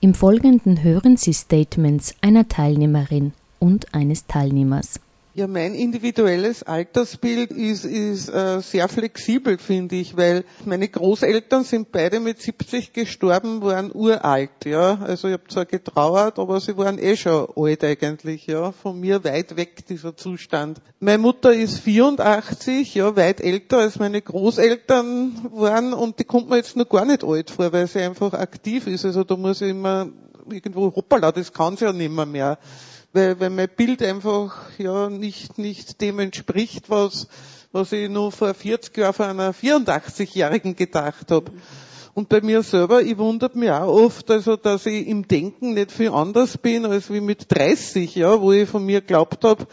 Im 0.00 0.14
Folgenden 0.14 0.82
hören 0.82 1.16
Sie 1.16 1.32
Statements 1.32 2.14
einer 2.20 2.48
Teilnehmerin 2.48 3.32
und 3.58 3.94
eines 3.94 4.26
Teilnehmers. 4.26 5.00
Ja, 5.40 5.46
mein 5.46 5.74
individuelles 5.74 6.64
Altersbild 6.64 7.50
ist, 7.50 7.86
ist 7.86 8.28
äh, 8.28 8.60
sehr 8.60 8.90
flexibel, 8.90 9.56
finde 9.56 9.96
ich, 9.96 10.14
weil 10.14 10.44
meine 10.66 10.86
Großeltern 10.86 11.64
sind 11.64 11.92
beide 11.92 12.20
mit 12.20 12.42
70 12.42 12.92
gestorben, 12.92 13.62
waren 13.62 13.90
uralt, 13.90 14.66
ja. 14.66 14.98
Also 15.00 15.28
ich 15.28 15.32
habe 15.32 15.48
zwar 15.48 15.64
getrauert, 15.64 16.38
aber 16.38 16.60
sie 16.60 16.76
waren 16.76 16.98
eh 16.98 17.16
schon 17.16 17.48
alt 17.56 17.82
eigentlich, 17.82 18.48
ja. 18.48 18.70
Von 18.72 19.00
mir 19.00 19.24
weit 19.24 19.56
weg 19.56 19.86
dieser 19.86 20.14
Zustand. 20.14 20.82
Meine 20.98 21.16
Mutter 21.16 21.54
ist 21.54 21.78
84, 21.78 22.94
ja, 22.94 23.16
weit 23.16 23.40
älter 23.40 23.78
als 23.78 23.98
meine 23.98 24.20
Großeltern 24.20 25.48
waren 25.54 25.94
und 25.94 26.18
die 26.18 26.24
kommt 26.24 26.50
mir 26.50 26.56
jetzt 26.56 26.76
noch 26.76 26.86
gar 26.86 27.06
nicht 27.06 27.24
alt 27.24 27.48
vor, 27.48 27.72
weil 27.72 27.86
sie 27.86 28.00
einfach 28.00 28.34
aktiv 28.34 28.86
ist. 28.86 29.06
Also 29.06 29.24
da 29.24 29.38
muss 29.38 29.62
ich 29.62 29.70
immer 29.70 30.06
irgendwo, 30.50 30.94
hoppala, 30.94 31.32
das 31.32 31.50
kann 31.50 31.78
sie 31.78 31.86
ja 31.86 31.94
nimmer 31.94 32.26
mehr 32.26 32.58
weil, 33.12 33.40
weil 33.40 33.50
mein 33.50 33.68
Bild 33.68 34.02
einfach 34.02 34.56
ja 34.78 35.10
nicht, 35.10 35.58
nicht 35.58 36.00
dem 36.00 36.18
entspricht, 36.18 36.90
was, 36.90 37.28
was 37.72 37.92
ich 37.92 38.08
nur 38.08 38.32
vor 38.32 38.54
40 38.54 38.96
Jahren 38.96 39.14
von 39.14 39.26
einer 39.26 39.54
84-Jährigen 39.54 40.76
gedacht 40.76 41.30
habe. 41.30 41.52
Und 42.12 42.28
bei 42.28 42.40
mir 42.40 42.62
selber, 42.62 43.02
ich 43.02 43.16
wundert 43.18 43.54
mich 43.54 43.70
auch 43.70 43.86
oft, 43.86 44.30
also, 44.30 44.56
dass 44.56 44.84
ich 44.86 45.06
im 45.06 45.28
Denken 45.28 45.74
nicht 45.74 45.92
viel 45.92 46.10
anders 46.10 46.58
bin 46.58 46.84
als 46.84 47.12
wie 47.12 47.20
mit 47.20 47.46
30, 47.48 48.14
ja, 48.16 48.40
wo 48.40 48.52
ich 48.52 48.68
von 48.68 48.84
mir 48.84 49.00
glaubt 49.00 49.44
habe, 49.44 49.66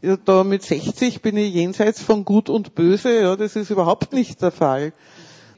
ja, 0.00 0.16
da 0.16 0.42
mit 0.42 0.62
60 0.62 1.20
bin 1.20 1.36
ich 1.36 1.52
jenseits 1.52 2.02
von 2.02 2.24
Gut 2.24 2.48
und 2.48 2.74
Böse, 2.74 3.20
ja, 3.20 3.36
das 3.36 3.56
ist 3.56 3.70
überhaupt 3.70 4.12
nicht 4.14 4.40
der 4.40 4.50
Fall 4.50 4.92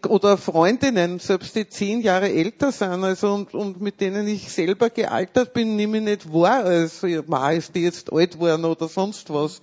oder 0.06 0.36
Freundinnen, 0.36 1.18
selbst 1.18 1.56
die 1.56 1.68
zehn 1.68 2.00
Jahre 2.00 2.30
älter 2.30 2.72
sind, 2.72 3.04
also 3.04 3.32
und, 3.34 3.54
und 3.54 3.80
mit 3.80 4.00
denen 4.00 4.26
ich 4.26 4.50
selber 4.50 4.90
gealtert 4.90 5.52
bin, 5.52 5.76
nehme 5.76 5.98
ich 5.98 6.04
nicht 6.04 6.32
wahr, 6.32 6.64
als 6.64 7.04
ma, 7.26 7.50
ist 7.50 7.74
die 7.74 7.82
jetzt 7.82 8.12
alt 8.12 8.38
worden 8.38 8.64
oder 8.64 8.88
sonst 8.88 9.32
was. 9.32 9.60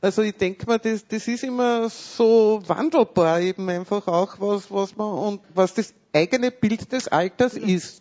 Also 0.00 0.22
ich 0.22 0.36
denke 0.36 0.66
mal, 0.66 0.78
das, 0.78 1.06
das 1.08 1.26
ist 1.26 1.42
immer 1.42 1.90
so 1.90 2.62
wandelbar 2.66 3.40
eben 3.40 3.68
einfach 3.68 4.06
auch, 4.06 4.36
was, 4.38 4.70
was 4.70 4.96
man 4.96 5.12
und 5.12 5.40
was 5.54 5.74
das 5.74 5.92
eigene 6.12 6.50
Bild 6.50 6.92
des 6.92 7.08
Alters 7.08 7.54
ist. 7.54 8.00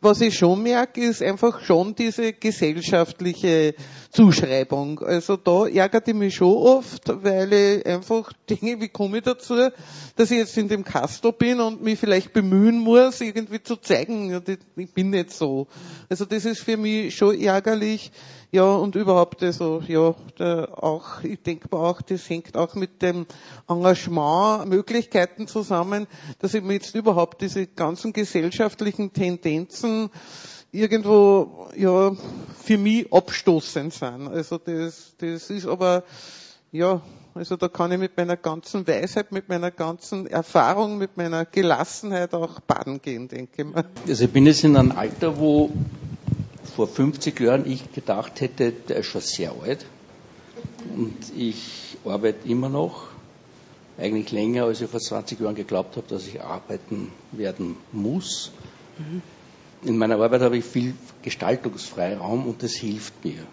Was 0.00 0.20
ich 0.20 0.38
schon 0.38 0.62
merke, 0.62 1.00
ist 1.00 1.22
einfach 1.22 1.60
schon 1.64 1.94
diese 1.94 2.32
gesellschaftliche 2.32 3.74
Zuschreibung. 4.10 5.00
Also 5.00 5.36
da 5.36 5.66
ärgert 5.66 6.08
ich 6.08 6.14
mich 6.14 6.34
schon 6.36 6.56
oft, 6.56 7.02
weil 7.22 7.52
ich 7.52 7.86
einfach 7.86 8.32
denke, 8.48 8.80
wie 8.80 8.88
komme 8.88 9.18
ich 9.18 9.24
dazu, 9.24 9.54
dass 10.16 10.30
ich 10.30 10.38
jetzt 10.38 10.56
in 10.56 10.68
dem 10.68 10.84
Castor 10.84 11.32
bin 11.32 11.60
und 11.60 11.82
mich 11.82 11.98
vielleicht 11.98 12.32
bemühen 12.32 12.78
muss, 12.78 13.20
irgendwie 13.20 13.62
zu 13.62 13.76
zeigen, 13.76 14.42
ich 14.76 14.92
bin 14.92 15.10
nicht 15.10 15.32
so. 15.32 15.66
Also 16.08 16.24
das 16.24 16.44
ist 16.44 16.60
für 16.60 16.76
mich 16.76 17.16
schon 17.16 17.38
ärgerlich. 17.40 18.10
Ja, 18.50 18.76
und 18.76 18.94
überhaupt, 18.94 19.42
also, 19.42 19.82
ja, 19.86 20.14
auch, 20.72 21.22
ich 21.22 21.42
denke 21.42 21.68
mal 21.70 21.86
auch, 21.86 22.00
das 22.00 22.30
hängt 22.30 22.56
auch 22.56 22.74
mit 22.74 23.02
dem 23.02 23.26
Engagement, 23.68 24.70
Möglichkeiten 24.70 25.46
zusammen, 25.46 26.06
dass 26.38 26.54
ich 26.54 26.62
mir 26.62 26.72
jetzt 26.72 26.94
überhaupt 26.94 27.42
diese 27.42 27.66
ganzen 27.66 28.14
gesellschaftlichen 28.14 29.12
Tendenzen 29.12 30.08
irgendwo 30.72 31.68
ja 31.76 32.12
für 32.62 32.78
mich 32.78 33.12
abstoßend 33.12 33.92
sind. 33.92 34.28
Also 34.28 34.58
das, 34.58 35.14
das 35.18 35.50
ist 35.50 35.66
aber 35.66 36.04
ja, 36.70 37.00
also 37.34 37.56
da 37.56 37.68
kann 37.68 37.92
ich 37.92 37.98
mit 37.98 38.16
meiner 38.16 38.36
ganzen 38.36 38.86
Weisheit, 38.86 39.32
mit 39.32 39.48
meiner 39.48 39.70
ganzen 39.70 40.26
Erfahrung, 40.26 40.98
mit 40.98 41.16
meiner 41.16 41.44
Gelassenheit 41.46 42.34
auch 42.34 42.60
baden 42.60 43.00
gehen, 43.00 43.28
denke 43.28 43.62
ich 43.62 43.64
mal. 43.64 43.84
Also 44.06 44.24
ich 44.24 44.30
bin 44.30 44.44
jetzt 44.46 44.64
in 44.64 44.76
einem 44.76 44.92
Alter, 44.92 45.38
wo 45.38 45.70
vor 46.76 46.88
50 46.88 47.40
Jahren 47.40 47.70
ich 47.70 47.92
gedacht 47.92 48.40
hätte, 48.40 48.72
der 48.72 48.98
ist 48.98 49.06
schon 49.06 49.20
sehr 49.20 49.52
alt. 49.62 49.86
Und 50.94 51.16
ich 51.36 51.96
arbeite 52.04 52.48
immer 52.48 52.68
noch, 52.68 53.08
eigentlich 53.96 54.30
länger, 54.30 54.64
als 54.64 54.80
ich 54.80 54.88
vor 54.88 55.00
20 55.00 55.40
Jahren 55.40 55.54
geglaubt 55.54 55.96
habe, 55.96 56.06
dass 56.08 56.26
ich 56.26 56.40
arbeiten 56.40 57.10
werden 57.32 57.76
muss. 57.92 58.52
In 59.84 59.96
meiner 59.96 60.18
Arbeit 60.20 60.40
habe 60.40 60.58
ich 60.58 60.64
viel 60.64 60.94
Gestaltungsfreiraum 61.22 62.46
und 62.46 62.62
das 62.62 62.74
hilft 62.74 63.24
mir. 63.24 63.46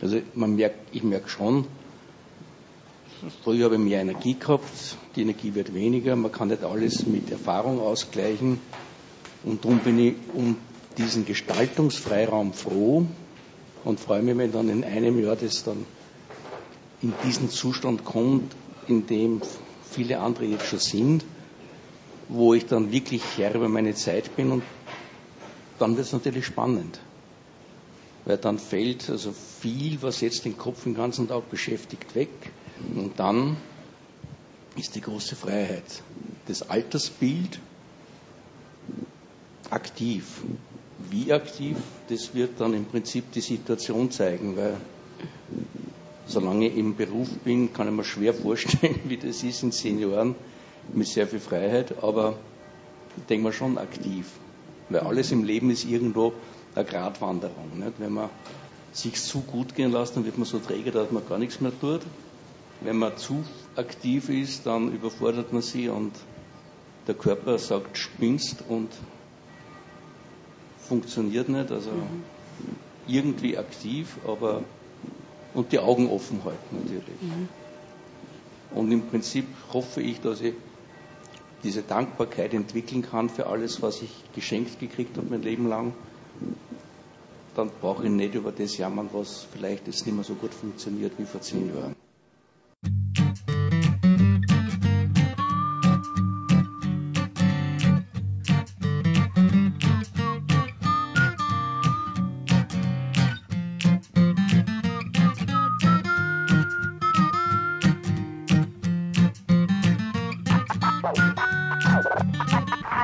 Also 0.00 0.20
man 0.34 0.56
merkt, 0.56 0.94
ich 0.94 1.02
merke 1.02 1.28
schon, 1.28 1.66
Früher 3.42 3.64
habe 3.64 3.76
ich 3.76 3.80
mehr 3.80 4.02
Energie 4.02 4.34
gehabt, 4.38 4.96
die 5.14 5.22
Energie 5.22 5.54
wird 5.54 5.72
weniger, 5.72 6.16
man 6.16 6.30
kann 6.30 6.48
nicht 6.48 6.62
alles 6.62 7.06
mit 7.06 7.30
Erfahrung 7.30 7.80
ausgleichen. 7.80 8.60
Und 9.42 9.64
darum 9.64 9.78
bin 9.78 9.98
ich 9.98 10.14
um 10.34 10.56
diesen 10.98 11.24
Gestaltungsfreiraum 11.24 12.52
froh 12.52 13.06
und 13.84 14.00
freue 14.00 14.22
mich, 14.22 14.36
wenn 14.36 14.52
dann 14.52 14.68
in 14.68 14.84
einem 14.84 15.22
Jahr 15.22 15.36
das 15.36 15.64
dann 15.64 15.86
in 17.00 17.14
diesen 17.24 17.48
Zustand 17.48 18.04
kommt, 18.04 18.54
in 18.86 19.06
dem 19.06 19.40
viele 19.90 20.20
andere 20.20 20.44
jetzt 20.44 20.66
schon 20.66 20.78
sind, 20.78 21.24
wo 22.28 22.52
ich 22.52 22.66
dann 22.66 22.92
wirklich 22.92 23.22
Herr 23.36 23.54
über 23.54 23.68
meine 23.68 23.94
Zeit 23.94 24.36
bin 24.36 24.52
und 24.52 24.62
dann 25.78 25.96
wird 25.96 26.06
es 26.06 26.12
natürlich 26.12 26.46
spannend. 26.46 27.00
Weil 28.24 28.38
dann 28.38 28.58
fällt 28.58 29.08
also 29.08 29.32
viel, 29.32 30.02
was 30.02 30.20
jetzt 30.20 30.44
den 30.44 30.58
Kopf 30.58 30.84
den 30.84 30.94
ganzen 30.94 31.28
Tag 31.28 31.50
beschäftigt, 31.50 32.14
weg. 32.14 32.30
Und 32.94 33.18
dann 33.18 33.56
ist 34.76 34.94
die 34.94 35.00
große 35.00 35.36
Freiheit. 35.36 36.02
Das 36.46 36.68
Altersbild 36.68 37.60
aktiv. 39.70 40.42
Wie 41.10 41.32
aktiv, 41.32 41.76
das 42.08 42.34
wird 42.34 42.60
dann 42.60 42.74
im 42.74 42.86
Prinzip 42.86 43.30
die 43.32 43.40
Situation 43.40 44.10
zeigen, 44.10 44.56
weil 44.56 44.76
solange 46.26 46.68
ich 46.68 46.76
im 46.76 46.96
Beruf 46.96 47.28
bin, 47.44 47.72
kann 47.72 47.88
ich 47.88 47.94
mir 47.94 48.04
schwer 48.04 48.34
vorstellen, 48.34 49.00
wie 49.08 49.16
das 49.16 49.42
ist 49.42 49.62
in 49.62 49.72
zehn 49.72 49.98
Jahren 49.98 50.34
mit 50.94 51.06
sehr 51.06 51.26
viel 51.26 51.40
Freiheit, 51.40 52.02
aber 52.02 52.38
ich 53.16 53.24
denke 53.24 53.44
mal 53.44 53.52
schon 53.52 53.78
aktiv. 53.78 54.26
Weil 54.88 55.00
alles 55.00 55.32
im 55.32 55.44
Leben 55.44 55.70
ist 55.70 55.84
irgendwo 55.84 56.32
eine 56.74 56.84
Gratwanderung. 56.84 57.78
Nicht? 57.78 57.94
Wenn 57.98 58.12
man 58.12 58.30
sich 58.92 59.20
zu 59.20 59.40
gut 59.40 59.74
gehen 59.74 59.92
lässt, 59.92 60.16
dann 60.16 60.24
wird 60.24 60.38
man 60.38 60.46
so 60.46 60.58
träge, 60.58 60.90
dass 60.90 61.10
man 61.10 61.26
gar 61.28 61.38
nichts 61.38 61.60
mehr 61.60 61.72
tut. 61.78 62.02
Wenn 62.80 62.96
man 62.96 63.16
zu 63.16 63.44
aktiv 63.74 64.28
ist, 64.28 64.66
dann 64.66 64.92
überfordert 64.92 65.52
man 65.52 65.62
sie 65.62 65.88
und 65.88 66.12
der 67.06 67.14
Körper 67.14 67.58
sagt, 67.58 67.98
spinnst 67.98 68.64
und 68.68 68.90
funktioniert 70.78 71.48
nicht. 71.48 71.70
Also 71.70 71.90
mhm. 71.90 72.24
irgendwie 73.06 73.58
aktiv, 73.58 74.16
aber 74.26 74.62
und 75.54 75.72
die 75.72 75.78
Augen 75.78 76.10
offen 76.10 76.44
halten 76.44 76.76
natürlich. 76.84 77.22
Mhm. 77.22 77.48
Und 78.74 78.92
im 78.92 79.02
Prinzip 79.06 79.46
hoffe 79.72 80.02
ich, 80.02 80.20
dass 80.20 80.40
ich 80.42 80.54
diese 81.64 81.82
Dankbarkeit 81.82 82.54
entwickeln 82.54 83.02
kann 83.02 83.28
für 83.28 83.46
alles, 83.46 83.82
was 83.82 84.02
ich 84.02 84.10
geschenkt 84.34 84.78
gekriegt 84.78 85.16
habe 85.16 85.26
mein 85.30 85.42
Leben 85.42 85.68
lang. 85.68 85.92
Dann 87.54 87.70
brauche 87.80 88.04
ich 88.04 88.10
nicht 88.10 88.34
über 88.34 88.52
das 88.52 88.76
jammern, 88.76 89.08
was 89.12 89.46
vielleicht 89.52 89.86
jetzt 89.86 90.06
nicht 90.06 90.14
mehr 90.14 90.24
so 90.24 90.34
gut 90.34 90.52
funktioniert 90.52 91.12
wie 91.18 91.24
vor 91.24 91.40
zehn 91.40 91.74
Jahren. 91.74 91.95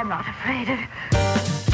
I'm 0.02 0.08
not 0.08 0.26
afraid 0.28 0.68
of... 0.68 1.71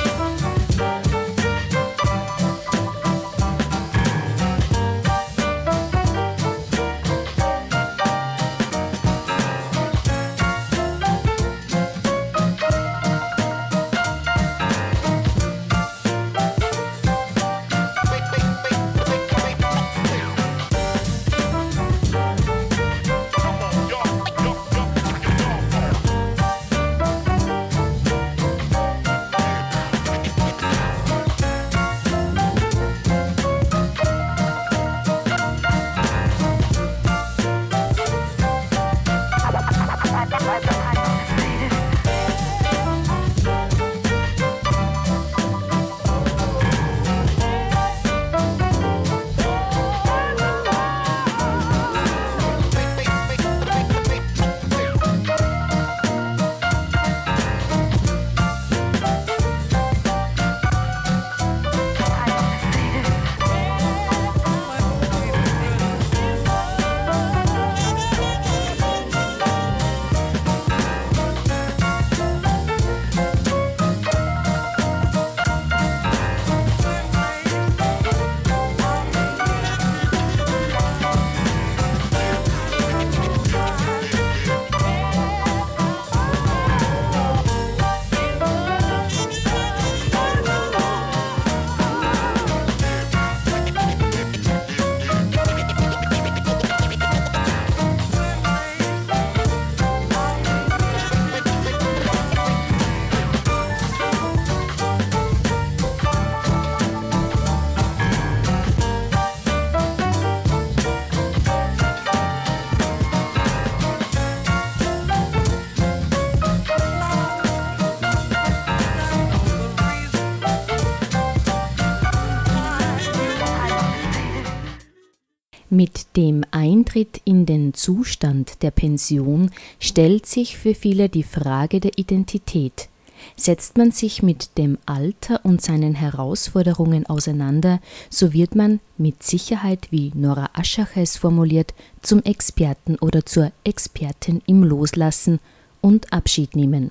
Mit 125.78 126.16
dem 126.16 126.42
Eintritt 126.50 127.20
in 127.24 127.46
den 127.46 127.72
Zustand 127.72 128.64
der 128.64 128.72
Pension 128.72 129.52
stellt 129.78 130.26
sich 130.26 130.58
für 130.58 130.74
viele 130.74 131.08
die 131.08 131.22
Frage 131.22 131.78
der 131.78 131.96
Identität. 131.96 132.88
Setzt 133.36 133.78
man 133.78 133.92
sich 133.92 134.20
mit 134.20 134.58
dem 134.58 134.78
Alter 134.86 135.44
und 135.44 135.62
seinen 135.62 135.94
Herausforderungen 135.94 137.06
auseinander, 137.06 137.80
so 138.10 138.32
wird 138.32 138.56
man 138.56 138.80
mit 138.96 139.22
Sicherheit, 139.22 139.86
wie 139.92 140.10
Nora 140.16 140.50
Aschacher 140.52 141.00
es 141.00 141.16
formuliert, 141.16 141.74
zum 142.02 142.24
Experten 142.24 142.96
oder 142.96 143.24
zur 143.24 143.52
Expertin 143.62 144.42
im 144.46 144.64
Loslassen 144.64 145.38
und 145.80 146.12
Abschied 146.12 146.56
nehmen. 146.56 146.90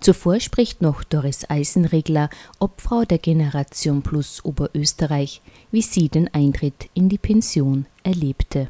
Zuvor 0.00 0.40
spricht 0.40 0.80
noch 0.80 1.04
Doris 1.04 1.50
Eisenregler, 1.50 2.30
Obfrau 2.58 3.04
der 3.04 3.18
Generation 3.18 4.00
Plus 4.00 4.42
Oberösterreich, 4.46 5.42
wie 5.74 5.82
sie 5.82 6.08
den 6.08 6.32
Eintritt 6.32 6.88
in 6.94 7.08
die 7.08 7.18
Pension 7.18 7.86
erlebte. 8.04 8.68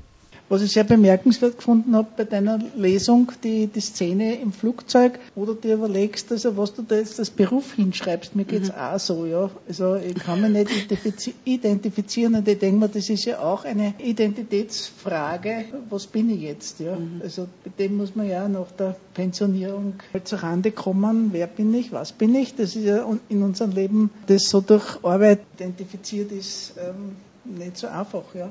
Was 0.49 0.63
ich 0.63 0.73
sehr 0.73 0.85
bemerkenswert 0.85 1.57
gefunden 1.57 1.97
habe 1.97 2.09
bei 2.17 2.25
deiner 2.25 2.59
Lesung, 2.77 3.33
die, 3.43 3.67
die 3.67 3.81
Szene 3.81 4.35
im 4.37 4.53
Flugzeug, 4.53 5.19
wo 5.35 5.47
du 5.47 5.55
dir 5.55 5.75
überlegst, 5.75 6.31
also 6.33 6.57
was 6.57 6.75
du 6.75 6.83
da 6.83 6.97
jetzt 6.97 7.19
als 7.19 7.31
Beruf 7.31 7.73
hinschreibst. 7.75 8.37
Mir 8.37 8.45
geht's 8.45 8.69
mhm. 8.69 8.75
auch 8.75 8.99
so, 8.99 9.25
ja. 9.25 9.51
Also 9.67 9.97
ich 9.97 10.15
kann 10.17 10.43
mich 10.43 10.51
nicht 10.51 11.35
identifizieren 11.45 12.35
und 12.35 12.47
ich 12.47 12.59
denke 12.59 12.79
mir, 12.79 12.89
das 12.89 13.09
ist 13.09 13.25
ja 13.25 13.41
auch 13.41 13.65
eine 13.65 13.95
Identitätsfrage. 13.99 15.65
Was 15.89 16.07
bin 16.07 16.29
ich 16.29 16.43
jetzt, 16.43 16.79
ja? 16.79 16.95
Mhm. 16.97 17.23
Also 17.23 17.49
mit 17.65 17.79
dem 17.79 17.97
muss 17.97 18.15
man 18.15 18.29
ja 18.29 18.47
nach 18.47 18.71
der 18.73 18.97
Pensionierung 19.15 19.95
halt 20.13 20.29
zur 20.29 20.41
Rande 20.41 20.73
kommen. 20.73 21.31
Wer 21.33 21.47
bin 21.47 21.73
ich? 21.73 21.91
Was 21.91 22.13
bin 22.13 22.35
ich? 22.35 22.55
Das 22.55 22.77
ist 22.77 22.85
ja 22.85 23.07
in 23.31 23.43
unserem 23.43 23.73
Leben, 23.73 24.11
das 24.27 24.51
so 24.51 24.61
durch 24.61 25.03
Arbeit 25.03 25.41
identifiziert 25.57 26.33
ist, 26.33 26.75
ähm, 26.79 27.17
nicht 27.45 27.79
so 27.79 27.87
einfach, 27.87 28.35
ja. 28.35 28.51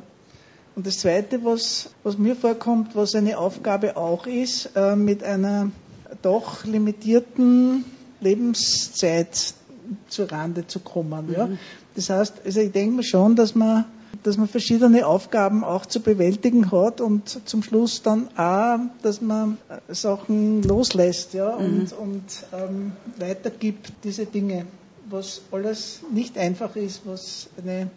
Und 0.75 0.87
das 0.87 0.99
Zweite, 0.99 1.43
was, 1.45 1.89
was 2.03 2.17
mir 2.17 2.35
vorkommt, 2.35 2.95
was 2.95 3.13
eine 3.13 3.37
Aufgabe 3.37 3.95
auch 3.95 4.25
ist, 4.25 4.71
äh, 4.75 4.95
mit 4.95 5.23
einer 5.23 5.71
doch 6.21 6.65
limitierten 6.65 7.85
Lebenszeit 8.21 9.53
zur 10.07 10.31
Rande 10.31 10.65
zu 10.65 10.79
kommen. 10.79 11.27
Mhm. 11.27 11.33
Ja. 11.33 11.49
Das 11.95 12.09
heißt, 12.09 12.41
also 12.45 12.61
ich 12.61 12.71
denke 12.71 12.95
mir 12.95 13.03
schon, 13.03 13.35
dass 13.35 13.53
man, 13.53 13.85
dass 14.23 14.37
man 14.37 14.47
verschiedene 14.47 15.05
Aufgaben 15.05 15.63
auch 15.63 15.85
zu 15.85 15.99
bewältigen 15.99 16.71
hat 16.71 17.01
und 17.01 17.47
zum 17.47 17.61
Schluss 17.61 18.01
dann 18.01 18.29
auch, 18.35 18.79
dass 19.03 19.21
man 19.21 19.57
äh, 19.69 19.93
Sachen 19.93 20.63
loslässt 20.63 21.33
ja, 21.33 21.57
mhm. 21.57 21.65
und, 21.65 21.93
und 21.93 22.23
ähm, 22.53 22.91
weitergibt 23.19 23.93
diese 24.03 24.25
Dinge, 24.25 24.65
was 25.07 25.41
alles 25.51 25.99
nicht 26.11 26.37
einfach 26.37 26.75
ist, 26.75 27.01
was 27.05 27.49
eine 27.61 27.91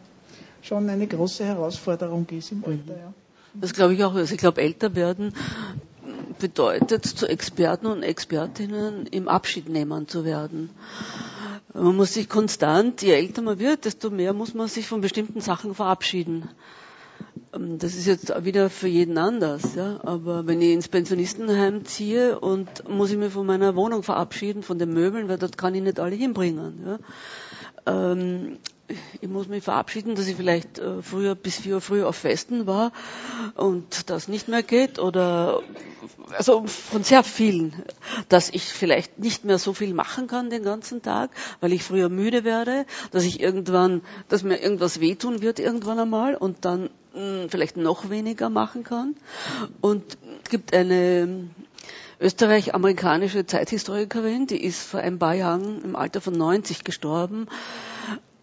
schon 0.67 0.89
eine 0.89 1.07
große 1.07 1.45
Herausforderung 1.45 2.27
ist 2.31 2.53
im 2.53 2.65
Alter. 2.65 2.97
Ja. 2.99 3.13
Das 3.55 3.73
glaube 3.73 3.95
ich 3.95 4.05
auch. 4.05 4.15
Also 4.15 4.35
ich 4.35 4.41
glaube, 4.41 4.61
älter 4.61 4.95
werden 4.95 5.33
bedeutet, 6.39 7.05
zu 7.07 7.27
Experten 7.27 7.87
und 7.87 8.03
Expertinnen 8.03 9.07
im 9.07 9.29
Abschied 9.29 9.69
nehmen 9.69 10.09
zu 10.09 10.25
werden. 10.25 10.71
Man 11.73 11.97
muss 11.97 12.15
sich 12.15 12.29
konstant, 12.29 13.03
je 13.03 13.13
älter 13.13 13.43
man 13.43 13.59
wird, 13.59 13.85
desto 13.85 14.11
mehr 14.11 14.33
muss 14.33 14.55
man 14.55 14.69
sich 14.69 14.87
von 14.87 15.01
bestimmten 15.01 15.41
Sachen 15.41 15.75
verabschieden. 15.75 16.49
Ähm, 17.55 17.79
das 17.79 17.95
ist 17.95 18.07
jetzt 18.07 18.45
wieder 18.45 18.71
für 18.71 18.89
jeden 18.89 19.19
anders, 19.19 19.75
ja. 19.75 20.01
Aber 20.03 20.47
wenn 20.47 20.61
ich 20.61 20.73
ins 20.73 20.89
Pensionistenheim 20.89 21.85
ziehe 21.85 22.39
und 22.39 22.89
muss 22.89 23.11
ich 23.11 23.19
mich 23.19 23.33
von 23.33 23.47
meiner 23.47 23.77
Wohnung 23.77 24.03
verabschieden, 24.03 24.63
von 24.63 24.79
den 24.79 24.93
Möbeln, 24.93 25.29
weil 25.29 25.39
dort 25.39 25.59
kann 25.59 25.75
ich 25.75 25.83
nicht 25.83 26.01
alle 26.01 26.17
hinbringen, 26.17 26.87
ja. 26.87 26.99
Ich 29.21 29.29
muss 29.29 29.49
mich 29.49 29.65
verabschieden, 29.65 30.15
dass 30.15 30.29
ich 30.29 30.37
vielleicht 30.37 30.79
äh, 30.79 31.03
früher 31.03 31.35
bis 31.35 31.57
vier 31.57 31.77
Uhr 31.77 31.81
früh 31.81 32.05
auf 32.05 32.17
Festen 32.17 32.67
war 32.67 32.93
und 33.57 34.11
das 34.11 34.29
nicht 34.29 34.49
mehr 34.49 34.63
geht 34.63 34.99
oder 34.99 35.63
also 36.37 36.67
von 36.67 37.03
sehr 37.03 37.25
vielen, 37.25 37.83
dass 38.29 38.51
ich 38.51 38.65
vielleicht 38.65 39.19
nicht 39.19 39.45
mehr 39.45 39.59
so 39.59 39.73
viel 39.73 39.93
machen 39.95 40.29
kann 40.29 40.51
den 40.51 40.63
ganzen 40.63 41.03
Tag, 41.03 41.31
weil 41.61 41.73
ich 41.73 41.83
früher 41.83 42.09
müde 42.09 42.45
werde, 42.45 42.87
dass 43.11 43.25
ich 43.25 43.41
irgendwann, 43.41 44.03
dass 44.29 44.45
mir 44.45 44.61
irgendwas 44.61 45.01
wehtun 45.01 45.43
wird 45.43 45.59
irgendwann 45.59 45.99
einmal 45.99 46.37
und 46.37 46.65
dann 46.65 46.91
hm, 47.13 47.49
vielleicht 47.49 47.77
noch 47.77 48.11
weniger 48.11 48.51
machen 48.51 48.85
kann. 48.85 49.17
Und 49.81 50.17
es 50.45 50.51
gibt 50.51 50.75
eine 50.75 51.49
österreich-amerikanische 52.21 53.47
Zeithistorikerin, 53.47 54.47
die 54.47 54.63
ist 54.63 54.83
vor 54.83 55.01
ein 55.01 55.19
paar 55.19 55.35
Jahren 55.35 55.83
im 55.83 55.97
Alter 55.97 56.21
von 56.21 56.35
90 56.35 56.85
gestorben 56.85 57.49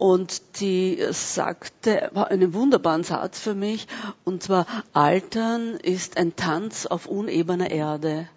und 0.04 0.60
die 0.60 1.01
sagte, 1.12 2.14
einen 2.14 2.54
wunderbaren 2.54 3.06
Satz 3.06 3.39
für 3.39 3.56
mich, 3.56 3.88
und 4.26 4.43
zwar, 4.43 4.66
Altern 4.91 5.76
ist 5.76 6.18
ein 6.18 6.36
Tanz 6.36 6.86
auf 6.86 7.06
unebener 7.06 7.72
Erde. 7.72 8.28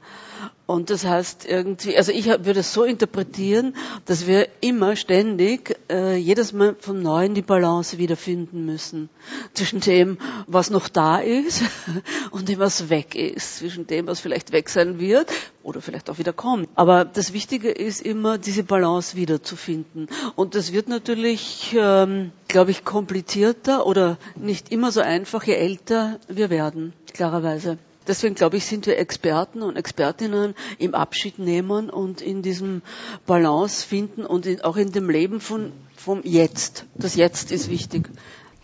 Und 0.67 0.91
das 0.91 1.05
heißt 1.05 1.47
irgendwie, 1.47 1.97
also 1.97 2.11
ich 2.11 2.27
würde 2.27 2.59
es 2.59 2.73
so 2.73 2.83
interpretieren, 2.83 3.77
dass 4.05 4.27
wir 4.27 4.49
immer 4.61 4.97
ständig, 4.97 5.79
äh, 5.89 6.17
jedes 6.17 6.53
Mal 6.53 6.75
vom 6.81 7.01
Neuen 7.01 7.35
die 7.35 7.43
Balance 7.43 7.99
wiederfinden 7.99 8.67
müssen. 8.67 9.09
Zwischen 9.55 9.79
dem, 9.79 10.19
was 10.49 10.71
noch 10.71 10.89
da 10.89 11.19
ist 11.19 11.63
und 12.33 12.49
dem, 12.49 12.59
was 12.59 12.91
weg 12.91 13.15
ist. 13.15 13.59
Zwischen 13.59 13.87
dem, 13.87 14.09
was 14.09 14.19
vielleicht 14.19 14.51
weg 14.51 14.69
sein 14.69 14.99
wird 14.99 15.31
oder 15.63 15.81
vielleicht 15.81 16.11
auch 16.11 16.19
wieder 16.19 16.33
kommt. 16.33 16.69
Aber 16.75 17.05
das 17.05 17.33
Wichtige 17.33 17.71
ist 17.71 18.03
immer, 18.03 18.37
diese 18.37 18.65
Balance 18.65 19.17
wiederzufinden. 19.17 20.09
Und 20.35 20.57
das 20.57 20.73
wird 20.73 20.89
natürlich, 20.89 21.77
ähm, 21.79 22.33
glaube 22.49 22.73
ich, 22.73 22.85
komplizierter 22.85 23.87
oder 23.87 24.19
nicht 24.35 24.73
immer 24.73 24.91
so 24.91 25.01
einfach, 25.01 25.45
je 25.45 25.55
älter 25.55 26.19
wir 26.27 26.51
werden, 26.51 26.93
klarerweise. 27.13 27.79
Deswegen 28.07 28.35
glaube 28.35 28.57
ich, 28.57 28.67
sind 28.67 28.87
wir 28.87 28.99
Experten 28.99 29.63
und 29.63 29.77
Expertinnen 29.77 30.55
im 30.79 30.95
Abschied 30.95 31.39
nehmen 31.39 31.91
und 31.91 32.21
in 32.21 32.43
diesem 32.43 32.83
Balance 33.27 33.85
finden 33.85 34.25
und 34.25 34.47
in, 34.47 34.61
auch 34.61 34.77
in 34.77 34.93
dem 34.93 35.11
Leben 35.11 35.41
von, 35.41 35.73
vom 35.97 36.23
Jetzt. 36.23 36.85
Das 36.95 37.17
Jetzt 37.17 37.51
ist 37.51 37.71
wichtig. 37.71 38.09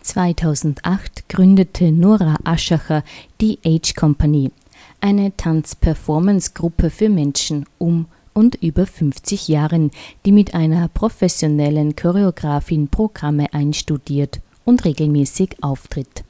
2008 0.01 1.29
gründete 1.29 1.91
Nora 1.91 2.37
Aschacher 2.43 3.03
die 3.39 3.59
Age 3.65 3.95
Company, 3.95 4.51
eine 4.99 5.35
Tanz-Performance-Gruppe 5.35 6.89
für 6.89 7.09
Menschen 7.09 7.65
um 7.77 8.07
und 8.33 8.55
über 8.55 8.85
50 8.85 9.47
Jahren, 9.47 9.91
die 10.25 10.31
mit 10.31 10.53
einer 10.53 10.87
professionellen 10.87 11.95
Choreografin 11.95 12.87
Programme 12.87 13.53
einstudiert 13.53 14.41
und 14.65 14.85
regelmäßig 14.85 15.57
auftritt. 15.61 16.23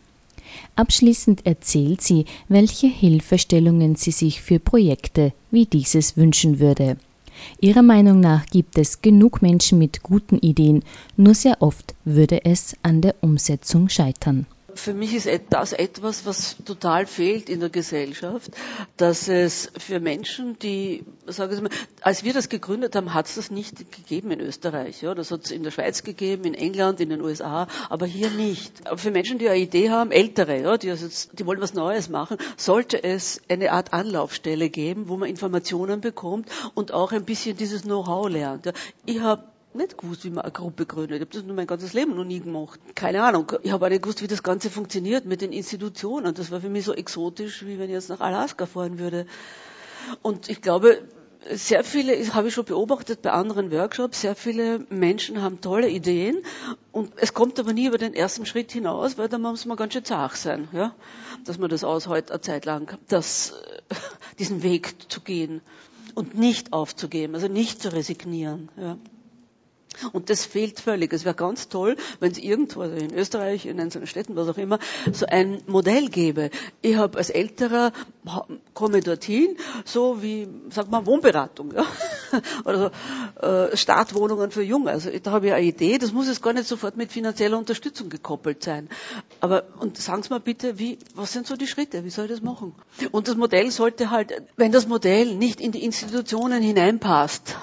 Abschließend 0.75 1.45
erzählt 1.45 2.01
sie, 2.01 2.25
welche 2.47 2.87
Hilfestellungen 2.87 3.95
sie 3.95 4.11
sich 4.11 4.41
für 4.41 4.59
Projekte 4.59 5.33
wie 5.51 5.65
dieses 5.65 6.17
wünschen 6.17 6.59
würde. 6.59 6.97
Ihrer 7.59 7.81
Meinung 7.81 8.19
nach 8.19 8.45
gibt 8.45 8.77
es 8.77 9.01
genug 9.01 9.41
Menschen 9.41 9.79
mit 9.79 10.03
guten 10.03 10.37
Ideen, 10.37 10.83
nur 11.17 11.33
sehr 11.33 11.61
oft 11.61 11.95
würde 12.05 12.45
es 12.45 12.75
an 12.83 13.01
der 13.01 13.15
Umsetzung 13.21 13.89
scheitern 13.89 14.45
für 14.75 14.93
mich 14.93 15.13
ist 15.13 15.29
das 15.49 15.73
etwas, 15.73 16.25
was 16.25 16.57
total 16.65 17.05
fehlt 17.05 17.49
in 17.49 17.59
der 17.59 17.69
Gesellschaft, 17.69 18.51
dass 18.97 19.27
es 19.27 19.71
für 19.77 19.99
Menschen, 19.99 20.57
die, 20.59 21.03
sagen 21.27 21.55
Sie 21.55 21.61
mal, 21.61 21.69
als 22.01 22.23
wir 22.23 22.33
das 22.33 22.49
gegründet 22.49 22.95
haben, 22.95 23.13
hat 23.13 23.27
es 23.27 23.35
das 23.35 23.51
nicht 23.51 23.91
gegeben 23.91 24.31
in 24.31 24.39
Österreich. 24.39 25.01
Ja? 25.01 25.15
Das 25.15 25.31
hat 25.31 25.45
es 25.45 25.51
in 25.51 25.63
der 25.63 25.71
Schweiz 25.71 26.03
gegeben, 26.03 26.45
in 26.45 26.53
England, 26.53 26.99
in 26.99 27.09
den 27.09 27.21
USA, 27.21 27.67
aber 27.89 28.05
hier 28.05 28.29
nicht. 28.29 28.87
Aber 28.87 28.97
für 28.97 29.11
Menschen, 29.11 29.39
die 29.39 29.47
eine 29.47 29.59
Idee 29.59 29.89
haben, 29.89 30.11
ältere, 30.11 30.61
ja, 30.61 30.77
die, 30.77 30.89
also 30.89 31.05
jetzt, 31.05 31.39
die 31.39 31.45
wollen 31.45 31.61
was 31.61 31.73
Neues 31.73 32.09
machen, 32.09 32.37
sollte 32.57 33.03
es 33.03 33.41
eine 33.49 33.71
Art 33.71 33.93
Anlaufstelle 33.93 34.69
geben, 34.69 35.07
wo 35.07 35.17
man 35.17 35.29
Informationen 35.29 36.01
bekommt 36.01 36.49
und 36.73 36.91
auch 36.91 37.11
ein 37.11 37.25
bisschen 37.25 37.57
dieses 37.57 37.83
Know-how 37.83 38.29
lernt. 38.29 38.65
Ja? 38.65 38.73
Ich 39.05 39.19
habe 39.21 39.52
nicht 39.75 39.97
gewusst, 39.97 40.23
wie 40.25 40.29
man 40.29 40.43
eine 40.43 40.51
Gruppe 40.51 40.85
gründet. 40.85 41.17
Ich 41.17 41.21
habe 41.21 41.31
das 41.31 41.43
nur 41.43 41.55
mein 41.55 41.67
ganzes 41.67 41.93
Leben 41.93 42.15
noch 42.15 42.23
nie 42.23 42.39
gemacht. 42.39 42.79
Keine 42.95 43.23
Ahnung. 43.23 43.51
Ich 43.63 43.71
habe 43.71 43.85
auch 43.85 43.89
nicht 43.89 44.03
gewusst, 44.03 44.21
wie 44.21 44.27
das 44.27 44.43
Ganze 44.43 44.69
funktioniert 44.69 45.25
mit 45.25 45.41
den 45.41 45.51
Institutionen. 45.51 46.33
Das 46.33 46.51
war 46.51 46.61
für 46.61 46.69
mich 46.69 46.85
so 46.85 46.93
exotisch, 46.93 47.65
wie 47.65 47.79
wenn 47.79 47.89
ich 47.89 47.93
jetzt 47.93 48.09
nach 48.09 48.19
Alaska 48.19 48.65
fahren 48.65 48.99
würde. 48.99 49.25
Und 50.21 50.49
ich 50.49 50.61
glaube, 50.61 51.03
sehr 51.49 51.83
viele, 51.83 52.33
habe 52.33 52.47
ich 52.47 52.53
schon 52.53 52.65
beobachtet 52.65 53.21
bei 53.21 53.31
anderen 53.31 53.71
Workshops, 53.71 54.21
sehr 54.21 54.35
viele 54.35 54.85
Menschen 54.89 55.41
haben 55.41 55.61
tolle 55.61 55.89
Ideen 55.89 56.37
und 56.91 57.13
es 57.17 57.33
kommt 57.33 57.59
aber 57.59 57.73
nie 57.73 57.87
über 57.87 57.97
den 57.97 58.13
ersten 58.13 58.45
Schritt 58.45 58.71
hinaus, 58.71 59.17
weil 59.17 59.27
da 59.29 59.37
muss 59.37 59.65
man 59.65 59.77
ganz 59.77 59.93
schön 59.93 60.05
zart 60.05 60.37
sein, 60.37 60.67
ja, 60.71 60.95
dass 61.45 61.57
man 61.57 61.69
das 61.69 61.83
aushält 61.83 62.31
eine 62.31 62.41
Zeit 62.41 62.65
lang, 62.65 62.97
das, 63.07 63.53
diesen 64.39 64.63
Weg 64.63 65.11
zu 65.11 65.21
gehen 65.21 65.61
und 66.15 66.37
nicht 66.37 66.73
aufzugeben, 66.73 67.35
also 67.35 67.47
nicht 67.47 67.81
zu 67.81 67.91
resignieren. 67.91 68.69
Ja. 68.77 68.97
Und 70.11 70.29
das 70.29 70.45
fehlt 70.45 70.79
völlig. 70.79 71.13
Es 71.13 71.25
wäre 71.25 71.35
ganz 71.35 71.69
toll, 71.69 71.95
wenn 72.19 72.31
es 72.31 72.37
irgendwo, 72.37 72.81
also 72.81 72.95
in 72.95 73.13
Österreich, 73.13 73.65
in 73.65 73.79
einzelnen 73.79 74.07
Städten, 74.07 74.35
was 74.35 74.47
auch 74.47 74.57
immer, 74.57 74.79
so 75.11 75.25
ein 75.25 75.61
Modell 75.67 76.09
gäbe. 76.09 76.49
Ich 76.81 76.95
habe 76.95 77.17
als 77.17 77.29
Älterer, 77.29 77.91
komme 78.73 79.01
dorthin, 79.01 79.57
so 79.85 80.21
wie, 80.21 80.47
sag 80.69 80.89
mal, 80.89 81.05
Wohnberatung, 81.05 81.73
ja? 81.73 81.85
oder 82.65 82.91
so, 83.41 83.47
äh, 83.47 83.77
Startwohnungen 83.77 84.51
für 84.51 84.63
Junge. 84.63 84.91
Also 84.91 85.09
da 85.21 85.31
habe 85.31 85.47
ich 85.47 85.53
eine 85.53 85.65
Idee, 85.65 85.97
das 85.97 86.11
muss 86.11 86.27
jetzt 86.27 86.41
gar 86.41 86.53
nicht 86.53 86.67
sofort 86.67 86.97
mit 86.97 87.11
finanzieller 87.11 87.57
Unterstützung 87.57 88.09
gekoppelt 88.09 88.63
sein. 88.63 88.89
Aber, 89.39 89.63
und 89.79 89.97
sagen 89.97 90.23
Sie 90.23 90.29
mal 90.29 90.39
bitte, 90.39 90.79
wie, 90.79 90.99
was 91.15 91.33
sind 91.33 91.47
so 91.47 91.55
die 91.55 91.67
Schritte? 91.67 92.03
Wie 92.03 92.09
soll 92.09 92.25
ich 92.25 92.31
das 92.31 92.41
machen? 92.41 92.73
Und 93.11 93.27
das 93.27 93.35
Modell 93.35 93.71
sollte 93.71 94.11
halt, 94.11 94.41
wenn 94.55 94.71
das 94.71 94.87
Modell 94.87 95.35
nicht 95.35 95.61
in 95.61 95.71
die 95.71 95.83
Institutionen 95.83 96.61
hineinpasst, 96.61 97.55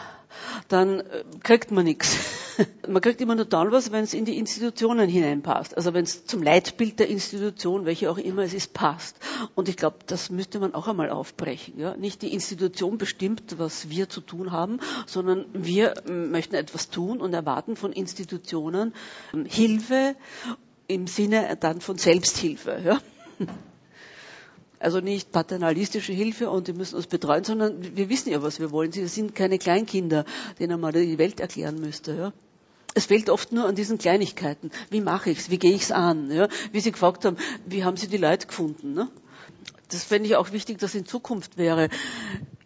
dann 0.69 1.01
äh, 1.01 1.25
kriegt 1.43 1.71
man 1.71 1.85
nichts. 1.85 2.17
Man 2.87 3.01
kriegt 3.01 3.21
immer 3.21 3.35
nur 3.35 3.47
dann 3.47 3.73
was, 3.73 3.91
wenn 3.91 4.05
es 4.05 4.13
in 4.13 4.25
die 4.27 4.37
Institutionen 4.37 5.09
hineinpasst. 5.09 5.77
Also 5.77 5.95
wenn 5.95 6.05
es 6.05 6.27
zum 6.27 6.43
Leitbild 6.43 6.99
der 6.99 7.09
Institution, 7.09 7.87
welche 7.87 8.11
auch 8.11 8.19
immer 8.19 8.43
es 8.43 8.53
ist, 8.53 8.75
passt. 8.75 9.17
Und 9.55 9.69
ich 9.69 9.77
glaube, 9.77 9.99
das 10.07 10.29
müsste 10.29 10.59
man 10.59 10.75
auch 10.75 10.87
einmal 10.87 11.09
aufbrechen. 11.11 11.79
Ja? 11.79 11.97
Nicht 11.97 12.21
die 12.21 12.35
Institution 12.35 12.99
bestimmt, 12.99 13.59
was 13.59 13.89
wir 13.89 14.09
zu 14.09 14.21
tun 14.21 14.53
haben, 14.53 14.81
sondern 15.07 15.47
wir 15.53 15.95
möchten 16.07 16.55
etwas 16.55 16.91
tun 16.91 17.21
und 17.21 17.33
erwarten 17.33 17.77
von 17.77 17.93
Institutionen 17.93 18.95
ähm, 19.33 19.47
Hilfe 19.47 20.17
im 20.87 21.07
Sinne 21.07 21.57
dann 21.59 21.81
von 21.81 21.97
Selbsthilfe. 21.97 22.83
Ja? 22.85 23.01
Also 24.81 25.01
nicht 25.01 25.31
paternalistische 25.31 26.15
Hilfe 26.15 26.49
und 26.49 26.67
die 26.67 26.73
müssen 26.73 26.97
uns 26.97 27.07
betreuen, 27.07 27.45
sondern 27.45 27.97
wir 27.97 28.09
wissen 28.09 28.31
ja, 28.31 28.43
was 28.43 28.61
wir 28.61 28.71
wollen. 28.71 28.93
Sie 28.93 29.07
sind 29.09 29.35
keine 29.35 29.59
Kleinkinder, 29.59 30.25
denen 30.59 30.81
man 30.81 30.95
die 30.95 31.19
Welt 31.19 31.39
erklären 31.39 31.79
müsste. 31.79 32.15
Ja? 32.15 32.33
Es 32.95 33.05
fehlt 33.05 33.29
oft 33.29 33.53
nur 33.53 33.67
an 33.67 33.75
diesen 33.75 33.99
Kleinigkeiten. 33.99 34.71
Wie 34.89 35.03
mache 35.03 35.31
ich's? 35.31 35.51
Wie 35.51 35.59
gehe 35.59 35.75
ich's 35.75 35.93
an? 35.93 36.31
Ja? 36.31 36.49
Wie 36.73 36.81
Sie 36.81 36.93
gefragt 36.93 37.27
haben, 37.27 37.37
wie 37.67 37.85
haben 37.85 37.99
Sie 37.99 38.09
die 38.09 38.17
Leute 38.17 38.47
gefunden? 38.47 38.95
Ne? 38.95 39.09
Das 39.91 40.03
fände 40.05 40.27
ich 40.29 40.37
auch 40.37 40.51
wichtig, 40.51 40.79
dass 40.79 40.95
in 40.95 41.05
Zukunft 41.05 41.59
wäre. 41.59 41.91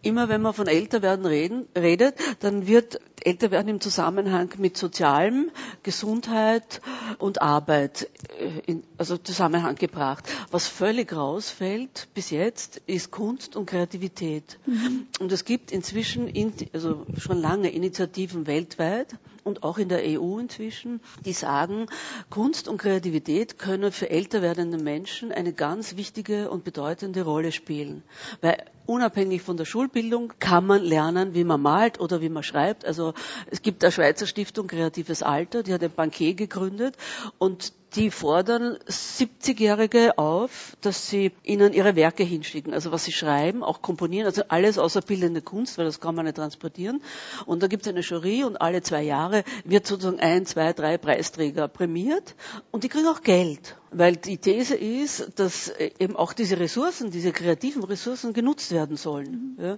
Immer 0.05 0.29
wenn 0.29 0.43
man 0.43 0.53
von 0.53 0.67
Älterwerden 0.67 1.25
reden, 1.25 1.67
redet, 1.75 2.13
dann 2.39 2.67
wird 2.67 2.99
Älterwerden 3.23 3.69
im 3.69 3.81
Zusammenhang 3.81 4.53
mit 4.59 4.77
Sozialem, 4.77 5.49
Gesundheit 5.81 6.79
und 7.17 7.41
Arbeit 7.41 8.07
äh, 8.39 8.59
in, 8.71 8.83
also 8.99 9.17
Zusammenhang 9.17 9.73
gebracht. 9.73 10.29
Was 10.51 10.67
völlig 10.67 11.11
rausfällt 11.11 12.07
bis 12.13 12.29
jetzt, 12.29 12.83
ist 12.85 13.09
Kunst 13.09 13.55
und 13.55 13.65
Kreativität. 13.65 14.59
Mhm. 14.67 15.07
Und 15.19 15.31
es 15.31 15.43
gibt 15.43 15.71
inzwischen, 15.71 16.27
in, 16.27 16.53
also 16.71 17.07
schon 17.17 17.41
lange 17.41 17.71
Initiativen 17.71 18.45
weltweit 18.45 19.07
und 19.45 19.63
auch 19.63 19.77
in 19.77 19.89
der 19.89 20.01
EU 20.03 20.39
inzwischen, 20.39 20.99
die 21.23 21.31
sagen, 21.31 21.85
Kunst 22.31 22.67
und 22.67 22.77
Kreativität 22.77 23.59
können 23.59 23.91
für 23.91 24.09
älter 24.09 24.41
werdende 24.41 24.79
Menschen 24.79 25.31
eine 25.31 25.53
ganz 25.53 25.95
wichtige 25.95 26.49
und 26.49 26.63
bedeutende 26.63 27.21
Rolle 27.21 27.51
spielen. 27.51 28.03
Weil 28.41 28.65
unabhängig 28.87 29.43
von 29.43 29.55
der 29.55 29.65
Schulbildung 29.65 30.33
kann 30.39 30.65
man 30.65 30.81
lernen, 30.81 31.35
wie 31.35 31.43
man 31.43 31.61
malt 31.61 31.99
oder 31.99 32.21
wie 32.21 32.29
man 32.29 32.41
schreibt. 32.41 32.85
Also 32.85 33.13
es 33.51 33.61
gibt 33.61 33.83
eine 33.83 33.91
Schweizer 33.91 34.25
Stiftung 34.25 34.65
Kreatives 34.65 35.21
Alter, 35.21 35.61
die 35.61 35.73
hat 35.73 35.83
ein 35.83 35.91
Bankier 35.91 36.33
gegründet 36.33 36.97
und 37.37 37.71
die 37.95 38.11
fordern 38.11 38.77
70-Jährige 38.87 40.17
auf, 40.17 40.75
dass 40.81 41.09
sie 41.09 41.31
ihnen 41.43 41.73
ihre 41.73 41.95
Werke 41.95 42.23
hinschicken, 42.23 42.73
also 42.73 42.91
was 42.91 43.05
sie 43.05 43.11
schreiben, 43.11 43.63
auch 43.63 43.81
komponieren, 43.81 44.25
also 44.25 44.43
alles 44.49 44.77
außer 44.77 45.01
bildende 45.01 45.41
Kunst, 45.41 45.77
weil 45.77 45.85
das 45.85 45.99
kann 45.99 46.15
man 46.15 46.25
nicht 46.25 46.35
transportieren. 46.35 47.01
Und 47.45 47.63
da 47.63 47.67
gibt 47.67 47.85
es 47.85 47.89
eine 47.89 48.01
Jury 48.01 48.43
und 48.43 48.57
alle 48.61 48.81
zwei 48.81 49.03
Jahre 49.03 49.43
wird 49.63 49.87
sozusagen 49.87 50.19
ein, 50.19 50.45
zwei, 50.45 50.73
drei 50.73 50.97
Preisträger 50.97 51.67
prämiert 51.67 52.35
und 52.71 52.83
die 52.83 52.89
kriegen 52.89 53.07
auch 53.07 53.21
Geld. 53.21 53.75
Weil 53.97 54.17
die 54.17 54.37
These 54.37 54.75
ist, 54.75 55.39
dass 55.39 55.71
eben 55.99 56.17
auch 56.17 56.33
diese 56.33 56.59
Ressourcen, 56.59 57.11
diese 57.11 57.31
kreativen 57.31 57.81
Ressourcen 57.81 58.33
genutzt 58.33 58.73
werden 58.73 58.97
sollen 58.97 59.57
ja, 59.57 59.77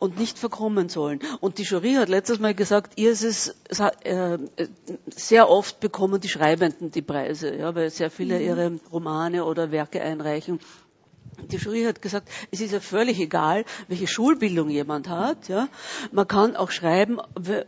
und 0.00 0.18
nicht 0.18 0.36
verkommen 0.36 0.88
sollen. 0.88 1.20
Und 1.40 1.58
die 1.58 1.62
Jury 1.62 1.94
hat 1.94 2.08
letztes 2.08 2.40
Mal 2.40 2.54
gesagt, 2.54 2.94
ihr 2.96 3.12
ist 3.12 3.22
es, 3.22 3.54
äh, 4.02 4.38
sehr 5.14 5.48
oft 5.48 5.78
bekommen 5.78 6.20
die 6.20 6.28
Schreibenden 6.28 6.90
die 6.90 7.02
Preise. 7.02 7.54
Ja, 7.54 7.72
weil 7.76 7.88
sehr 7.90 8.10
viele 8.10 8.40
mhm. 8.40 8.44
ihre 8.44 8.80
Romane 8.90 9.44
oder 9.44 9.70
Werke 9.70 10.02
einreichen. 10.02 10.58
Die 11.50 11.56
Jury 11.56 11.84
hat 11.84 12.02
gesagt, 12.02 12.28
es 12.50 12.60
ist 12.60 12.72
ja 12.72 12.80
völlig 12.80 13.20
egal, 13.20 13.64
welche 13.88 14.06
Schulbildung 14.06 14.68
jemand 14.68 15.08
hat. 15.08 15.48
Ja. 15.48 15.68
Man 16.12 16.26
kann 16.26 16.56
auch 16.56 16.70
schreiben, 16.70 17.18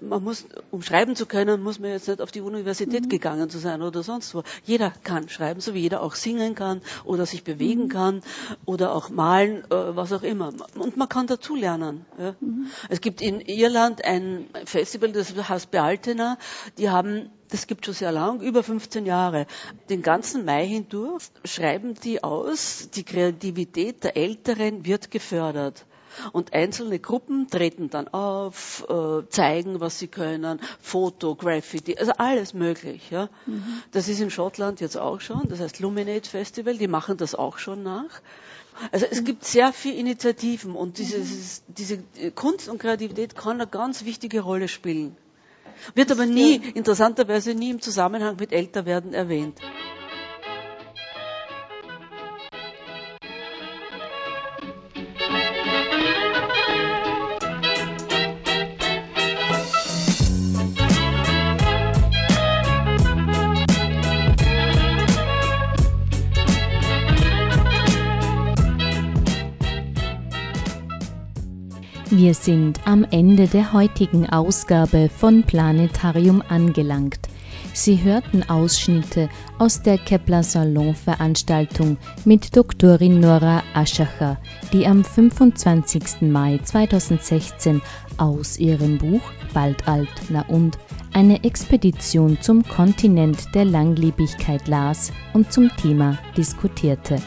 man 0.00 0.24
muss, 0.24 0.46
um 0.70 0.82
schreiben 0.82 1.16
zu 1.16 1.26
können, 1.26 1.62
muss 1.62 1.78
man 1.78 1.90
jetzt 1.90 2.08
nicht 2.08 2.20
auf 2.20 2.30
die 2.30 2.40
Universität 2.40 3.04
mhm. 3.04 3.08
gegangen 3.08 3.50
zu 3.50 3.58
sein 3.58 3.82
oder 3.82 4.02
sonst 4.02 4.34
wo. 4.34 4.42
Jeder 4.64 4.92
kann 5.04 5.28
schreiben, 5.28 5.60
so 5.60 5.74
wie 5.74 5.80
jeder 5.80 6.02
auch 6.02 6.14
singen 6.14 6.54
kann 6.54 6.80
oder 7.04 7.26
sich 7.26 7.44
bewegen 7.44 7.84
mhm. 7.84 7.88
kann 7.88 8.22
oder 8.64 8.94
auch 8.94 9.10
malen, 9.10 9.64
äh, 9.70 9.96
was 9.96 10.12
auch 10.12 10.22
immer. 10.22 10.52
Und 10.74 10.96
man 10.96 11.08
kann 11.08 11.26
dazu 11.26 11.54
lernen. 11.54 12.06
Ja. 12.18 12.34
Mhm. 12.40 12.66
Es 12.88 13.00
gibt 13.00 13.20
in 13.20 13.40
Irland 13.40 14.04
ein 14.04 14.46
Festival, 14.64 15.12
das 15.12 15.34
heißt 15.48 15.70
Bealtena, 15.70 16.38
die 16.78 16.90
haben 16.90 17.30
das 17.50 17.66
gibt 17.66 17.84
schon 17.84 17.94
sehr 17.94 18.12
lang, 18.12 18.40
über 18.40 18.62
15 18.62 19.06
Jahre. 19.06 19.46
Den 19.88 20.02
ganzen 20.02 20.44
Mai 20.44 20.66
hindurch 20.66 21.24
schreiben 21.44 21.94
die 21.94 22.22
aus, 22.22 22.90
die 22.94 23.04
Kreativität 23.04 24.04
der 24.04 24.16
Älteren 24.16 24.84
wird 24.84 25.10
gefördert. 25.10 25.86
Und 26.32 26.52
einzelne 26.52 26.98
Gruppen 26.98 27.48
treten 27.48 27.90
dann 27.90 28.08
auf, 28.08 28.84
äh, 28.88 29.28
zeigen, 29.28 29.80
was 29.80 29.98
sie 29.98 30.08
können, 30.08 30.60
Foto, 30.80 31.34
Graffiti, 31.34 31.96
also 31.96 32.12
alles 32.18 32.54
möglich. 32.54 33.10
Ja. 33.10 33.28
Mhm. 33.46 33.82
Das 33.92 34.08
ist 34.08 34.20
in 34.20 34.30
Schottland 34.30 34.80
jetzt 34.80 34.96
auch 34.96 35.20
schon, 35.20 35.48
das 35.48 35.60
heißt 35.60 35.80
Luminate 35.80 36.28
Festival, 36.28 36.76
die 36.76 36.88
machen 36.88 37.18
das 37.18 37.34
auch 37.34 37.58
schon 37.58 37.82
nach. 37.82 38.20
Also 38.92 39.06
es 39.10 39.24
gibt 39.24 39.44
sehr 39.44 39.72
viele 39.72 39.96
Initiativen 39.96 40.74
und 40.74 40.98
dieses, 40.98 41.62
diese 41.66 41.98
Kunst 42.34 42.68
und 42.68 42.78
Kreativität 42.78 43.34
kann 43.34 43.60
eine 43.60 43.66
ganz 43.66 44.04
wichtige 44.04 44.40
Rolle 44.40 44.68
spielen. 44.68 45.16
Wird 45.94 46.10
aber 46.10 46.26
nie, 46.26 46.56
interessanterweise 46.74 47.54
nie 47.54 47.70
im 47.70 47.80
Zusammenhang 47.80 48.36
mit 48.38 48.52
Älterwerden 48.52 49.14
erwähnt. 49.14 49.58
Wir 72.20 72.34
sind 72.34 72.80
am 72.84 73.06
Ende 73.12 73.46
der 73.46 73.72
heutigen 73.72 74.28
Ausgabe 74.28 75.08
von 75.08 75.44
Planetarium 75.44 76.42
angelangt. 76.48 77.20
Sie 77.72 78.02
hörten 78.02 78.42
Ausschnitte 78.42 79.28
aus 79.60 79.82
der 79.82 79.98
Kepler 79.98 80.42
Salon 80.42 80.96
Veranstaltung 80.96 81.96
mit 82.24 82.56
Doktorin 82.56 83.20
Nora 83.20 83.62
Aschacher, 83.72 84.36
die 84.72 84.84
am 84.84 85.04
25. 85.04 86.22
Mai 86.22 86.58
2016 86.60 87.80
aus 88.16 88.58
ihrem 88.58 88.98
Buch 88.98 89.22
Bald 89.54 89.86
alt, 89.86 90.08
na 90.28 90.44
und 90.48 90.76
eine 91.12 91.44
Expedition 91.44 92.36
zum 92.40 92.64
Kontinent 92.64 93.54
der 93.54 93.64
Langlebigkeit 93.64 94.66
las 94.66 95.12
und 95.34 95.52
zum 95.52 95.70
Thema 95.76 96.18
diskutierte. 96.36 97.22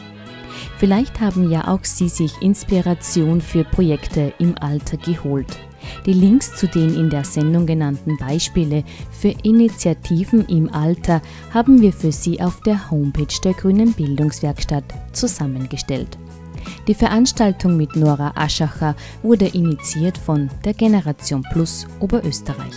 Vielleicht 0.82 1.20
haben 1.20 1.48
ja 1.48 1.68
auch 1.68 1.84
Sie 1.84 2.08
sich 2.08 2.42
Inspiration 2.42 3.40
für 3.40 3.62
Projekte 3.62 4.34
im 4.40 4.58
Alter 4.58 4.96
geholt. 4.96 5.46
Die 6.06 6.12
Links 6.12 6.56
zu 6.56 6.66
den 6.66 6.96
in 6.96 7.08
der 7.08 7.22
Sendung 7.22 7.66
genannten 7.66 8.16
Beispiele 8.16 8.82
für 9.12 9.32
Initiativen 9.44 10.44
im 10.46 10.74
Alter 10.74 11.22
haben 11.54 11.80
wir 11.80 11.92
für 11.92 12.10
Sie 12.10 12.40
auf 12.40 12.60
der 12.62 12.90
Homepage 12.90 13.40
der 13.44 13.52
Grünen 13.52 13.92
Bildungswerkstatt 13.92 14.82
zusammengestellt. 15.12 16.18
Die 16.88 16.94
Veranstaltung 16.94 17.76
mit 17.76 17.94
Nora 17.94 18.32
Aschacher 18.34 18.96
wurde 19.22 19.46
initiiert 19.46 20.18
von 20.18 20.50
der 20.64 20.74
Generation 20.74 21.44
Plus 21.52 21.86
Oberösterreich. 22.00 22.74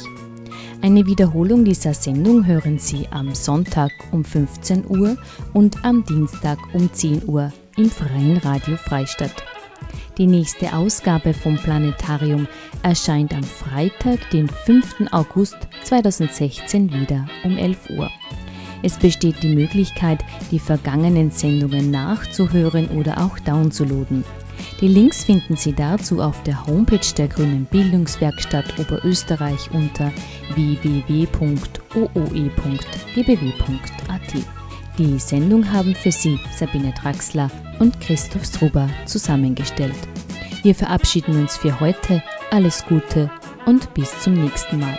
Eine 0.84 1.08
Wiederholung 1.08 1.66
dieser 1.66 1.96
Sendung 1.96 2.46
hören 2.46 2.78
Sie 2.78 3.08
am 3.10 3.34
Sonntag 3.34 3.90
um 4.12 4.24
15 4.24 4.86
Uhr 4.88 5.18
und 5.54 5.84
am 5.84 6.06
Dienstag 6.06 6.60
um 6.76 6.94
10 6.94 7.28
Uhr 7.28 7.52
im 7.78 7.90
Freien 7.90 8.38
Radio 8.38 8.78
Freistadt. 8.78 9.44
Die 10.18 10.28
nächste 10.28 10.74
Ausgabe 10.74 11.34
vom 11.34 11.58
Planetarium 11.58 12.48
erscheint 12.84 13.34
am 13.34 13.44
Freitag, 13.44 14.30
den 14.30 14.48
5. 14.48 15.12
August 15.12 15.58
2016 15.84 16.94
wieder 16.94 17.26
um 17.44 17.58
11 17.58 17.90
Uhr. 17.90 18.10
Es 18.82 18.98
besteht 18.98 19.42
die 19.44 19.54
Möglichkeit, 19.54 20.24
die 20.52 20.60
vergangenen 20.60 21.32
Sendungen 21.32 21.92
nachzuhören 21.92 22.88
oder 22.90 23.18
auch 23.20 23.40
downzuladen. 23.40 24.24
Die 24.80 24.88
Links 24.88 25.24
finden 25.24 25.58
Sie 25.58 25.74
dazu 25.74 26.22
auf 26.22 26.44
der 26.44 26.66
Homepage 26.66 27.14
der 27.18 27.28
Grünen 27.28 27.66
Bildungswerkstatt 27.66 28.80
Oberösterreich 28.80 29.72
unter 29.72 30.12
www.ooe.gbw.at. 30.54 31.36
Die 34.98 35.20
Sendung 35.20 35.70
haben 35.74 35.94
für 35.94 36.12
Sie 36.12 36.40
Sabine 36.58 36.94
Draxler 36.94 37.52
und 37.80 38.00
Christoph 38.00 38.46
Struber 38.46 38.90
zusammengestellt. 39.06 39.96
Wir 40.64 40.74
verabschieden 40.74 41.36
uns 41.42 41.58
für 41.58 41.82
heute. 41.82 42.24
Alles 42.50 42.86
Gute 42.86 43.30
und 43.66 43.94
bis 43.94 44.18
zum 44.22 44.34
nächsten 44.34 44.80
Mal. 44.80 44.98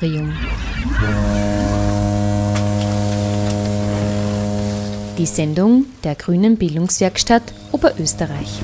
Planetarium. 0.00 0.32
Die 5.18 5.26
Sendung 5.26 5.84
der 6.02 6.14
Grünen 6.14 6.56
Bildungswerkstatt 6.56 7.42
Oberösterreich. 7.72 8.60